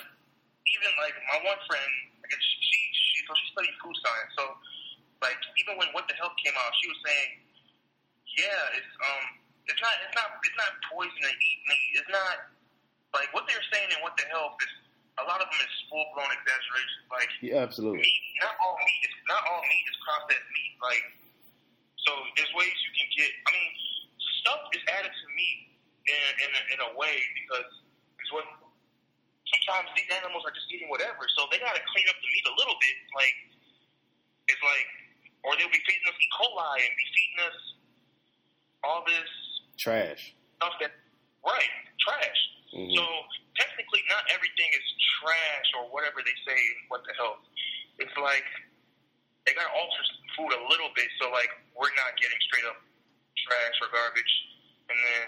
even 0.66 0.90
like 0.98 1.16
my 1.30 1.38
one 1.46 1.60
friend, 1.70 1.92
I 2.22 2.26
guess 2.28 2.42
she 2.42 2.78
she 2.92 3.16
so 3.24 3.32
she 3.38 3.46
studied 3.54 3.76
food 3.80 3.96
science. 4.02 4.32
So 4.36 4.44
like 5.22 5.38
even 5.62 5.78
when 5.80 5.88
What 5.96 6.10
the 6.10 6.16
Health 6.18 6.36
came 6.42 6.54
out, 6.58 6.70
she 6.82 6.86
was 6.90 6.98
saying, 7.06 7.30
yeah, 8.36 8.76
it's 8.78 8.92
um, 9.00 9.24
it's 9.70 9.80
not 9.82 9.94
it's 10.04 10.16
not 10.18 10.28
it's 10.42 10.58
not 10.58 10.70
poison 10.90 11.20
to 11.22 11.30
eat 11.30 11.60
meat. 11.66 11.90
It's 12.02 12.12
not 12.12 12.52
like 13.14 13.30
what 13.32 13.48
they're 13.48 13.66
saying 13.72 13.94
in 13.94 13.98
What 14.02 14.18
the 14.18 14.26
Health 14.28 14.58
is 14.60 14.72
a 15.16 15.24
lot 15.24 15.40
of 15.40 15.48
them 15.48 15.60
is 15.64 15.72
full 15.88 16.04
blown 16.12 16.28
exaggeration. 16.28 17.00
Like 17.08 17.30
Yeah, 17.40 17.64
absolutely. 17.64 18.04
meat, 18.04 18.22
not 18.44 18.52
all 18.60 18.76
meat 18.76 19.02
is 19.06 19.16
not 19.30 19.42
all 19.48 19.62
meat 19.64 19.84
is 19.88 19.96
processed 20.04 20.48
meat. 20.52 20.74
Like 20.82 21.04
so, 22.04 22.12
there's 22.38 22.52
ways 22.54 22.76
you 22.86 22.92
can 22.94 23.08
get. 23.18 23.30
I 23.46 23.50
mean, 23.50 23.72
stuff 24.44 24.62
is 24.76 24.82
added 24.94 25.10
to 25.10 25.26
meat 25.34 25.75
in 26.06 26.30
in 26.46 26.50
a, 26.54 26.62
in 26.74 26.78
a 26.86 26.90
way 26.98 27.16
because 27.34 27.68
it's 28.22 28.32
what 28.32 28.46
sometimes 29.50 29.90
these 29.94 30.10
animals 30.14 30.42
are 30.46 30.54
just 30.54 30.66
eating 30.70 30.90
whatever, 30.90 31.22
so 31.38 31.46
they 31.50 31.58
got 31.62 31.74
to 31.74 31.82
clean 31.94 32.06
up 32.10 32.18
the 32.18 32.28
meat 32.34 32.46
a 32.50 32.54
little 32.58 32.78
bit. 32.78 32.96
Like 33.14 33.36
it's 34.50 34.62
like, 34.62 34.86
or 35.42 35.54
they'll 35.58 35.70
be 35.74 35.82
feeding 35.86 36.06
us 36.06 36.16
E. 36.18 36.26
coli 36.34 36.78
and 36.82 36.92
be 36.94 37.06
feeding 37.14 37.38
us 37.46 37.58
all 38.86 39.02
this 39.06 39.30
Trash. 39.78 40.34
stuff 40.62 40.74
that 40.80 40.94
right 41.42 41.74
trash. 42.02 42.40
Mhm. 42.74 42.94
So 42.94 43.02
technically, 43.58 44.02
not 44.10 44.22
everything 44.30 44.70
is 44.74 44.86
trash 45.22 45.68
or 45.78 45.90
whatever 45.90 46.22
they 46.22 46.34
say. 46.46 46.54
in 46.58 46.76
What 46.88 47.02
the 47.06 47.14
hell? 47.18 47.42
It's 47.98 48.14
like 48.18 48.46
they 49.46 49.54
got 49.54 49.66
to 49.70 49.74
alter 49.74 50.04
food 50.38 50.52
a 50.54 50.62
little 50.70 50.90
bit, 50.94 51.06
so 51.22 51.30
like 51.30 51.50
we're 51.74 51.94
not 51.94 52.14
getting 52.18 52.38
straight 52.50 52.66
up 52.66 52.78
trash 53.46 53.76
or 53.82 53.88
garbage, 53.94 54.32
and 54.90 54.98
then 54.98 55.24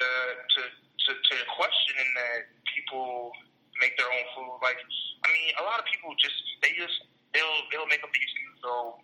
to 0.00 0.08
to 0.56 0.60
to, 1.06 1.10
to 1.18 1.32
the 1.36 1.48
question 1.52 1.94
in 1.98 2.08
that 2.14 2.40
people 2.70 3.32
make 3.80 3.96
their 3.98 4.08
own 4.08 4.26
food. 4.36 4.58
Like 4.62 4.78
I 5.24 5.28
mean, 5.30 5.50
a 5.58 5.64
lot 5.64 5.78
of 5.80 5.86
people 5.88 6.14
just 6.18 6.36
they 6.62 6.72
just 6.78 6.96
they'll 7.34 7.58
they'll 7.72 7.88
make 7.90 8.02
up 8.04 8.12
these 8.14 8.24
excuses. 8.24 8.60
So 8.62 8.98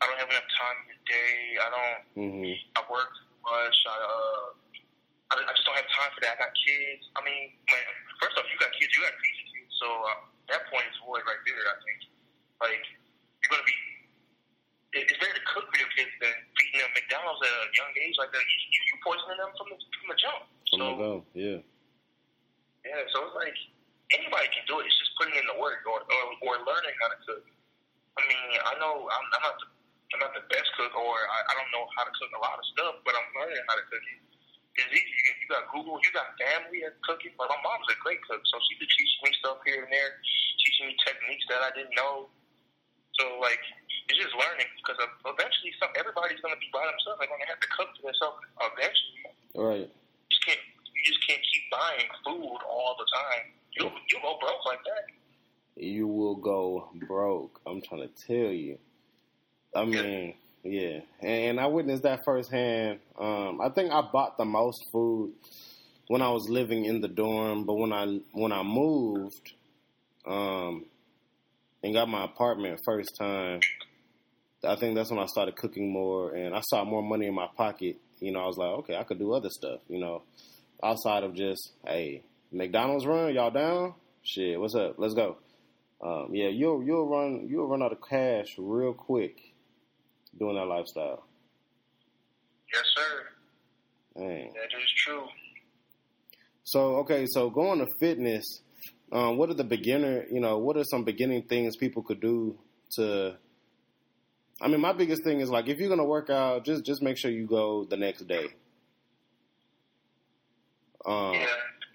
I 0.00 0.10
don't 0.10 0.18
have 0.18 0.30
enough 0.30 0.48
time 0.54 0.76
in 0.86 0.86
the 0.94 0.98
day. 1.06 1.34
I 1.58 1.66
don't. 1.70 2.00
hmm 2.14 2.54
I 2.78 2.80
work 2.90 3.10
too 3.14 3.34
much. 3.46 3.76
I 3.86 3.96
uh, 3.98 4.46
I, 5.30 5.32
I 5.44 5.52
just 5.54 5.64
don't 5.68 5.76
have 5.78 5.90
time 5.92 6.10
for 6.16 6.20
that. 6.24 6.38
I 6.38 6.48
got 6.48 6.52
kids. 6.56 7.04
I 7.18 7.20
mean, 7.26 7.52
man, 7.68 7.84
first 8.22 8.38
off, 8.40 8.46
you 8.48 8.56
got 8.62 8.72
kids. 8.78 8.90
You 8.96 9.04
got 9.04 9.12
to 9.12 9.20
feed 9.20 9.36
your 9.44 9.48
kids. 9.54 9.72
So 9.78 9.86
uh, 9.86 10.18
that 10.54 10.66
point 10.72 10.86
is 10.88 10.96
void 11.04 11.22
right 11.28 11.42
there. 11.44 11.62
I 11.68 11.76
think. 11.84 12.00
Like 12.62 12.84
you're 13.44 13.52
gonna 13.54 13.66
be. 13.68 13.76
It- 14.96 15.04
It's 15.08 15.18
better 15.20 15.34
to 15.36 15.44
cook 15.52 15.66
for 15.68 15.78
your 15.78 15.90
kids 15.96 16.12
than 16.20 16.32
feeding 16.56 16.80
them 16.80 16.92
McDonald's 16.96 17.40
at 17.44 17.52
a 17.52 17.68
young 17.76 17.92
age 18.00 18.16
like 18.16 18.32
that. 18.32 18.40
You, 18.40 18.56
you, 18.72 18.80
you 18.88 18.94
poisoning 19.04 19.38
them 19.38 19.52
from 19.58 19.68
the 19.72 19.76
from 19.76 20.06
the 20.08 20.16
jump. 20.18 20.42
Oh 20.72 20.78
my 20.78 20.94
god. 20.96 21.20
Yeah. 21.36 21.58
Yeah, 22.86 23.02
so 23.12 23.16
it's 23.28 23.36
like 23.36 23.58
anybody 24.16 24.48
can 24.54 24.64
do 24.64 24.80
it. 24.80 24.88
It's 24.88 24.96
just 24.96 25.12
putting 25.20 25.36
in 25.36 25.44
the 25.44 25.58
work 25.60 25.84
or 25.84 26.00
or, 26.00 26.22
or 26.44 26.52
learning 26.64 26.94
how 27.04 27.08
to 27.12 27.18
cook. 27.28 27.44
I 28.16 28.22
mean, 28.26 28.48
I 28.64 28.72
know 28.80 29.06
I'm, 29.06 29.24
I'm 29.36 29.42
not 29.44 29.56
the 29.60 29.66
I'm 30.16 30.20
not 30.24 30.32
the 30.32 30.44
best 30.48 30.72
cook, 30.80 30.96
or 30.96 31.14
I, 31.28 31.38
I 31.44 31.52
don't 31.52 31.68
know 31.76 31.84
how 32.00 32.08
to 32.08 32.12
cook 32.16 32.32
a 32.32 32.40
lot 32.40 32.56
of 32.56 32.64
stuff, 32.72 32.94
but 33.04 33.12
I'm 33.12 33.28
learning 33.36 33.60
how 33.68 33.76
to 33.76 33.84
cook 33.92 34.00
it. 34.08 34.20
It's 34.80 34.88
easy. 34.94 35.04
You, 35.04 35.32
you 35.42 35.46
got 35.52 35.68
Google, 35.74 36.00
you 36.00 36.08
got 36.16 36.32
family 36.40 36.80
that 36.86 36.96
cook 37.04 37.20
it. 37.28 37.36
Like 37.36 37.50
my 37.52 37.60
mom's 37.60 37.84
a 37.92 37.96
great 38.00 38.24
cook, 38.24 38.40
so 38.48 38.56
she 38.70 38.80
could 38.80 38.88
teach 38.88 39.12
me 39.20 39.30
stuff 39.42 39.60
here 39.68 39.84
and 39.84 39.92
there, 39.92 40.16
teaching 40.64 40.88
me 40.88 40.94
techniques 41.04 41.44
that 41.52 41.60
I 41.60 41.70
didn't 41.76 41.92
know. 41.92 42.32
So 43.20 43.36
like, 43.42 43.60
it's 44.08 44.18
just 44.18 44.34
learning 44.34 44.68
because 44.80 44.96
eventually, 45.24 45.72
some 45.78 45.92
everybody's 45.96 46.40
gonna 46.40 46.56
be 46.56 46.68
by 46.72 46.84
themselves. 46.88 47.20
They're 47.20 47.28
gonna 47.28 47.48
have 47.48 47.60
to 47.60 47.70
cook 47.72 47.88
for 48.00 48.08
themselves 48.08 48.40
eventually 48.56 49.18
Right. 49.54 49.90
just 50.30 50.44
can't 50.44 50.60
you 50.94 51.02
just 51.04 51.20
can't 51.26 51.40
keep 51.40 51.64
buying 51.70 52.08
food 52.24 52.58
all 52.68 52.96
the 52.98 53.06
time. 53.12 53.52
You 53.76 53.90
you 54.10 54.18
go 54.22 54.38
broke 54.40 54.64
like 54.66 54.80
that. 54.84 55.82
You 55.82 56.08
will 56.08 56.36
go 56.36 56.90
broke. 57.06 57.60
I'm 57.66 57.80
trying 57.82 58.08
to 58.08 58.26
tell 58.26 58.52
you. 58.52 58.78
I 59.74 59.84
mean, 59.84 60.34
yeah, 60.64 61.00
and 61.20 61.60
I 61.60 61.66
witnessed 61.66 62.02
that 62.02 62.24
firsthand. 62.24 63.00
Um, 63.18 63.60
I 63.60 63.68
think 63.68 63.92
I 63.92 64.00
bought 64.00 64.38
the 64.38 64.44
most 64.44 64.86
food 64.90 65.32
when 66.08 66.22
I 66.22 66.30
was 66.30 66.48
living 66.48 66.84
in 66.84 67.00
the 67.00 67.08
dorm, 67.08 67.64
but 67.64 67.74
when 67.74 67.92
I 67.92 68.20
when 68.32 68.52
I 68.52 68.62
moved, 68.62 69.52
um, 70.26 70.86
and 71.82 71.94
got 71.94 72.08
my 72.08 72.24
apartment 72.24 72.80
first 72.84 73.14
time, 73.16 73.60
I 74.64 74.76
think 74.76 74.96
that's 74.96 75.10
when 75.10 75.20
I 75.20 75.26
started 75.26 75.56
cooking 75.56 75.92
more, 75.92 76.34
and 76.34 76.54
I 76.54 76.60
saw 76.62 76.84
more 76.84 77.02
money 77.02 77.26
in 77.26 77.34
my 77.34 77.48
pocket. 77.56 77.96
You 78.20 78.32
know, 78.32 78.40
I 78.40 78.46
was 78.46 78.56
like, 78.56 78.70
okay, 78.80 78.96
I 78.96 79.04
could 79.04 79.18
do 79.18 79.32
other 79.32 79.50
stuff. 79.50 79.80
You 79.88 80.00
know, 80.00 80.22
outside 80.82 81.22
of 81.22 81.34
just 81.34 81.72
hey, 81.86 82.22
McDonald's 82.50 83.06
run, 83.06 83.34
y'all 83.34 83.50
down? 83.50 83.94
Shit, 84.22 84.58
what's 84.58 84.74
up? 84.74 84.96
Let's 84.98 85.14
go. 85.14 85.36
Um, 86.00 86.30
yeah, 86.32 86.48
you'll 86.48 86.82
you'll 86.82 87.08
run 87.08 87.46
you'll 87.48 87.68
run 87.68 87.82
out 87.82 87.92
of 87.92 87.98
cash 88.08 88.46
real 88.58 88.94
quick 88.94 89.36
doing 90.38 90.56
that 90.56 90.66
lifestyle. 90.66 91.24
Yes, 92.72 92.84
sir. 92.96 93.24
Dang. 94.16 94.52
That 94.54 94.78
is 94.78 94.92
true. 94.96 95.24
So 96.64 96.96
okay, 96.96 97.26
so 97.30 97.48
going 97.48 97.78
to 97.78 97.86
fitness, 98.00 98.44
um, 99.12 99.38
what 99.38 99.50
are 99.50 99.54
the 99.54 99.64
beginner? 99.64 100.24
You 100.30 100.40
know, 100.40 100.58
what 100.58 100.76
are 100.76 100.84
some 100.84 101.04
beginning 101.04 101.44
things 101.44 101.76
people 101.76 102.02
could 102.02 102.20
do 102.20 102.58
to? 102.96 103.36
I 104.60 104.66
mean, 104.66 104.80
my 104.80 104.92
biggest 104.92 105.22
thing 105.22 105.40
is 105.40 105.50
like 105.50 105.68
if 105.68 105.78
you're 105.78 105.88
gonna 105.88 106.04
work 106.04 106.30
out, 106.30 106.64
just 106.64 106.84
just 106.84 107.02
make 107.02 107.16
sure 107.16 107.30
you 107.30 107.46
go 107.46 107.84
the 107.84 107.96
next 107.96 108.26
day. 108.26 108.48
Um, 111.06 111.32
yeah, 111.32 111.46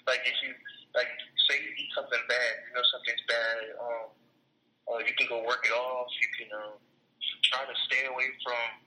like 0.07 0.23
if 0.23 0.35
you 0.41 0.55
like 0.95 1.11
say 1.49 1.59
you 1.59 1.71
eat 1.75 1.91
something 1.93 2.23
bad, 2.27 2.53
you 2.67 2.71
know 2.73 2.85
something's 2.87 3.23
bad. 3.27 3.59
Um, 3.79 4.07
or 4.85 5.01
you 5.01 5.13
can 5.15 5.27
go 5.27 5.43
work 5.43 5.63
it 5.67 5.75
off. 5.75 6.07
You 6.21 6.29
can 6.39 6.49
um, 6.55 6.75
try 7.51 7.63
to 7.67 7.75
stay 7.87 8.07
away 8.07 8.31
from 8.43 8.83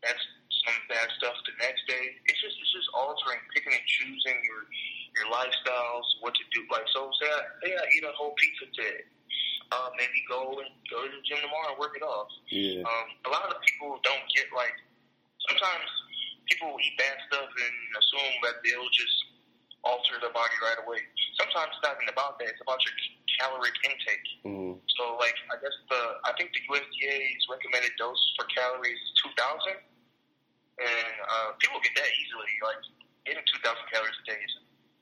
that's 0.00 0.24
some 0.64 0.78
bad 0.88 1.08
stuff 1.20 1.36
the 1.44 1.54
next 1.60 1.84
day. 1.86 2.16
It's 2.26 2.40
just 2.40 2.56
it's 2.56 2.72
just 2.72 2.88
altering, 2.96 3.40
picking 3.52 3.72
and 3.76 3.86
choosing 3.86 4.38
your 4.42 4.64
your 5.20 5.28
lifestyles, 5.28 6.06
what 6.24 6.32
to 6.34 6.44
do. 6.56 6.64
Like 6.72 6.88
so, 6.88 7.10
say 7.20 7.28
I, 7.28 7.40
say 7.60 7.70
I 7.76 7.84
eat 7.94 8.04
a 8.04 8.12
whole 8.16 8.32
pizza 8.40 8.64
today. 8.72 9.04
Uh, 9.72 9.88
maybe 9.96 10.20
go 10.28 10.52
and 10.60 10.68
go 10.92 11.00
to 11.00 11.08
the 11.08 11.22
gym 11.24 11.40
tomorrow 11.40 11.72
and 11.72 11.80
work 11.80 11.96
it 11.96 12.04
off. 12.04 12.28
yeah, 12.52 12.84
Um, 12.84 13.06
a 13.24 13.30
lot 13.32 13.48
of 13.48 13.56
people 13.64 13.96
don't 14.04 14.26
get 14.36 14.52
like. 14.52 14.76
Sometimes 15.48 15.88
people 16.46 16.76
eat 16.84 16.92
bad 17.00 17.16
stuff 17.32 17.48
and 17.48 17.74
assume 17.96 18.34
that 18.44 18.60
they'll 18.60 18.92
just 18.92 19.16
alter 19.82 20.20
their 20.20 20.30
body 20.36 20.54
right 20.62 20.76
away. 20.84 21.00
Sometimes 21.40 21.72
it's 21.72 21.82
not 21.82 21.96
even 21.96 22.12
about 22.12 22.36
that. 22.38 22.52
It's 22.52 22.60
about 22.62 22.78
your 22.84 22.94
caloric 23.40 23.74
intake. 23.88 24.28
hmm 24.44 24.76
So, 25.00 25.16
like, 25.18 25.34
I 25.50 25.56
guess 25.58 25.74
the 25.88 26.00
I 26.28 26.36
think 26.36 26.52
the 26.52 26.62
USDA's 26.68 27.42
recommended 27.48 27.96
dose 27.96 28.20
for 28.36 28.44
calories 28.52 29.00
is 29.00 29.10
two 29.24 29.32
thousand, 29.40 29.80
and 30.78 31.14
uh, 31.26 31.48
people 31.58 31.80
get 31.82 31.94
that 31.96 32.10
easily. 32.12 32.52
Like, 32.62 32.82
getting 33.26 33.44
two 33.48 33.60
thousand 33.64 33.86
calories 33.88 34.14
a 34.20 34.24
day 34.28 34.38
is 34.38 34.54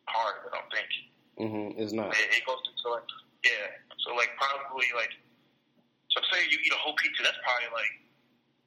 hard. 0.07 0.47
I 0.47 0.49
don't 0.55 0.71
think 0.73 0.89
Mm-hmm. 1.41 1.81
It's 1.81 1.93
not. 1.97 2.13
it, 2.13 2.29
it 2.37 2.45
goes 2.45 2.61
into 2.69 2.87
like 2.93 3.09
yeah. 3.45 3.69
So 4.07 4.17
like 4.17 4.33
probably 4.37 4.89
like 4.97 5.13
so 6.11 6.19
say 6.33 6.43
you 6.51 6.59
eat 6.59 6.73
a 6.75 6.81
whole 6.81 6.97
pizza, 6.99 7.23
that's 7.23 7.39
probably 7.45 7.71
like 7.71 7.95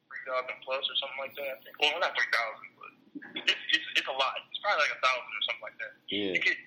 three 0.08 0.24
thousand 0.26 0.58
plus 0.64 0.84
or 0.86 0.96
something 1.02 1.22
like 1.22 1.36
that. 1.36 1.50
I 1.50 1.58
think. 1.66 1.76
Well, 1.82 2.00
not 2.00 2.14
three 2.16 2.32
thousand, 2.32 2.70
but 2.80 2.92
it's, 3.44 3.64
it's 3.76 3.88
it's 4.00 4.10
a 4.10 4.16
lot. 4.16 4.36
It's 4.48 4.62
probably 4.64 4.88
like 4.88 4.96
a 4.96 5.02
thousand 5.04 5.32
or 5.32 5.44
something 5.50 5.66
like 5.68 5.78
that. 5.82 5.94
Yeah, 6.08 6.34
You 6.38 6.42
could 6.42 6.60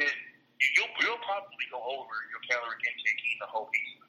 it, 0.00 0.14
you'll 0.76 0.92
you'll 1.04 1.22
probably 1.24 1.66
go 1.68 1.80
over 1.80 2.14
your 2.32 2.40
caloric 2.48 2.80
intake 2.80 3.20
eating 3.20 3.44
a 3.44 3.50
whole 3.50 3.68
pizza. 3.68 4.06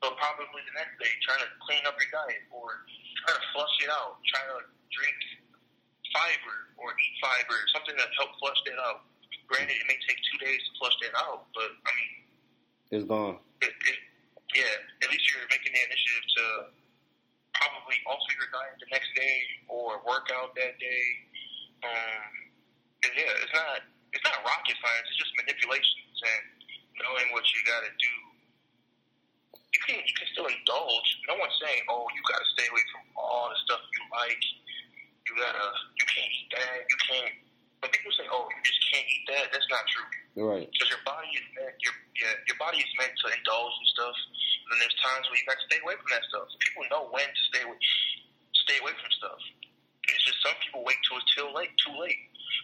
So 0.00 0.12
probably 0.20 0.60
the 0.68 0.76
next 0.76 1.00
day, 1.00 1.08
try 1.24 1.36
to 1.40 1.48
clean 1.64 1.80
up 1.88 1.96
your 1.96 2.12
diet 2.12 2.44
or 2.52 2.84
try 3.24 3.32
to 3.36 3.44
flush 3.56 3.76
it 3.80 3.88
out. 3.88 4.20
Try 4.28 4.44
to 4.52 4.68
drink 4.92 5.16
fiber 6.12 6.56
or 6.76 6.92
eat 6.92 7.14
fiber, 7.20 7.56
something 7.72 7.96
that 7.96 8.08
help 8.20 8.36
flush 8.36 8.60
that 8.68 8.76
out. 8.84 9.08
Granted, 9.48 9.76
it 9.76 9.86
may 9.88 9.96
take 10.04 10.20
two 10.28 10.38
days 10.40 10.60
to 10.64 10.70
flush 10.80 10.96
that 11.04 11.12
out, 11.20 11.48
but 11.52 11.68
I 11.84 11.90
mean, 11.92 12.12
it's 12.94 13.08
gone. 13.10 13.42
It, 13.60 13.74
it, 13.74 13.98
yeah, 14.54 15.02
at 15.02 15.08
least 15.10 15.26
you're 15.34 15.46
making 15.50 15.74
the 15.74 15.82
initiative 15.82 16.24
to 16.38 16.44
probably 17.58 17.98
alter 18.06 18.32
your 18.38 18.50
diet 18.54 18.78
the 18.78 18.90
next 18.94 19.10
day 19.18 19.36
or 19.66 19.98
work 20.06 20.30
out 20.30 20.54
that 20.54 20.78
day. 20.78 21.04
Um, 21.82 22.44
yeah, 23.12 23.42
it's 23.42 23.54
not 23.54 23.84
it's 24.14 24.24
not 24.24 24.40
rocket 24.46 24.78
science. 24.78 25.06
It's 25.10 25.20
just 25.20 25.34
manipulations 25.36 26.16
and 26.22 26.44
knowing 27.02 27.28
what 27.34 27.44
you 27.50 27.60
got 27.66 27.82
to 27.84 27.92
do. 27.98 28.14
You 29.74 29.80
can 29.84 29.98
you 30.00 30.14
can 30.14 30.28
still 30.30 30.46
indulge. 30.46 31.08
No 31.26 31.34
one's 31.36 31.58
saying, 31.58 31.82
oh, 31.90 32.06
you 32.14 32.22
got 32.30 32.38
to 32.40 32.48
stay 32.54 32.66
away 32.70 32.84
from 32.94 33.04
all 33.18 33.50
the 33.50 33.58
stuff 33.66 33.82
you 33.82 34.02
like. 34.14 34.44
You 35.26 35.32
gotta 35.40 35.66
you 35.98 36.06
can't 36.06 36.30
eat 36.30 36.48
that. 36.54 36.78
You 36.86 36.98
can't. 37.10 37.34
But 37.84 37.92
people 37.92 38.16
say, 38.16 38.24
oh, 38.32 38.48
you 38.48 38.60
just 38.64 38.80
can't 38.88 39.04
eat 39.04 39.28
that. 39.28 39.52
That's 39.52 39.68
not 39.68 39.84
true. 39.92 40.08
Right. 40.40 40.64
Because 40.72 40.88
your 40.88 41.04
body 41.04 41.28
is 41.36 41.44
meant 41.52 41.76
your 41.84 41.92
yeah, 42.16 42.32
your 42.48 42.56
body 42.56 42.80
is 42.80 42.88
meant 42.96 43.12
to 43.12 43.28
indulge 43.28 43.76
in 43.76 43.86
stuff. 43.92 44.16
And 44.16 44.66
then 44.72 44.78
there's 44.80 44.96
times 45.04 45.28
where 45.28 45.36
you 45.36 45.44
got 45.44 45.60
to 45.60 45.66
stay 45.68 45.84
away 45.84 45.92
from 46.00 46.08
that 46.16 46.24
stuff. 46.32 46.48
People 46.64 46.88
know 46.88 47.12
when 47.12 47.28
to 47.28 47.42
stay 47.52 47.60
away, 47.60 47.76
stay 48.64 48.80
away 48.80 48.96
from 48.96 49.12
stuff. 49.20 49.36
It's 50.08 50.24
just 50.24 50.40
some 50.40 50.56
people 50.64 50.80
wait 50.80 50.96
till 51.04 51.20
it's 51.20 51.28
too 51.36 51.44
late. 51.52 51.76
Too 51.76 51.92
late. 51.92 52.16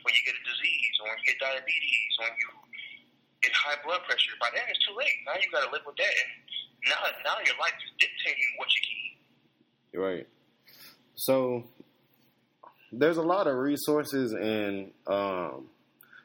When 0.08 0.16
you 0.16 0.24
get 0.24 0.40
a 0.40 0.44
disease, 0.48 0.94
or 1.04 1.12
when 1.12 1.20
you 1.20 1.36
get 1.36 1.38
diabetes, 1.44 2.12
or 2.16 2.32
when 2.32 2.40
you 2.40 2.48
get 3.44 3.52
high 3.52 3.76
blood 3.84 4.00
pressure, 4.08 4.32
by 4.40 4.48
then 4.56 4.64
it's 4.72 4.80
too 4.88 4.96
late. 4.96 5.20
Now 5.28 5.36
you 5.36 5.52
got 5.52 5.68
to 5.68 5.70
live 5.76 5.84
with 5.84 6.00
that, 6.00 6.14
and 6.16 6.30
now 6.88 7.00
now 7.28 7.36
your 7.44 7.60
life 7.60 7.76
is 7.84 7.92
dictating 8.00 8.48
what 8.56 8.72
you 8.72 8.80
can 8.88 8.96
eat. 9.04 9.16
Right. 10.00 10.26
So 11.12 11.68
there's 12.92 13.16
a 13.16 13.22
lot 13.22 13.46
of 13.46 13.56
resources 13.56 14.32
and 14.32 14.90
um, 15.06 15.68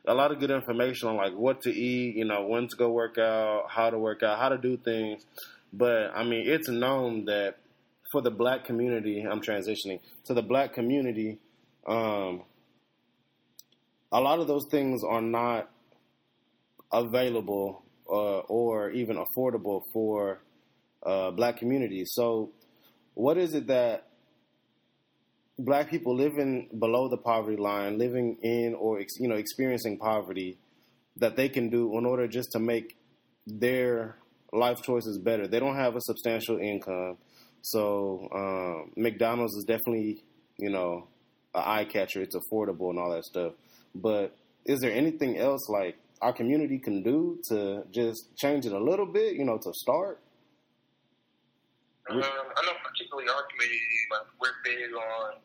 a 0.08 0.14
lot 0.14 0.32
of 0.32 0.40
good 0.40 0.52
information 0.52 1.08
on 1.10 1.16
like 1.16 1.34
what 1.34 1.62
to 1.62 1.72
eat, 1.72 2.16
you 2.16 2.26
know, 2.26 2.46
when 2.46 2.68
to 2.68 2.76
go 2.76 2.90
work 2.90 3.18
out, 3.18 3.66
how 3.70 3.90
to 3.90 3.98
work 3.98 4.24
out, 4.24 4.40
how 4.40 4.50
to 4.50 4.58
do 4.58 4.78
things. 4.78 5.26
But 5.74 6.12
I 6.16 6.24
mean, 6.24 6.48
it's 6.48 6.70
known 6.70 7.26
that 7.26 7.58
for 8.12 8.22
the 8.22 8.32
black 8.32 8.66
community, 8.66 9.22
I'm 9.22 9.42
transitioning 9.42 10.00
to 10.26 10.34
the 10.34 10.42
black 10.42 10.74
community. 10.74 11.40
Um, 11.88 12.44
a 14.12 14.20
lot 14.20 14.40
of 14.40 14.48
those 14.48 14.66
things 14.72 15.04
are 15.04 15.22
not 15.22 15.70
available 16.92 17.84
uh, 18.10 18.40
or 18.40 18.92
even 18.92 19.18
affordable 19.18 19.82
for 19.92 20.40
uh, 21.06 21.32
black 21.32 21.58
communities. 21.58 22.12
So, 22.14 22.52
what 23.14 23.38
is 23.38 23.54
it 23.54 23.68
that 23.68 24.08
black 25.58 25.90
people 25.90 26.16
living 26.16 26.70
below 26.78 27.08
the 27.08 27.18
poverty 27.18 27.58
line, 27.58 27.98
living 27.98 28.38
in 28.42 28.76
or 28.76 29.00
you 29.20 29.28
know 29.28 29.36
experiencing 29.36 29.98
poverty, 29.98 30.58
that 31.18 31.36
they 31.36 31.50
can 31.50 31.70
do 31.70 31.98
in 31.98 32.06
order 32.06 32.28
just 32.28 32.52
to 32.52 32.60
make 32.60 32.98
their 33.48 34.18
life 34.52 34.82
choices 34.82 35.18
better? 35.18 35.48
They 35.48 35.60
don't 35.60 35.76
have 35.76 35.96
a 35.96 36.02
substantial 36.02 36.58
income, 36.60 37.18
so 37.62 38.28
um, 38.34 38.92
McDonald's 38.96 39.56
is 39.56 39.66
definitely 39.66 40.24
you 40.58 40.70
know 40.70 41.08
an 41.54 41.64
eye 41.66 41.86
catcher. 41.86 42.22
It's 42.22 42.36
affordable 42.36 42.90
and 42.90 43.00
all 43.00 43.12
that 43.12 43.26
stuff. 43.26 43.54
But 43.94 44.36
is 44.66 44.82
there 44.82 44.92
anything 44.92 45.38
else 45.38 45.70
like 45.70 45.98
our 46.22 46.34
community 46.34 46.80
can 46.80 47.04
do 47.04 47.40
to 47.50 47.84
just 47.92 48.36
change 48.38 48.66
it 48.66 48.74
a 48.74 48.84
little 48.84 49.06
bit? 49.06 49.36
You 49.36 49.46
know, 49.46 49.58
to 49.58 49.74
start. 49.74 50.20
Um, 52.06 52.22
I 52.22 52.60
know 52.62 52.78
particularly 52.86 53.26
our 53.34 53.50
community, 53.50 54.02
like 54.14 54.30
we're 54.38 54.54
big 54.62 54.94
on 54.94 55.42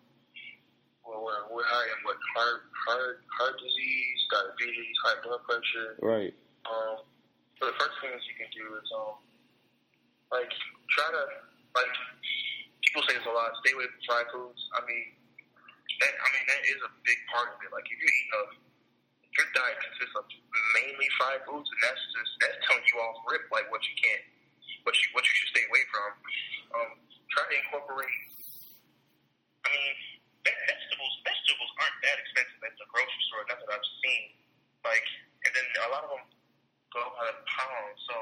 well, 1.10 1.24
we're, 1.24 1.42
we're 1.50 1.66
high 1.66 1.88
in 1.90 2.00
what 2.04 2.20
heart 2.36 2.68
heart 2.86 3.18
heart 3.32 3.56
disease, 3.58 4.18
diabetes, 4.28 4.96
high 5.02 5.18
blood 5.24 5.42
pressure. 5.48 5.96
Right. 5.98 6.34
Um, 6.68 7.02
so 7.58 7.66
the 7.66 7.76
first 7.80 7.96
things 8.04 8.20
you 8.28 8.36
can 8.36 8.50
do 8.52 8.64
is 8.78 8.88
um, 8.92 9.18
like 10.30 10.52
try 10.94 11.08
to 11.10 11.24
like 11.74 11.94
people 12.84 13.02
say 13.08 13.18
it's 13.18 13.26
a 13.26 13.34
lot. 13.34 13.56
Stay 13.64 13.74
away 13.74 13.88
from 13.90 14.02
fried 14.06 14.28
foods. 14.30 14.60
I 14.76 14.84
mean, 14.86 15.16
that 16.04 16.12
I 16.14 16.26
mean 16.36 16.46
that 16.46 16.62
is 16.68 16.80
a 16.84 16.90
big 17.02 17.18
part 17.32 17.56
of 17.56 17.58
it. 17.64 17.74
Like 17.74 17.88
if 17.88 17.96
you're 17.98 18.14
eating 18.14 18.34
a 18.36 18.42
if 19.26 19.32
your 19.38 19.48
diet 19.54 19.78
consists 19.80 20.14
of 20.14 20.26
mainly 20.76 21.08
fried 21.16 21.42
foods, 21.48 21.66
and 21.72 21.80
that's 21.82 22.02
just 22.14 22.32
that's 22.38 22.58
telling 22.68 22.86
you 22.86 22.96
off 23.00 23.24
rip 23.26 23.48
like 23.50 23.66
what 23.72 23.82
you 23.88 23.94
can't, 23.98 24.24
what 24.86 24.94
you 24.94 25.06
what 25.16 25.26
you 25.26 25.34
should 25.40 25.50
stay 25.56 25.64
away 25.66 25.82
from. 25.90 26.10
Um, 26.70 26.90
try 27.34 27.44
to 27.50 27.54
incorporate. 27.66 28.22
I 29.66 29.68
mean, 29.74 29.94
vegetables 30.46 31.14
vegetables 31.26 31.70
aren't 31.82 31.98
that 32.06 32.16
expensive 32.22 32.60
at 32.62 32.74
the 32.78 32.86
grocery 32.88 33.24
store. 33.26 33.42
Not 33.50 33.58
that 33.58 33.70
I've 33.74 33.90
seen. 34.02 34.38
Like, 34.86 35.06
and 35.46 35.52
then 35.52 35.66
a 35.84 35.88
lot 35.92 36.06
of 36.06 36.10
them 36.14 36.24
go 36.94 37.02
by 37.18 37.26
the 37.28 37.42
pound, 37.44 37.92
so 38.08 38.14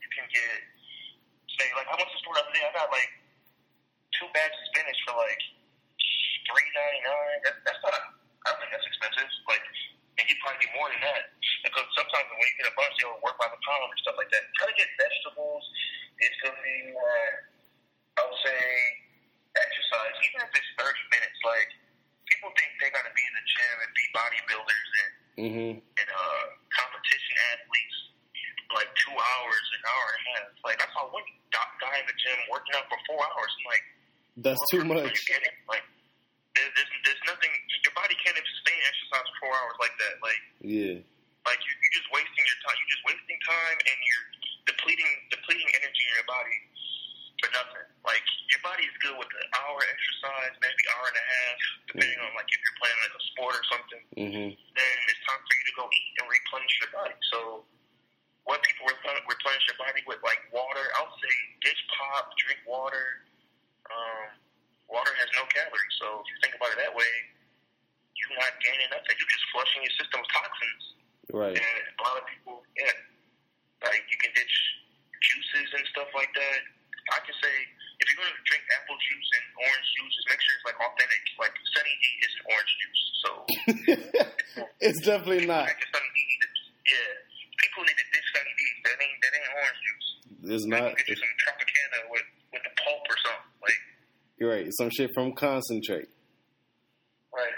you 0.00 0.08
can 0.14 0.26
get 0.30 0.58
say 1.58 1.68
like 1.76 1.86
I 1.90 1.94
went 1.98 2.08
to 2.08 2.14
the 2.16 2.22
store 2.22 2.34
the 2.38 2.42
other 2.46 2.54
day. 2.54 2.64
I 2.64 2.72
got 2.72 2.88
like 2.94 3.12
two 4.16 4.28
bags 4.32 4.54
of 4.56 4.64
spinach 4.72 5.00
for 5.04 5.14
like 5.18 5.42
three 6.48 6.68
ninety 6.72 7.02
nine. 7.02 7.38
That's 7.44 7.60
that's 7.66 7.82
not. 7.82 7.92
I 7.92 8.46
don't 8.50 8.58
think 8.58 8.72
that's 8.74 8.88
expensive. 8.88 9.28
Like, 9.46 9.62
and 10.18 10.24
you 10.26 10.34
probably 10.42 10.66
get 10.66 10.72
more 10.74 10.90
than 10.90 11.02
that 11.02 11.30
because 11.62 11.86
sometimes 11.94 12.26
when 12.26 12.42
you 12.42 12.56
get 12.58 12.72
a 12.72 12.74
bunch, 12.74 12.94
they'll 12.98 13.22
work 13.22 13.38
by 13.38 13.46
the 13.46 13.60
pound 13.62 13.86
or 13.86 13.98
stuff 14.02 14.18
like 14.18 14.30
that. 14.34 14.42
Try 14.58 14.66
to 14.70 14.76
get 14.78 14.88
vegetables. 14.98 15.62
It's 16.22 16.38
gonna 16.42 16.62
be. 16.62 16.78
Uh, 16.94 17.51
say 18.42 18.62
exercise, 19.56 20.14
even 20.22 20.38
if 20.44 20.50
it's 20.52 20.70
30 20.78 21.14
minutes. 21.14 21.38
Like, 21.42 21.70
people 22.28 22.50
think 22.56 22.70
they 22.80 22.90
got 22.92 23.04
to 23.04 23.14
be 23.14 23.24
in 23.24 23.34
the 23.36 23.44
gym 23.46 23.76
and 23.82 23.90
be 23.92 24.04
bodybuilders 24.12 24.88
and, 25.02 25.12
mm-hmm. 25.40 25.72
and 25.78 26.08
uh, 26.08 26.44
competition 26.72 27.34
athletes 27.54 27.98
like 28.72 28.88
two 28.96 29.12
hours, 29.12 29.64
an 29.76 29.82
hour 29.84 30.06
and 30.08 30.16
a 30.16 30.28
half. 30.32 30.48
Like, 30.64 30.78
I 30.80 30.88
saw 30.96 31.04
one 31.12 31.24
guy 31.52 31.96
in 32.00 32.06
the 32.08 32.16
gym 32.16 32.38
working 32.48 32.72
out 32.72 32.88
for 32.88 32.96
four 33.04 33.20
hours. 33.20 33.52
I'm 33.52 33.66
like, 33.68 33.84
that's 34.40 34.62
too 34.72 34.80
much. 34.80 35.12
Like, 35.68 35.84
there's, 36.56 36.72
there's, 36.72 36.92
there's 37.04 37.22
nothing, 37.28 37.52
your 37.84 37.92
body 37.92 38.16
can't 38.24 38.32
even 38.32 38.48
sustain 38.48 38.80
exercise 38.88 39.28
for 39.28 39.36
four 39.44 39.54
hours 39.60 39.76
like 39.76 39.92
that. 40.00 40.14
Like, 40.24 40.40
yeah. 40.64 40.96
Like, 41.44 41.60
you, 41.60 41.72
you're 41.84 41.96
just 42.00 42.08
wasting 42.16 42.44
your 42.48 42.60
time. 42.64 42.76
You're 42.80 42.92
just 42.96 43.04
wasting 43.04 43.38
time 43.44 43.76
and 43.76 43.98
you're 44.00 44.26
depleting, 44.72 45.12
depleting 45.28 45.68
energy 45.76 46.02
in 46.08 46.12
your 46.16 46.28
body 46.28 46.56
for 47.42 47.50
nothing. 47.50 47.86
Like 48.06 48.22
your 48.54 48.62
body 48.62 48.86
is 48.86 48.94
good 49.02 49.18
with 49.18 49.26
an 49.26 49.48
hour 49.58 49.78
exercise, 49.82 50.54
maybe 50.62 50.82
hour 50.94 51.06
and 51.10 51.18
a 51.18 51.26
half, 51.26 51.58
depending 51.90 52.18
mm-hmm. 52.22 52.30
on 52.30 52.38
like 52.38 52.46
if 52.46 52.62
you're 52.62 52.78
playing 52.78 52.98
like 53.02 53.14
a 53.18 53.22
sport 53.34 53.54
or 53.58 53.64
something. 53.66 54.02
Mm-hmm. 54.14 54.48
Then 54.54 54.96
it's 55.10 55.22
time 55.26 55.42
for 55.42 55.54
you 55.58 55.64
to 55.66 55.74
go 55.74 55.84
eat 55.90 56.12
and 56.22 56.26
replenish 56.30 56.74
your 56.78 56.90
body. 56.94 57.18
So 57.34 57.66
what 58.46 58.62
people 58.62 58.86
replenish 58.86 59.64
your 59.66 59.78
body 59.78 60.02
with, 60.06 60.22
like 60.22 60.38
water, 60.54 60.86
I'll 61.02 61.14
say 61.18 61.34
dish 61.66 61.82
pop, 61.98 62.30
drink 62.38 62.62
water. 62.66 63.26
Um, 63.90 64.38
water 64.86 65.10
has 65.18 65.28
no 65.34 65.42
calories, 65.50 65.94
so 65.98 66.22
if 66.22 66.26
you 66.30 66.36
think 66.42 66.54
about 66.54 66.74
it 66.74 66.78
that 66.86 66.94
way, 66.94 67.12
you're 68.18 68.34
not 68.38 68.54
gaining 68.62 68.90
nothing. 68.94 69.14
You're 69.18 69.34
just 69.34 69.46
flushing 69.50 69.82
your 69.82 69.94
system 69.98 70.22
with 70.22 70.30
toxins. 70.30 70.84
Right. 71.34 71.58
And 71.58 71.82
a 71.98 72.02
lot 72.02 72.18
of 72.18 72.24
people, 72.30 72.62
yeah, 72.78 72.94
like 73.86 74.06
you 74.10 74.18
can 74.18 74.30
ditch 74.34 74.56
juices 75.22 75.70
and 75.78 75.84
stuff 75.94 76.10
like 76.18 76.30
that 76.34 76.62
I 77.10 77.18
can 77.26 77.34
say 77.34 77.54
if 77.98 78.04
you're 78.06 78.18
going 78.18 78.30
to 78.30 78.44
drink 78.46 78.62
apple 78.78 78.98
juice 78.98 79.30
and 79.34 79.44
orange 79.58 79.88
juice, 79.94 80.12
just 80.14 80.28
make 80.30 80.40
sure 80.42 80.54
it's 80.54 80.66
like 80.66 80.78
authentic. 80.78 81.22
Like 81.38 81.54
Sunny 81.74 81.94
D 81.98 82.04
is 82.22 82.34
orange 82.46 82.72
juice, 82.78 83.02
so 83.22 83.30
it's 84.92 85.04
definitely 85.04 85.48
not. 85.48 85.64
Like 85.64 85.80
yeah, 86.84 87.10
people 87.56 87.82
need 87.88 87.96
to 87.96 88.06
ditch 88.12 88.28
Sunny 88.36 88.52
D. 88.52 88.62
That 88.84 88.96
ain't 89.00 89.18
that 89.24 89.32
ain't 89.32 89.50
orange 89.56 89.80
juice. 89.80 90.08
It's 90.52 90.66
not. 90.68 90.92
Get 91.00 91.08
you 91.08 91.16
some 91.16 91.36
Tropicana 91.40 91.98
with 92.12 92.26
with 92.52 92.62
the 92.68 92.72
pulp 92.84 93.02
or 93.08 93.18
something. 93.24 93.52
Like 93.64 93.80
you're 94.36 94.52
right, 94.52 94.68
some 94.76 94.90
shit 94.92 95.10
from 95.16 95.32
concentrate. 95.32 96.12
Right. 97.32 97.56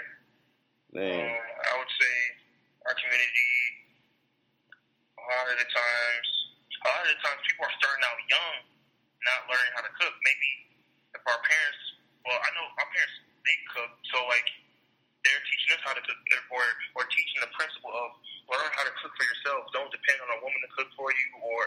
Man. 0.95 1.27
Um, 1.27 1.35
I 1.35 1.73
would 1.75 1.91
say 1.99 2.15
our 2.87 2.95
community, 2.95 3.51
a 5.19 5.23
lot 5.27 5.51
of 5.51 5.57
the 5.59 5.67
times, 5.67 6.27
a 6.71 6.87
lot 6.87 7.03
of 7.03 7.11
the 7.11 7.19
times 7.19 7.39
people 7.43 7.67
are 7.67 7.75
starting 7.75 8.03
out 8.07 8.19
young 8.31 8.75
not 9.25 9.49
learning 9.49 9.71
how 9.73 9.83
to 9.83 9.91
cook. 9.97 10.13
Maybe 10.21 10.49
if 11.17 11.21
our 11.25 11.41
parents, 11.41 11.81
well, 12.23 12.37
I 12.37 12.49
know 12.53 12.65
our 12.77 12.89
parents 12.93 13.15
they 13.41 13.57
cook, 13.73 13.91
so 14.13 14.17
like 14.29 14.47
they're 15.25 15.43
teaching 15.49 15.73
us 15.73 15.81
how 15.85 15.93
to 15.97 16.01
cook, 16.01 16.19
or 16.53 16.65
or 17.01 17.03
teaching 17.09 17.41
the 17.41 17.51
principle 17.57 17.93
of 17.93 18.09
learn 18.45 18.69
how 18.77 18.85
to 18.85 18.93
cook 19.01 19.13
for 19.17 19.25
yourself. 19.25 19.69
Don't 19.73 19.89
depend 19.89 20.21
on 20.21 20.29
a 20.37 20.39
woman 20.41 20.61
to 20.61 20.71
cook 20.77 20.89
for 20.93 21.09
you, 21.09 21.27
or 21.41 21.61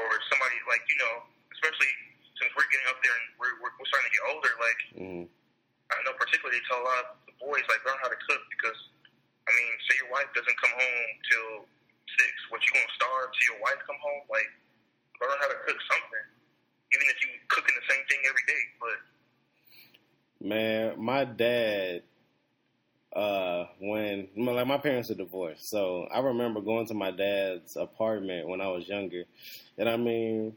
or 0.00 0.10
somebody 0.32 0.56
like 0.68 0.84
you 0.88 0.96
know, 1.00 1.14
especially 1.52 1.92
since 2.40 2.50
we're 2.56 2.68
getting 2.72 2.88
up 2.88 2.98
there 3.04 3.12
and 3.12 3.26
we're 3.36 3.54
we're, 3.60 3.72
we're 3.76 3.88
starting 3.88 4.08
to 4.08 4.14
get 4.16 4.24
older. 4.32 4.52
Like 4.56 4.80
mm. 4.96 5.24
I 5.92 5.96
know, 6.08 6.16
particularly 6.16 6.56
they 6.56 6.64
tell 6.68 6.80
a 6.80 6.86
lot 6.88 7.00
of 7.04 7.08
the 7.28 7.36
boys 7.40 7.64
like 7.68 7.84
learn 7.84 8.00
how 8.00 8.08
to 8.08 8.20
cook 8.28 8.42
because 8.48 8.80
I 9.44 9.52
mean, 9.52 9.72
say 9.88 10.00
your 10.00 10.12
wife 10.12 10.28
doesn't 10.32 10.56
come 10.60 10.72
home 10.72 11.10
till 11.28 11.50
six, 12.16 12.32
what 12.52 12.60
you 12.64 12.72
gonna 12.76 12.96
starve 12.96 13.28
till 13.36 13.56
your 13.56 13.60
wife 13.64 13.80
come 13.84 14.00
home? 14.00 14.24
Like 14.32 14.48
learn 15.20 15.36
how 15.36 15.48
to 15.52 15.58
cook 15.68 15.80
something 15.84 16.40
even 16.94 17.06
if 17.08 17.16
you 17.22 17.28
cooking 17.48 17.74
the 17.74 17.94
same 17.94 18.04
thing 18.08 18.18
every 18.28 18.44
day. 18.46 18.62
But 18.80 20.48
man, 20.48 21.02
my 21.02 21.24
dad, 21.24 22.02
uh, 23.14 23.66
when 23.80 24.28
and 24.36 24.46
like 24.46 24.66
my 24.66 24.78
parents 24.78 25.10
are 25.10 25.14
divorced, 25.14 25.68
so 25.68 26.06
I 26.20 26.28
remember 26.28 26.60
going 26.60 26.86
to 26.88 26.94
my 26.94 27.10
dad's 27.10 27.76
apartment 27.76 28.48
when 28.48 28.60
I 28.60 28.68
was 28.68 28.86
younger, 28.86 29.24
and 29.78 29.88
I 29.88 29.96
mean, 29.96 30.54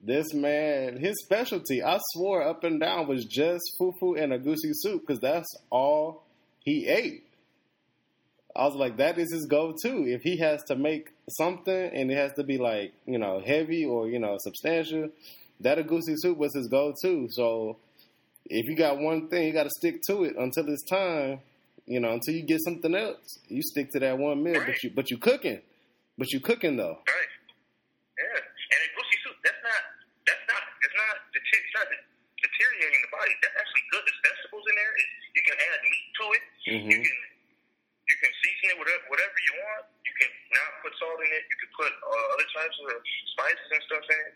this 0.00 0.32
man, 0.32 0.96
his 0.96 1.14
specialty, 1.24 1.82
I 1.82 1.98
swore 2.12 2.46
up 2.46 2.62
and 2.64 2.80
down 2.80 3.08
was 3.08 3.24
just 3.24 3.62
fufu 3.80 4.20
and 4.20 4.32
egusi 4.32 4.72
soup 4.74 5.02
because 5.06 5.20
that's 5.20 5.48
all 5.70 6.24
he 6.60 6.86
ate. 6.86 7.24
I 8.54 8.64
was 8.64 8.76
like, 8.76 8.98
that 8.98 9.18
is 9.18 9.32
his 9.32 9.46
go-to. 9.46 10.06
If 10.06 10.22
he 10.22 10.36
has 10.38 10.62
to 10.64 10.76
make 10.76 11.10
something 11.30 11.90
and 11.94 12.10
it 12.10 12.16
has 12.16 12.32
to 12.34 12.44
be 12.44 12.58
like, 12.58 12.92
you 13.06 13.18
know, 13.18 13.40
heavy 13.44 13.84
or 13.84 14.08
you 14.08 14.18
know 14.18 14.36
substantial, 14.38 15.08
that 15.60 15.78
egusi 15.78 16.14
soup 16.16 16.38
was 16.38 16.54
his 16.54 16.68
go-to. 16.68 17.26
So 17.30 17.78
if 18.46 18.68
you 18.68 18.76
got 18.76 18.98
one 18.98 19.28
thing, 19.28 19.46
you 19.46 19.52
got 19.52 19.64
to 19.64 19.70
stick 19.78 20.02
to 20.08 20.24
it 20.24 20.36
until 20.36 20.68
it's 20.68 20.84
time. 20.84 21.40
You 21.86 21.98
know, 21.98 22.14
until 22.14 22.34
you 22.34 22.46
get 22.46 22.62
something 22.62 22.94
else, 22.94 23.38
you 23.48 23.62
stick 23.62 23.90
to 23.92 23.98
that 24.00 24.16
one 24.18 24.42
meal. 24.42 24.54
Right. 24.54 24.70
But 24.70 24.82
you, 24.82 24.90
but 24.94 25.10
you 25.10 25.18
cooking, 25.18 25.60
but 26.16 26.30
you 26.30 26.38
cooking 26.38 26.76
though. 26.78 27.02
Right. 27.02 27.32
Yeah. 28.18 28.38
And 28.38 28.80
egusi 28.86 29.16
soup, 29.26 29.36
that's 29.42 29.62
not, 29.66 29.82
that's 30.22 30.46
not, 30.46 30.62
it's 30.62 30.94
not, 30.94 31.14
it's 31.34 31.74
not 31.74 31.86
deteriorating 32.38 33.02
the 33.02 33.10
body. 33.10 33.34
That's 33.42 33.56
actually 33.58 33.86
good. 33.90 34.02
There's 34.06 34.22
vegetables 34.22 34.64
in 34.70 34.74
there. 34.78 34.92
You 35.34 35.42
can 35.42 35.56
add 35.58 35.78
meat 35.82 36.06
to 36.14 36.24
it. 36.30 36.42
hmm 36.70 36.90
You 36.92 37.00
can, 37.02 37.18
you 38.06 38.16
can 38.22 38.32
season 38.46 38.66
it 38.72 38.76
whatever, 38.78 39.02
whatever 39.10 39.36
you 39.42 39.54
want. 39.66 39.84
You 40.06 40.14
can 40.22 40.30
not 40.54 40.70
put 40.86 40.92
salt 41.02 41.18
in 41.18 41.30
it. 41.34 41.44
You 41.50 41.58
can 41.66 41.70
put 41.74 41.90
uh, 41.90 42.26
other 42.38 42.48
types 42.54 42.76
of 42.78 42.86
spices 43.34 43.68
and 43.74 43.82
stuff 43.90 44.06
in 44.06 44.18
it. 44.30 44.34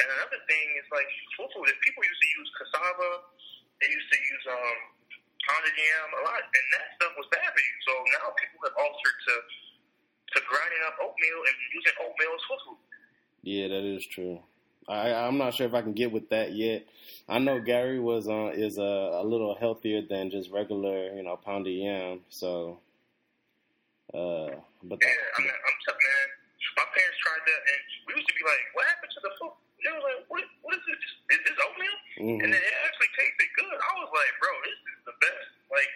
And 0.00 0.06
another 0.16 0.40
thing 0.48 0.66
is 0.80 0.88
like 0.92 1.08
fufu. 1.36 1.60
That 1.60 1.76
people 1.84 2.04
used 2.04 2.22
to 2.24 2.30
use 2.40 2.48
cassava. 2.56 3.10
They 3.84 3.88
used 3.92 4.08
to 4.08 4.18
use 4.20 4.44
um, 4.48 4.78
pounded 5.46 5.74
yam 5.78 6.08
a 6.18 6.20
lot, 6.26 6.42
and 6.42 6.66
that 6.74 6.86
stuff 6.98 7.12
was 7.16 7.26
bad 7.30 7.46
for 7.46 7.62
you. 7.62 7.74
So 7.86 7.92
now 8.18 8.34
people 8.36 8.60
have 8.66 8.76
altered 8.76 9.18
to 9.30 9.34
to 10.34 10.38
grinding 10.50 10.82
up 10.90 10.98
oatmeal 11.00 11.38
and 11.46 11.56
using 11.70 11.96
oatmeal 12.02 12.32
as 12.34 12.44
fufu. 12.50 12.72
Yeah, 13.46 13.68
that 13.70 13.84
is 13.86 14.04
true. 14.06 14.42
I, 14.88 15.14
I'm 15.14 15.38
not 15.38 15.54
sure 15.54 15.66
if 15.66 15.74
I 15.74 15.82
can 15.82 15.94
get 15.94 16.12
with 16.12 16.30
that 16.30 16.52
yet. 16.54 16.86
I 17.28 17.38
know 17.38 17.58
garri 17.58 18.02
was 18.02 18.28
uh, 18.28 18.50
is 18.54 18.78
a, 18.78 19.18
a 19.18 19.24
little 19.26 19.54
healthier 19.58 20.02
than 20.02 20.30
just 20.30 20.50
regular, 20.50 21.14
you 21.14 21.22
know, 21.22 21.34
pounded 21.38 21.74
yam. 21.74 22.22
So, 22.30 22.78
uh, 24.14 24.50
but 24.82 24.98
Yeah, 25.02 25.10
I'm, 25.38 25.44
not, 25.46 25.58
I'm 25.58 25.78
tough, 25.86 25.98
man. 25.98 26.26
My 26.78 26.86
parents 26.90 27.18
tried 27.22 27.42
that, 27.46 27.60
and 27.66 27.80
we 28.06 28.10
used 28.18 28.28
to 28.30 28.36
be 28.36 28.44
like, 28.46 28.62
"What 28.78 28.84
happened 28.86 29.12
to 29.14 29.20
the 29.26 29.32
food?" 29.40 29.54
They 29.82 29.90
was 29.90 30.04
like, 30.06 30.20
"What? 30.30 30.44
What 30.62 30.72
is 30.78 30.84
this? 30.86 31.02
Is 31.34 31.40
this 31.50 31.58
oatmeal?" 31.58 31.96
mhm. 32.22 32.38
And 32.46 32.48
then 32.54 32.62
it 32.62 32.74
actually 32.86 33.10
tasted 33.16 33.48
I 33.72 33.92
was 33.98 34.10
like, 34.14 34.32
"Bro, 34.38 34.52
this 34.62 34.78
is 34.78 35.00
the 35.06 35.16
best." 35.18 35.50
Like, 35.70 35.90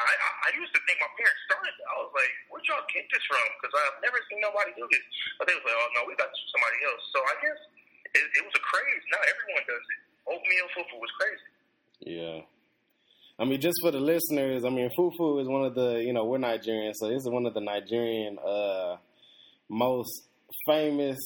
I 0.00 0.10
I, 0.10 0.30
I 0.46 0.48
used 0.56 0.72
to 0.76 0.80
think 0.84 1.00
my 1.00 1.10
parents 1.16 1.40
started. 1.48 1.74
I 1.88 1.94
was 2.02 2.12
like, 2.12 2.32
"Where'd 2.52 2.66
y'all 2.68 2.84
get 2.92 3.06
this 3.08 3.24
from?" 3.24 3.44
Because 3.58 3.72
I've 3.72 3.98
never 4.04 4.18
seen 4.28 4.40
nobody 4.44 4.72
do 4.76 4.84
this. 4.88 5.04
But 5.40 5.48
they 5.48 5.54
was 5.56 5.64
like, 5.64 5.78
"Oh 5.78 5.88
no, 5.96 6.00
we 6.08 6.12
got 6.20 6.28
this 6.28 6.40
from 6.46 6.60
somebody 6.60 6.78
else." 6.84 7.02
So 7.10 7.18
I 7.24 7.34
guess 7.40 7.58
it, 8.16 8.24
it 8.24 8.42
was 8.44 8.54
a 8.56 8.62
craze. 8.62 9.04
Now 9.12 9.22
everyone 9.24 9.64
does 9.64 9.84
it. 9.84 10.00
Oatmeal 10.26 10.68
fufu 10.74 10.96
was 10.98 11.12
crazy. 11.16 11.48
Yeah. 12.04 12.38
I 13.38 13.44
mean, 13.44 13.60
just 13.60 13.76
for 13.82 13.90
the 13.90 14.00
listeners, 14.00 14.64
I 14.64 14.70
mean, 14.70 14.90
fufu 14.96 15.42
is 15.42 15.48
one 15.48 15.64
of 15.64 15.74
the, 15.74 16.02
you 16.02 16.12
know, 16.12 16.24
we're 16.24 16.38
Nigerian, 16.38 16.94
so 16.94 17.08
this 17.08 17.18
is 17.22 17.28
one 17.28 17.44
of 17.44 17.52
the 17.52 17.60
Nigerian 17.60 18.38
uh, 18.38 18.96
most 19.68 20.24
famous 20.66 21.18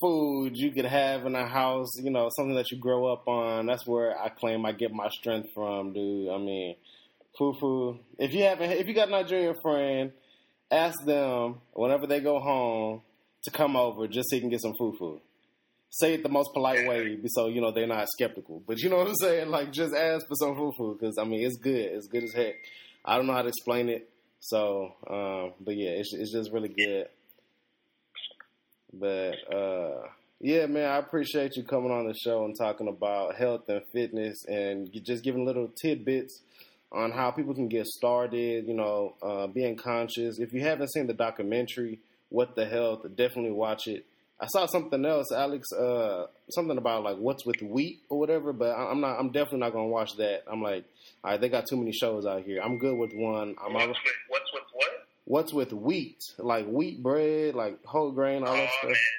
foods 0.00 0.58
you 0.58 0.72
could 0.72 0.84
have 0.84 1.26
in 1.26 1.34
a 1.34 1.46
house, 1.46 1.88
you 2.02 2.10
know, 2.10 2.28
something 2.36 2.56
that 2.56 2.70
you 2.70 2.78
grow 2.78 3.12
up 3.12 3.26
on. 3.26 3.66
That's 3.66 3.86
where 3.86 4.18
I 4.18 4.28
claim 4.28 4.66
I 4.66 4.72
get 4.72 4.92
my 4.92 5.08
strength 5.08 5.48
from, 5.54 5.92
dude. 5.92 6.30
I 6.30 6.38
mean, 6.38 6.76
fufu. 7.38 7.98
If 8.18 8.32
you 8.32 8.44
haven't, 8.44 8.72
if 8.72 8.86
you 8.86 8.94
got 8.94 9.08
a 9.08 9.12
Nigerian 9.12 9.54
friend, 9.62 10.12
ask 10.70 11.04
them 11.04 11.60
whenever 11.72 12.06
they 12.06 12.20
go 12.20 12.40
home 12.40 13.02
to 13.44 13.50
come 13.50 13.76
over 13.76 14.08
just 14.08 14.30
so 14.30 14.36
you 14.36 14.42
can 14.42 14.50
get 14.50 14.62
some 14.62 14.74
fufu 14.80 15.20
say 15.94 16.14
it 16.14 16.22
the 16.24 16.28
most 16.28 16.50
polite 16.52 16.88
way 16.88 17.16
so 17.28 17.46
you 17.46 17.60
know 17.60 17.70
they're 17.70 17.86
not 17.86 18.08
skeptical. 18.08 18.62
But 18.66 18.80
you 18.80 18.90
know 18.90 18.96
what 18.96 19.08
I'm 19.08 19.14
saying? 19.14 19.48
Like 19.48 19.72
just 19.72 19.94
ask 19.94 20.26
for 20.26 20.34
some 20.34 20.54
fufu 20.56 20.98
because 20.98 21.16
I 21.18 21.24
mean 21.24 21.44
it's 21.44 21.56
good. 21.56 21.92
It's 21.92 22.08
good 22.08 22.24
as 22.24 22.32
heck. 22.32 22.54
I 23.04 23.16
don't 23.16 23.26
know 23.26 23.32
how 23.32 23.42
to 23.42 23.48
explain 23.48 23.88
it. 23.88 24.08
So, 24.40 24.94
um, 25.08 25.52
but 25.60 25.76
yeah, 25.76 25.90
it's 25.90 26.12
it's 26.14 26.32
just 26.32 26.52
really 26.52 26.68
good. 26.68 27.06
But 28.98 29.52
uh, 29.52 30.08
yeah, 30.40 30.66
man, 30.66 30.88
I 30.90 30.98
appreciate 30.98 31.56
you 31.56 31.62
coming 31.64 31.90
on 31.90 32.06
the 32.06 32.14
show 32.14 32.44
and 32.44 32.56
talking 32.56 32.88
about 32.88 33.36
health 33.36 33.68
and 33.68 33.82
fitness 33.92 34.44
and 34.46 34.90
just 35.04 35.24
giving 35.24 35.44
little 35.46 35.68
tidbits 35.80 36.40
on 36.92 37.10
how 37.10 37.30
people 37.30 37.54
can 37.54 37.68
get 37.68 37.86
started. 37.86 38.66
You 38.66 38.74
know, 38.74 39.14
uh, 39.22 39.46
being 39.46 39.76
conscious. 39.76 40.38
If 40.38 40.52
you 40.52 40.60
haven't 40.60 40.92
seen 40.92 41.06
the 41.06 41.14
documentary, 41.14 41.98
"What 42.28 42.54
the 42.56 42.66
Health," 42.66 43.02
definitely 43.16 43.52
watch 43.52 43.86
it. 43.88 44.04
I 44.40 44.46
saw 44.48 44.66
something 44.66 45.04
else, 45.04 45.30
Alex. 45.32 45.72
Uh, 45.72 46.26
something 46.50 46.76
about 46.76 47.04
like 47.04 47.16
what's 47.16 47.46
with 47.46 47.62
wheat 47.62 48.00
or 48.08 48.18
whatever. 48.18 48.52
But 48.52 48.70
I- 48.76 48.90
I'm 48.90 49.00
not. 49.00 49.18
I'm 49.18 49.30
definitely 49.30 49.60
not 49.60 49.72
gonna 49.72 49.88
watch 49.88 50.16
that. 50.16 50.42
I'm 50.50 50.60
like, 50.62 50.84
all 51.22 51.30
right, 51.30 51.40
they 51.40 51.48
got 51.48 51.66
too 51.66 51.76
many 51.76 51.92
shows 51.92 52.26
out 52.26 52.42
here. 52.42 52.60
I'm 52.62 52.78
good 52.78 52.96
with 52.98 53.12
one. 53.14 53.54
I'm 53.64 53.72
What's 53.72 53.86
all, 53.86 53.88
with 53.88 53.98
what's 54.28 54.52
with? 54.52 54.62
What's 55.24 55.56
with 55.56 55.72
wheat, 55.72 56.36
like 56.36 56.68
wheat 56.68 57.00
bread, 57.02 57.56
like 57.56 57.80
whole 57.84 58.12
grain, 58.12 58.44
all 58.44 58.52
that 58.52 58.68
oh 58.68 58.78
stuff. 58.84 58.92
man. 58.92 59.16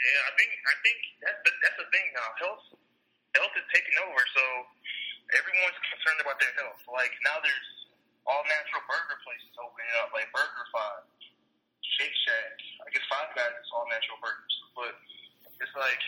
Yeah, 0.00 0.20
I 0.28 0.32
think 0.36 0.50
I 0.52 0.74
think 0.84 0.98
that's 1.24 1.40
the, 1.44 1.52
that's 1.64 1.78
the 1.80 1.88
thing 1.88 2.06
now. 2.12 2.28
Health 2.44 2.64
health 3.40 3.54
is 3.56 3.66
taking 3.72 3.96
over, 4.04 4.20
so 4.36 4.44
everyone's 5.32 5.80
concerned 5.88 6.20
about 6.20 6.36
their 6.44 6.52
health. 6.60 6.80
Like 6.92 7.12
now, 7.24 7.40
there's 7.40 7.68
all 8.28 8.44
natural 8.52 8.84
burger 8.84 9.16
places 9.24 9.48
opening 9.56 9.88
up, 10.04 10.12
like 10.12 10.28
BurgerFi, 10.36 10.92
Shake 11.96 12.16
Shack. 12.28 12.56
I 12.84 12.88
guess 12.92 13.04
Five 13.08 13.32
Guys 13.32 13.56
is 13.64 13.70
all 13.72 13.88
natural 13.88 14.20
burgers, 14.20 14.54
but 14.76 14.92
it's 15.56 15.72
like 15.72 16.00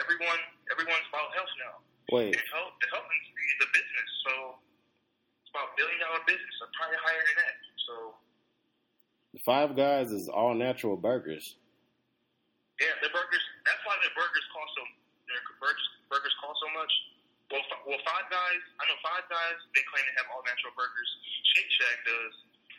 everyone 0.00 0.40
everyone's 0.72 1.04
about 1.12 1.28
health 1.36 1.52
now. 1.60 1.76
Wait, 2.08 2.32
The 2.32 2.40
health 2.56 2.72
the 2.80 2.88
health 2.88 3.04
industry 3.04 3.44
is 3.52 3.60
a 3.64 3.70
business, 3.76 4.10
so 4.24 4.32
it's 5.44 5.52
about 5.52 5.72
a 5.72 5.74
billion 5.76 6.00
dollar 6.00 6.24
business, 6.24 6.56
or 6.64 6.72
probably 6.72 6.96
higher 7.04 7.20
than 7.20 7.36
that. 7.44 7.56
So 7.88 8.12
Five 9.48 9.72
Guys 9.76 10.12
is 10.12 10.28
all 10.28 10.52
natural 10.52 10.96
burgers. 11.00 11.56
Yeah, 12.78 12.92
their 13.00 13.10
burgers. 13.10 13.44
That's 13.64 13.80
why 13.88 13.96
their 14.04 14.12
burgers 14.12 14.46
cost 14.52 14.70
so. 14.76 14.82
Their 15.26 15.40
burgers 15.58 15.88
burgers 16.12 16.36
cost 16.44 16.60
so 16.60 16.68
much. 16.76 16.92
Well, 17.48 17.64
fi- 17.72 17.84
well, 17.88 18.00
Five 18.04 18.28
Guys. 18.28 18.62
I 18.78 18.82
know 18.86 18.98
Five 19.00 19.24
Guys. 19.32 19.58
They 19.72 19.82
claim 19.88 20.04
to 20.04 20.14
have 20.20 20.28
all 20.30 20.44
natural 20.44 20.76
burgers. 20.76 21.10
Shake 21.56 21.70
Shack 21.80 21.98
does. 22.04 22.34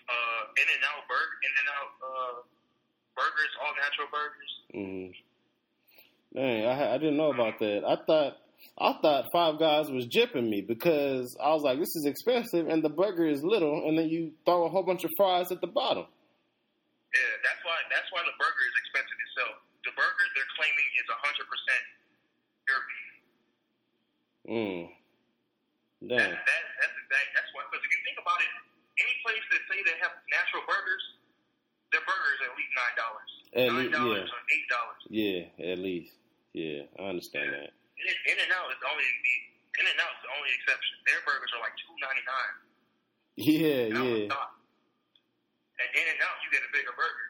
Uh, 0.10 0.42
In 0.62 0.68
and 0.70 0.84
Out 0.94 1.04
Burger. 1.10 1.38
In 1.42 1.52
and 1.58 1.70
Out 1.74 1.92
uh, 2.02 2.36
Burgers. 3.18 3.54
All 3.66 3.74
natural 3.82 4.10
burgers. 4.14 4.52
Mm. 4.78 5.10
Dang, 6.34 6.62
I, 6.70 6.94
I 6.94 6.98
didn't 7.02 7.18
know 7.18 7.34
about 7.34 7.58
that. 7.60 7.82
I 7.82 7.98
thought 8.06 8.38
I 8.80 8.94
thought 9.02 9.28
Five 9.32 9.60
Guys 9.60 9.92
was 9.92 10.08
jipping 10.08 10.48
me 10.48 10.62
because 10.62 11.36
I 11.36 11.52
was 11.52 11.64
like, 11.64 11.80
this 11.80 11.96
is 12.00 12.06
expensive 12.06 12.68
and 12.68 12.80
the 12.82 12.90
burger 12.90 13.28
is 13.28 13.44
little, 13.44 13.84
and 13.88 13.98
then 14.00 14.08
you 14.08 14.32
throw 14.46 14.66
a 14.66 14.70
whole 14.70 14.84
bunch 14.84 15.04
of 15.04 15.12
fries 15.18 15.52
at 15.52 15.60
the 15.60 15.68
bottom. 15.68 16.08
Yeah, 17.12 17.34
that's 17.44 17.60
why. 17.66 17.76
That's 17.92 18.08
why 18.16 18.22
the 18.24 18.36
burger 18.40 18.64
is 18.70 18.76
expensive 18.86 19.20
itself. 19.20 19.56
The 19.84 19.94
burger 19.98 20.26
they're 20.38 20.54
claiming 20.56 20.90
is 20.96 21.06
hundred 21.10 21.48
percent 21.50 21.84
pure 22.70 22.82
beef. 22.88 23.14
Mm. 24.48 24.82
That, 26.08 26.22
Dang. 26.24 26.38
that, 26.38 26.64
that's 26.80 26.96
exact. 27.04 27.28
That's 27.36 27.52
why. 27.52 27.66
Because 27.68 27.84
if 27.84 27.92
you 27.92 28.02
think 28.08 28.22
about 28.22 28.40
it, 28.40 28.52
any 29.04 29.16
place 29.26 29.44
that 29.52 29.62
say 29.68 29.78
they 29.84 29.98
have 30.00 30.16
natural 30.32 30.64
burgers, 30.70 31.04
their 31.92 32.06
burger 32.08 32.30
is 32.38 32.42
at 32.48 32.54
least 32.56 32.72
nine 32.78 32.96
dollars. 32.96 33.32
At 33.58 33.68
Nine 33.68 33.80
least, 33.82 33.94
dollars 33.98 34.28
yeah. 34.30 34.38
or 34.38 34.42
eight 34.54 34.68
dollars. 34.70 35.02
Yeah, 35.10 35.42
at 35.74 35.80
least. 35.82 36.14
Yeah, 36.54 36.80
I 36.96 37.04
understand 37.10 37.52
that. 37.58 37.74
In, 38.00 38.16
in 38.32 38.38
and 38.40 38.52
Out 38.56 38.72
is 38.72 38.80
only 38.88 39.04
the 39.04 39.36
In 39.80 39.86
and 39.88 40.00
Out 40.00 40.14
is 40.16 40.22
the 40.24 40.32
only 40.40 40.52
exception. 40.56 40.94
Their 41.08 41.22
burgers 41.28 41.52
are 41.56 41.62
like 41.64 41.76
two 41.80 41.94
ninety 42.00 42.24
nine. 42.28 42.56
Yeah, 43.40 43.84
yeah, 43.96 44.28
And 44.28 45.90
In 45.96 46.06
and 46.12 46.20
Out, 46.24 46.38
you 46.44 46.50
get 46.52 46.64
a 46.64 46.72
bigger 46.76 46.92
burger. 46.96 47.28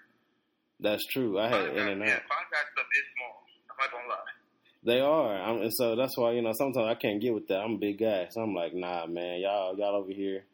that's 0.80 1.06
true. 1.10 1.38
I 1.38 1.50
had 1.50 1.74
In 1.74 1.88
and 1.98 2.02
Yeah, 2.06 2.22
Out. 2.22 2.30
Five 2.30 2.48
Guys 2.54 2.68
stuff 2.74 2.90
is 2.90 3.06
small. 3.18 3.36
I'm 3.70 3.78
not 3.82 3.90
gonna 3.94 4.10
lie. 4.10 4.34
They 4.82 5.00
are, 5.02 5.36
I'm, 5.36 5.62
and 5.62 5.74
so 5.74 5.96
that's 5.98 6.18
why 6.18 6.32
you 6.32 6.42
know 6.42 6.54
sometimes 6.54 6.88
I 6.88 6.96
can't 6.96 7.20
get 7.22 7.34
with 7.34 7.48
that. 7.50 7.60
I'm 7.60 7.74
a 7.76 7.78
big 7.78 8.00
guy, 8.00 8.28
so 8.32 8.42
I'm 8.42 8.56
like, 8.56 8.74
nah, 8.74 9.06
man, 9.08 9.42
y'all 9.42 9.78
y'all 9.78 9.96
over 9.96 10.12
here 10.12 10.46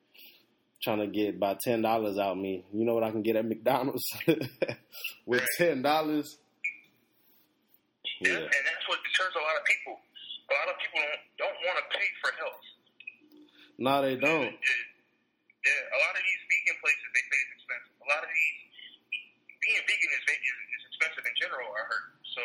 trying 0.82 1.00
to 1.00 1.08
get 1.08 1.36
about 1.36 1.60
ten 1.60 1.82
dollars 1.84 2.18
out 2.18 2.32
of 2.32 2.38
me. 2.38 2.66
You 2.74 2.86
know 2.86 2.96
what 2.96 3.04
I 3.04 3.12
can 3.12 3.22
get 3.22 3.36
at 3.36 3.46
McDonald's 3.46 4.04
with 5.28 5.46
ten 5.58 5.82
dollars? 5.84 6.38
Yeah. 8.22 8.32
Yeah, 8.32 8.38
And 8.38 8.64
that's 8.66 8.86
what 8.88 9.00
deters 9.04 9.34
a 9.36 9.44
lot 9.44 9.60
of 9.60 9.66
people. 9.66 10.00
A 10.46 10.52
lot 10.54 10.68
of 10.70 10.78
people 10.78 11.02
don't 11.02 11.22
don't 11.42 11.60
want 11.66 11.78
to 11.82 11.86
pay 11.90 12.08
for 12.22 12.32
health. 12.38 12.66
no, 13.82 13.94
they 14.06 14.16
don't. 14.18 14.54
Yeah, 14.54 15.82
a 15.82 16.00
lot 16.06 16.14
of 16.14 16.22
these 16.22 16.42
vegan 16.46 16.78
places 16.78 17.08
they 17.10 17.26
say 17.26 17.40
it's 17.42 17.54
expensive. 17.58 17.96
A 17.98 18.08
lot 18.14 18.22
of 18.22 18.30
these 18.30 18.60
being 19.66 19.82
vegan 19.90 20.12
is 20.14 20.24
is, 20.30 20.58
is 20.78 20.84
expensive 20.94 21.26
in 21.26 21.36
general. 21.42 21.66
I 21.74 21.84
heard 21.90 22.06
so. 22.38 22.44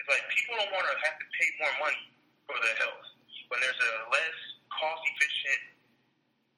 It's 0.00 0.08
like 0.08 0.24
people 0.32 0.56
don't 0.56 0.72
want 0.72 0.88
to 0.88 0.96
have 0.96 1.16
to 1.20 1.26
pay 1.36 1.48
more 1.60 1.74
money 1.84 2.04
for 2.48 2.56
their 2.56 2.76
health 2.80 3.04
when 3.52 3.60
there's 3.60 3.76
a 3.76 3.92
less 4.08 4.38
cost 4.72 5.02
efficient 5.12 5.62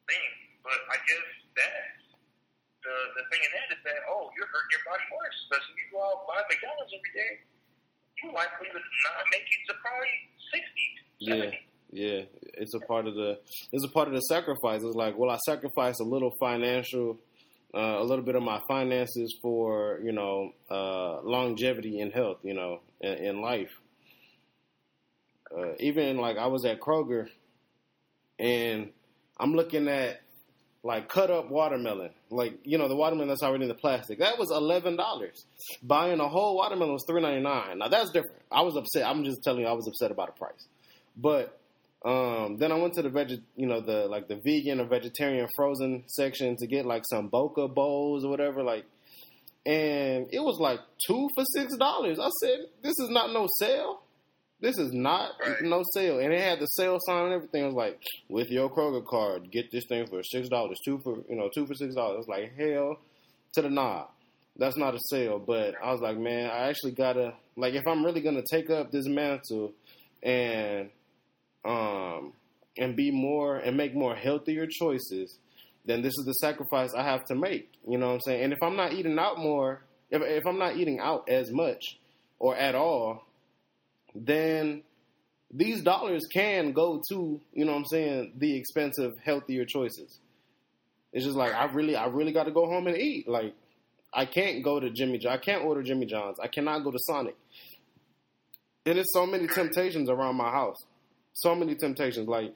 thing. 0.07 0.31
But 0.63 0.79
I 0.95 1.03
guess 1.03 1.27
that 1.59 1.99
the 2.87 2.95
the 3.19 3.25
thing 3.35 3.43
in 3.43 3.51
that 3.59 3.69
is 3.75 3.83
that 3.83 4.01
oh, 4.07 4.31
you're 4.39 4.47
hurting 4.47 4.73
your 4.79 4.85
body 4.87 5.03
worse 5.11 5.39
because 5.51 5.67
if 5.67 5.75
you 5.75 5.87
go 5.91 5.99
out 6.07 6.23
buy 6.31 6.39
McDonald's 6.47 6.95
every 6.95 7.13
day, 7.19 7.33
you 8.23 8.33
likely 8.33 8.67
to 8.69 8.75
not 8.75 9.25
make 9.31 9.43
it 9.43 9.63
to 9.69 9.75
probably 9.83 10.09
sixty. 10.53 10.87
Yeah, 11.19 11.51
yeah. 11.93 12.23
It's 12.55 12.75
a 12.75 12.81
part 12.81 13.07
of 13.07 13.15
the 13.15 13.39
it's 13.73 13.85
a 13.85 13.89
part 13.89 14.09
of 14.09 14.15
the 14.15 14.21
sacrifice. 14.21 14.83
It's 14.83 14.97
like, 14.97 15.17
well, 15.17 15.31
I 15.31 15.39
sacrifice 15.47 15.99
a 16.01 16.05
little 16.05 16.33
financial, 16.41 17.19
uh, 17.75 17.99
a 17.99 18.05
little 18.05 18.25
bit 18.25 18.35
of 18.35 18.43
my 18.43 18.61
finances 18.69 19.39
for 19.43 20.01
you 20.03 20.13
know 20.13 20.53
uh, 20.71 21.21
longevity 21.23 22.01
and 22.01 22.13
health, 22.13 22.39
you 22.43 22.55
know, 22.55 22.81
in, 23.01 23.13
in 23.13 23.41
life. 23.41 23.71
Uh, 25.57 25.75
even 25.81 26.17
like 26.17 26.39
I 26.39 26.47
was 26.47 26.65
at 26.65 26.81
Kroger, 26.81 27.29
and 28.39 28.91
I'm 29.39 29.53
looking 29.55 29.87
at 29.89 30.22
like 30.85 31.09
cut 31.09 31.31
up 31.31 31.51
watermelon, 31.51 32.11
like 32.31 32.59
you 32.65 32.77
know 32.79 32.89
the 32.89 32.97
watermelon 32.97 33.29
that's 33.29 33.43
already 33.43 33.65
in 33.65 33.69
the 33.69 33.75
plastic. 33.75 34.19
That 34.19 34.39
was 34.39 34.51
eleven 34.51 34.97
dollars. 34.97 35.45
Buying 35.83 36.19
a 36.21 36.29
whole 36.29 36.57
watermelon 36.57 36.93
was 36.93 37.05
three 37.09 37.23
ninety 37.23 37.43
nine. 37.43 37.79
Now 37.79 37.89
that's 37.89 38.11
different. 38.11 38.37
I 38.51 38.63
was 38.63 38.77
upset. 38.77 39.07
I'm 39.07 39.25
just 39.25 39.43
telling 39.43 39.61
you, 39.61 39.67
I 39.67 39.73
was 39.73 39.87
upset 39.87 40.11
about 40.11 40.35
the 40.35 40.39
price. 40.39 40.67
But 41.17 41.59
um, 42.05 42.57
then 42.59 42.73
I 42.73 42.77
went 42.77 42.95
to 42.95 43.03
the 43.03 43.11
veg, 43.11 43.31
you 43.57 43.67
know, 43.67 43.81
the 43.81 44.07
like 44.09 44.27
the 44.27 44.37
vegan 44.37 44.81
or 44.81 44.87
vegetarian 44.87 45.49
frozen 45.55 46.03
section 46.09 46.57
to 46.57 46.67
get 46.67 46.85
like 46.85 47.05
some 47.09 47.29
Boca 47.29 47.69
bowls 47.69 48.25
or 48.25 48.31
whatever, 48.31 48.63
like, 48.65 48.85
and 49.65 50.27
it 50.33 50.41
was 50.41 50.59
like 50.59 50.81
two 51.07 51.29
for 51.37 51.45
six 51.55 51.77
dollars. 51.77 52.19
I 52.19 52.31
said, 52.41 52.59
this 52.83 52.99
is 52.99 53.09
not 53.09 53.33
no 53.33 53.47
sale. 53.59 54.02
This 54.63 54.79
is 54.79 54.93
not 54.93 55.33
Right. 55.41 55.61
no 55.63 55.83
sale, 55.93 56.21
and 56.21 56.33
it 56.33 56.41
had 56.41 56.61
the 56.61 56.67
sale 56.67 56.99
sign 57.05 57.25
and 57.27 57.35
everything. 57.35 57.65
It 57.65 57.67
was 57.67 57.75
like, 57.75 58.01
with 58.29 58.49
your 58.49 58.71
Kroger 58.71 59.05
card, 59.05 59.51
get 59.51 59.73
this 59.73 59.85
thing 59.89 60.07
for 60.07 60.23
six 60.23 60.49
dollars, 60.49 60.79
two 60.85 61.01
for 61.03 61.19
you 61.29 61.35
know, 61.35 61.51
two 61.53 61.67
for 61.67 61.75
six 61.75 61.95
dollars. 61.97 62.21
It's 62.21 62.29
like 62.29 62.57
hell 62.57 62.97
to 63.55 63.63
the 63.63 63.69
nah. 63.69 64.05
That's 64.57 64.77
not 64.77 64.95
a 64.95 64.99
sale, 65.11 65.41
but 65.41 65.75
I 65.83 65.91
was 65.93 66.01
like, 66.01 66.17
man, 66.17 66.49
I 66.51 66.69
actually 66.69 66.93
gotta 66.93 67.35
like 67.57 67.75
if 67.75 67.83
I'm 67.89 68.05
really 68.05 68.21
gonna 68.21 68.45
take 68.49 68.71
up 68.71 68.93
this 68.93 69.07
mantle 69.09 69.73
and 70.23 70.91
um 71.65 72.33
and 72.79 72.95
be 72.97 73.11
more 73.11 73.57
and 73.57 73.77
make 73.77 73.95
more 73.95 74.15
healthier 74.15 74.67
choices, 74.71 75.39
then 75.85 76.03
this 76.03 76.13
is 76.17 76.25
the 76.25 76.35
sacrifice 76.35 76.95
I 76.95 77.03
have 77.03 77.25
to 77.27 77.35
make. 77.35 77.73
You 77.89 77.99
know 77.99 78.09
what 78.09 78.15
I'm 78.15 78.21
saying? 78.21 78.45
And 78.45 78.53
if 78.53 78.63
I'm 78.63 78.77
not 78.77 78.93
eating 78.93 79.19
out 79.19 79.39
more, 79.39 79.83
if 80.11 80.23
if 80.23 80.47
I'm 80.47 80.59
not 80.59 80.77
eating 80.77 81.01
out 81.01 81.29
as 81.29 81.51
much 81.51 81.99
or 82.39 82.55
at 82.57 82.77
all, 82.77 83.25
then 84.15 84.83
these 85.53 85.83
dollars 85.83 86.23
can 86.33 86.73
go 86.73 87.01
to, 87.11 87.41
you 87.53 87.65
know 87.65 87.73
what 87.73 87.79
I'm 87.79 87.85
saying, 87.87 88.33
the 88.37 88.57
expensive, 88.57 89.13
healthier 89.23 89.65
choices. 89.65 90.19
It's 91.13 91.25
just 91.25 91.37
like 91.37 91.53
I 91.53 91.65
really 91.67 91.95
I 91.95 92.07
really 92.07 92.33
gotta 92.33 92.51
go 92.51 92.67
home 92.67 92.87
and 92.87 92.97
eat. 92.97 93.29
Like 93.29 93.55
I 94.13 94.25
can't 94.25 94.65
go 94.65 94.81
to 94.81 94.91
Jimmy 94.91 95.19
John. 95.19 95.33
I 95.33 95.37
can't 95.37 95.65
order 95.65 95.83
Jimmy 95.83 96.07
John's. 96.07 96.39
I 96.41 96.47
cannot 96.47 96.85
go 96.85 96.91
to 96.91 96.99
Sonic. 97.01 97.37
And 98.87 98.97
there's 98.97 99.13
so 99.13 99.27
many 99.27 99.47
temptations 99.47 100.09
around 100.09 100.37
my 100.37 100.51
house. 100.51 100.77
So 101.35 101.55
many 101.55 101.75
temptations. 101.75 102.29
Like 102.29 102.55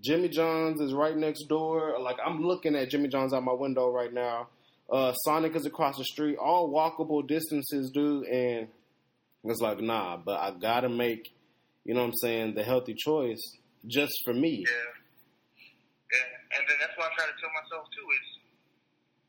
Jimmy 0.00 0.28
John's 0.28 0.80
is 0.80 0.94
right 0.94 1.16
next 1.16 1.44
door. 1.44 1.98
Like 2.00 2.16
I'm 2.24 2.42
looking 2.42 2.74
at 2.74 2.88
Jimmy 2.88 3.08
John's 3.08 3.34
out 3.34 3.44
my 3.44 3.52
window 3.52 3.90
right 3.90 4.12
now. 4.12 4.48
Uh, 4.90 5.12
Sonic 5.24 5.54
is 5.54 5.66
across 5.66 5.98
the 5.98 6.04
street. 6.04 6.36
All 6.36 6.72
walkable 6.72 7.26
distances, 7.26 7.90
dude. 7.90 8.26
And 8.26 8.68
it's 9.44 9.60
like, 9.60 9.80
nah, 9.80 10.16
but 10.16 10.40
I 10.40 10.50
gotta 10.52 10.88
make, 10.88 11.32
you 11.84 11.94
know 11.94 12.00
what 12.00 12.12
I'm 12.12 12.20
saying, 12.20 12.54
the 12.54 12.62
healthy 12.62 12.94
choice 12.94 13.40
just 13.86 14.12
for 14.24 14.34
me. 14.34 14.64
Yeah. 14.66 14.90
Yeah. 16.12 16.58
And 16.58 16.62
then 16.68 16.76
that's 16.82 16.92
what 16.98 17.08
I 17.08 17.14
try 17.16 17.26
to 17.30 17.36
tell 17.40 17.52
myself 17.54 17.86
too 17.94 18.06
is 18.20 18.26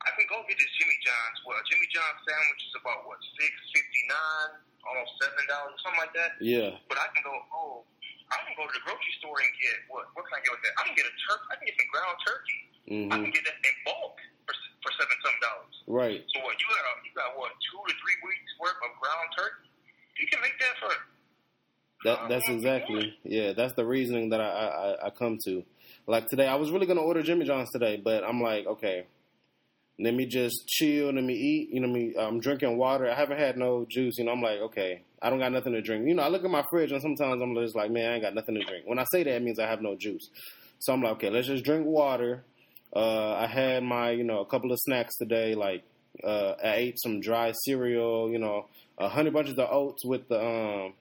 I 0.02 0.10
can 0.18 0.26
go 0.28 0.42
get 0.50 0.58
this 0.58 0.72
Jimmy 0.82 0.98
John's. 1.06 1.38
Well, 1.46 1.56
a 1.56 1.64
Jimmy 1.70 1.88
John's 1.94 2.20
sandwich 2.26 2.62
is 2.66 2.74
about 2.82 3.06
what 3.06 3.22
six 3.38 3.54
fifty 3.70 4.04
nine, 4.10 4.52
almost 4.84 5.14
seven 5.22 5.46
dollars, 5.46 5.78
something 5.86 6.02
like 6.02 6.16
that. 6.18 6.42
Yeah. 6.42 6.74
But 6.90 6.98
I 6.98 7.08
can 7.14 7.22
go. 7.22 7.32
Oh, 7.54 7.86
I 8.34 8.42
can 8.48 8.58
go 8.58 8.66
to 8.66 8.74
the 8.74 8.82
grocery 8.82 9.16
store 9.22 9.38
and 9.40 9.52
get 9.62 9.78
what? 9.94 10.10
What 10.18 10.26
can 10.26 10.40
I 10.40 10.42
get 10.42 10.52
with 10.58 10.64
that? 10.66 10.74
I 10.82 10.84
can 10.90 10.96
get 10.98 11.06
a 11.06 11.14
turkey. 11.30 11.48
I 11.48 11.56
can 11.62 11.66
get 11.70 11.78
some 11.78 11.92
ground 11.94 12.18
turkey. 12.26 12.60
I 12.92 13.16
hmm 13.16 13.24
can 13.24 13.32
get 13.32 13.44
that 13.46 13.58
in 13.62 13.76
bulk 13.86 14.18
for 14.50 14.54
for 14.82 14.92
seven 14.98 15.18
some 15.22 15.38
dollars. 15.40 15.76
Right. 15.86 16.22
So 16.34 16.42
what? 16.42 16.58
You 16.58 16.66
got 16.68 16.84
you 17.06 17.14
got 17.14 17.30
what? 17.38 17.54
Two 17.70 17.80
to 17.86 17.94
three 18.02 18.18
weeks 18.26 18.50
worth 18.58 18.80
of 18.82 18.92
ground 19.00 19.30
turkey. 19.38 19.71
You 20.22 20.28
can 20.28 20.40
make 20.42 20.58
that 20.60 20.78
for. 20.80 20.96
That 22.04 22.20
uh, 22.20 22.28
that's 22.28 22.48
exactly 22.48 23.16
yeah. 23.24 23.54
That's 23.54 23.74
the 23.74 23.86
reasoning 23.86 24.30
that 24.30 24.40
I, 24.40 24.46
I 24.46 25.08
I 25.08 25.10
come 25.10 25.38
to. 25.46 25.64
Like 26.08 26.28
today, 26.28 26.48
I 26.48 26.56
was 26.56 26.72
really 26.72 26.86
gonna 26.86 27.02
order 27.02 27.24
Jimmy 27.24 27.46
John's 27.46 27.72
today, 27.72 28.00
but 28.04 28.24
I'm 28.24 28.42
like, 28.42 28.68
okay, 28.68 29.08
let 30.00 30.14
me 30.14 30.26
just 30.26 30.68
chill, 30.68 31.12
let 31.12 31.24
me 31.24 31.34
eat. 31.34 31.70
You 31.72 31.82
know, 31.82 31.88
me 31.88 32.14
I'm 32.18 32.40
drinking 32.40 32.78
water. 32.78 33.10
I 33.10 33.16
haven't 33.16 33.40
had 33.40 33.58
no 33.58 33.86
juice. 33.90 34.16
You 34.18 34.26
know, 34.26 34.32
I'm 34.32 34.42
like, 34.42 34.60
okay, 34.60 35.02
I 35.22 35.30
don't 35.30 35.40
got 35.40 35.52
nothing 35.52 35.74
to 35.74 35.82
drink. 35.82 36.08
You 36.08 36.16
know, 36.16 36.24
I 36.24 36.28
look 36.28 36.44
at 36.44 36.52
my 36.52 36.64
fridge 36.70 36.92
and 36.92 37.02
sometimes 37.02 37.42
I'm 37.42 37.56
just 37.56 37.76
like, 37.76 37.92
man, 37.92 38.12
I 38.12 38.14
ain't 38.16 38.24
got 38.24 38.36
nothing 38.36 38.56
to 38.56 38.64
drink. 38.64 38.86
When 38.86 39.00
I 39.00 39.06
say 39.12 39.24
that, 39.24 39.36
it 39.36 39.42
means 39.42 39.60
I 39.60 39.68
have 39.68 39.82
no 39.82 39.96
juice. 39.96 40.30
So 40.80 40.94
I'm 40.94 41.02
like, 41.02 41.14
okay, 41.14 41.30
let's 41.30 41.48
just 41.48 41.64
drink 41.64 41.86
water. 41.86 42.44
Uh, 42.96 43.34
I 43.34 43.48
had 43.48 43.84
my 43.84 44.12
you 44.12 44.24
know 44.24 44.40
a 44.40 44.46
couple 44.46 44.72
of 44.72 44.80
snacks 44.80 45.16
today, 45.18 45.56
like 45.56 45.84
uh, 46.24 46.54
I 46.64 46.76
ate 46.76 47.02
some 47.02 47.22
dry 47.22 47.54
cereal, 47.66 48.30
you 48.32 48.40
know, 48.40 48.68
a 49.02 49.10
honey 49.10 49.32
bunches 49.32 49.58
of 49.58 49.68
oats 49.72 50.06
with 50.06 50.28
the 50.30 50.40
um 50.40 50.94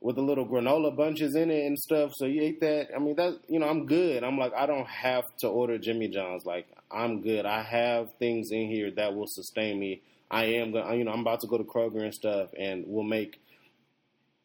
with 0.00 0.16
the 0.16 0.22
little 0.22 0.46
granola 0.46 0.94
bunches 0.94 1.34
in 1.34 1.50
it 1.50 1.64
and 1.64 1.78
stuff. 1.78 2.12
So 2.16 2.26
you 2.26 2.42
ate 2.42 2.60
that. 2.60 2.88
I 2.94 2.98
mean, 2.98 3.16
that 3.16 3.40
you 3.48 3.58
know, 3.58 3.66
I'm 3.66 3.86
good. 3.86 4.22
I'm 4.22 4.38
like, 4.38 4.52
I 4.54 4.66
don't 4.66 4.86
have 4.86 5.24
to 5.38 5.48
order 5.48 5.78
Jimmy 5.78 6.08
John's. 6.08 6.44
Like, 6.44 6.66
I'm 6.90 7.22
good. 7.22 7.46
I 7.46 7.62
have 7.62 8.12
things 8.18 8.50
in 8.50 8.68
here 8.68 8.90
that 8.92 9.14
will 9.14 9.26
sustain 9.26 9.80
me. 9.80 10.02
I 10.30 10.44
am 10.44 10.72
gonna, 10.72 10.94
You 10.94 11.04
know, 11.04 11.12
I'm 11.12 11.20
about 11.20 11.40
to 11.40 11.46
go 11.46 11.56
to 11.56 11.64
Kroger 11.64 12.02
and 12.02 12.12
stuff, 12.14 12.50
and 12.58 12.84
we'll 12.86 13.02
make 13.04 13.40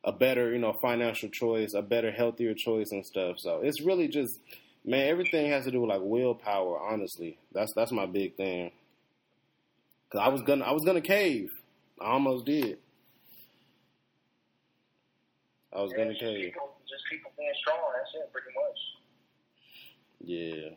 a 0.05 0.13
better, 0.13 0.53
you 0.53 0.59
know, 0.59 0.71
financial 0.81 1.27
choice, 1.29 1.73
a 1.73 1.81
better, 1.81 2.09
healthier 2.11 2.53
choice 2.53 2.91
and 2.91 3.05
stuff. 3.05 3.37
So 3.39 3.59
it's 3.61 3.81
really 3.81 4.07
just, 4.07 4.39
man, 4.85 5.09
everything 5.09 5.51
has 5.51 5.65
to 5.65 5.71
do 5.71 5.81
with 5.81 5.89
like 5.89 6.01
willpower. 6.01 6.79
Honestly, 6.79 7.37
that's 7.51 7.73
that's 7.75 7.91
my 7.91 8.05
big 8.05 8.37
thing. 8.37 8.71
Cause 10.09 10.21
I 10.23 10.29
was 10.29 10.41
gonna, 10.41 10.63
I 10.63 10.71
was 10.71 10.85
gonna 10.85 11.01
cave. 11.01 11.49
I 12.01 12.11
almost 12.11 12.45
did. 12.45 12.77
I 15.73 15.81
was 15.81 15.91
Yeah, 15.91 16.03
gonna 16.03 16.17
tell 16.19 16.31
you. 16.31 16.45
people, 16.45 16.75
just 16.89 17.03
people 17.11 17.31
being 17.37 17.51
strong. 17.61 17.79
That's 17.95 18.15
it, 18.15 18.31
pretty 18.31 18.47
much. 18.55 18.79
Yeah. 20.21 20.69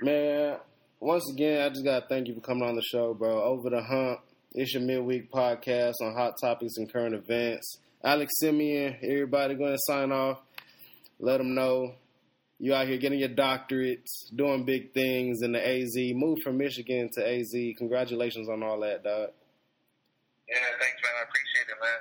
Man, 0.00 0.58
once 1.00 1.24
again, 1.32 1.62
I 1.62 1.68
just 1.70 1.84
got 1.84 2.00
to 2.00 2.06
thank 2.08 2.28
you 2.28 2.34
for 2.34 2.40
coming 2.40 2.62
on 2.68 2.76
the 2.76 2.82
show, 2.82 3.14
bro. 3.14 3.42
Over 3.42 3.70
the 3.70 3.82
hump. 3.82 4.20
It's 4.52 4.72
your 4.72 4.82
midweek 4.82 5.30
podcast 5.30 5.94
on 6.00 6.14
hot 6.14 6.34
topics 6.40 6.76
and 6.76 6.90
current 6.92 7.14
events. 7.14 7.78
Alex 8.02 8.32
Simeon, 8.40 8.96
everybody 9.02 9.54
going 9.54 9.72
to 9.72 9.78
sign 9.80 10.10
off. 10.12 10.40
Let 11.18 11.38
them 11.38 11.54
know 11.54 11.94
you 12.58 12.74
out 12.74 12.86
here 12.88 12.96
getting 12.96 13.18
your 13.18 13.28
doctorates, 13.28 14.06
doing 14.34 14.64
big 14.64 14.92
things 14.94 15.42
in 15.42 15.52
the 15.52 15.64
AZ. 15.68 15.94
Move 16.14 16.38
from 16.42 16.56
Michigan 16.58 17.10
to 17.14 17.28
AZ. 17.28 17.52
Congratulations 17.76 18.48
on 18.48 18.62
all 18.62 18.80
that, 18.80 19.02
dog. 19.04 19.30
Yeah, 20.48 20.56
thanks, 20.80 21.00
man. 21.02 21.12
I 21.18 21.24
appreciate 21.28 21.68
it, 21.68 21.78
man. 21.82 22.00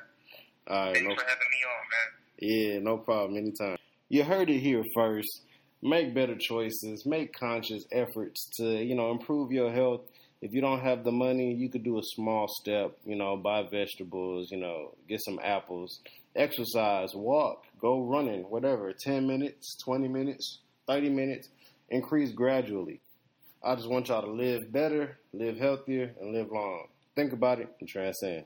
All 0.67 0.85
right, 0.85 0.95
Thanks 0.95 1.09
no 1.09 1.15
for 1.15 1.29
having 1.29 1.51
me 1.51 1.61
on, 1.67 1.83
man. 1.91 2.73
Yeah, 2.73 2.79
no 2.79 2.97
problem. 2.97 3.37
Anytime. 3.37 3.77
You 4.09 4.23
heard 4.23 4.49
it 4.49 4.59
here 4.59 4.83
first. 4.95 5.41
Make 5.81 6.13
better 6.13 6.35
choices. 6.35 7.05
Make 7.05 7.33
conscious 7.33 7.83
efforts 7.91 8.49
to, 8.57 8.83
you 8.83 8.95
know, 8.95 9.11
improve 9.11 9.51
your 9.51 9.71
health. 9.71 10.01
If 10.41 10.53
you 10.53 10.61
don't 10.61 10.79
have 10.81 11.03
the 11.03 11.11
money, 11.11 11.53
you 11.53 11.69
could 11.69 11.83
do 11.83 11.97
a 11.99 12.03
small 12.03 12.47
step. 12.47 12.97
You 13.05 13.15
know, 13.15 13.37
buy 13.37 13.63
vegetables. 13.69 14.49
You 14.51 14.57
know, 14.57 14.95
get 15.07 15.21
some 15.23 15.39
apples. 15.43 15.99
Exercise, 16.35 17.13
walk, 17.15 17.63
go 17.81 18.03
running, 18.03 18.43
whatever. 18.43 18.93
Ten 18.93 19.27
minutes, 19.27 19.75
twenty 19.83 20.07
minutes, 20.07 20.59
thirty 20.87 21.09
minutes. 21.09 21.49
Increase 21.89 22.31
gradually. 22.31 23.01
I 23.63 23.75
just 23.75 23.89
want 23.89 24.09
y'all 24.09 24.21
to 24.21 24.31
live 24.31 24.71
better, 24.71 25.17
live 25.33 25.57
healthier, 25.57 26.13
and 26.21 26.33
live 26.33 26.51
long. 26.51 26.87
Think 27.17 27.33
about 27.33 27.59
it 27.59 27.69
and 27.79 27.89
transcend. 27.89 28.45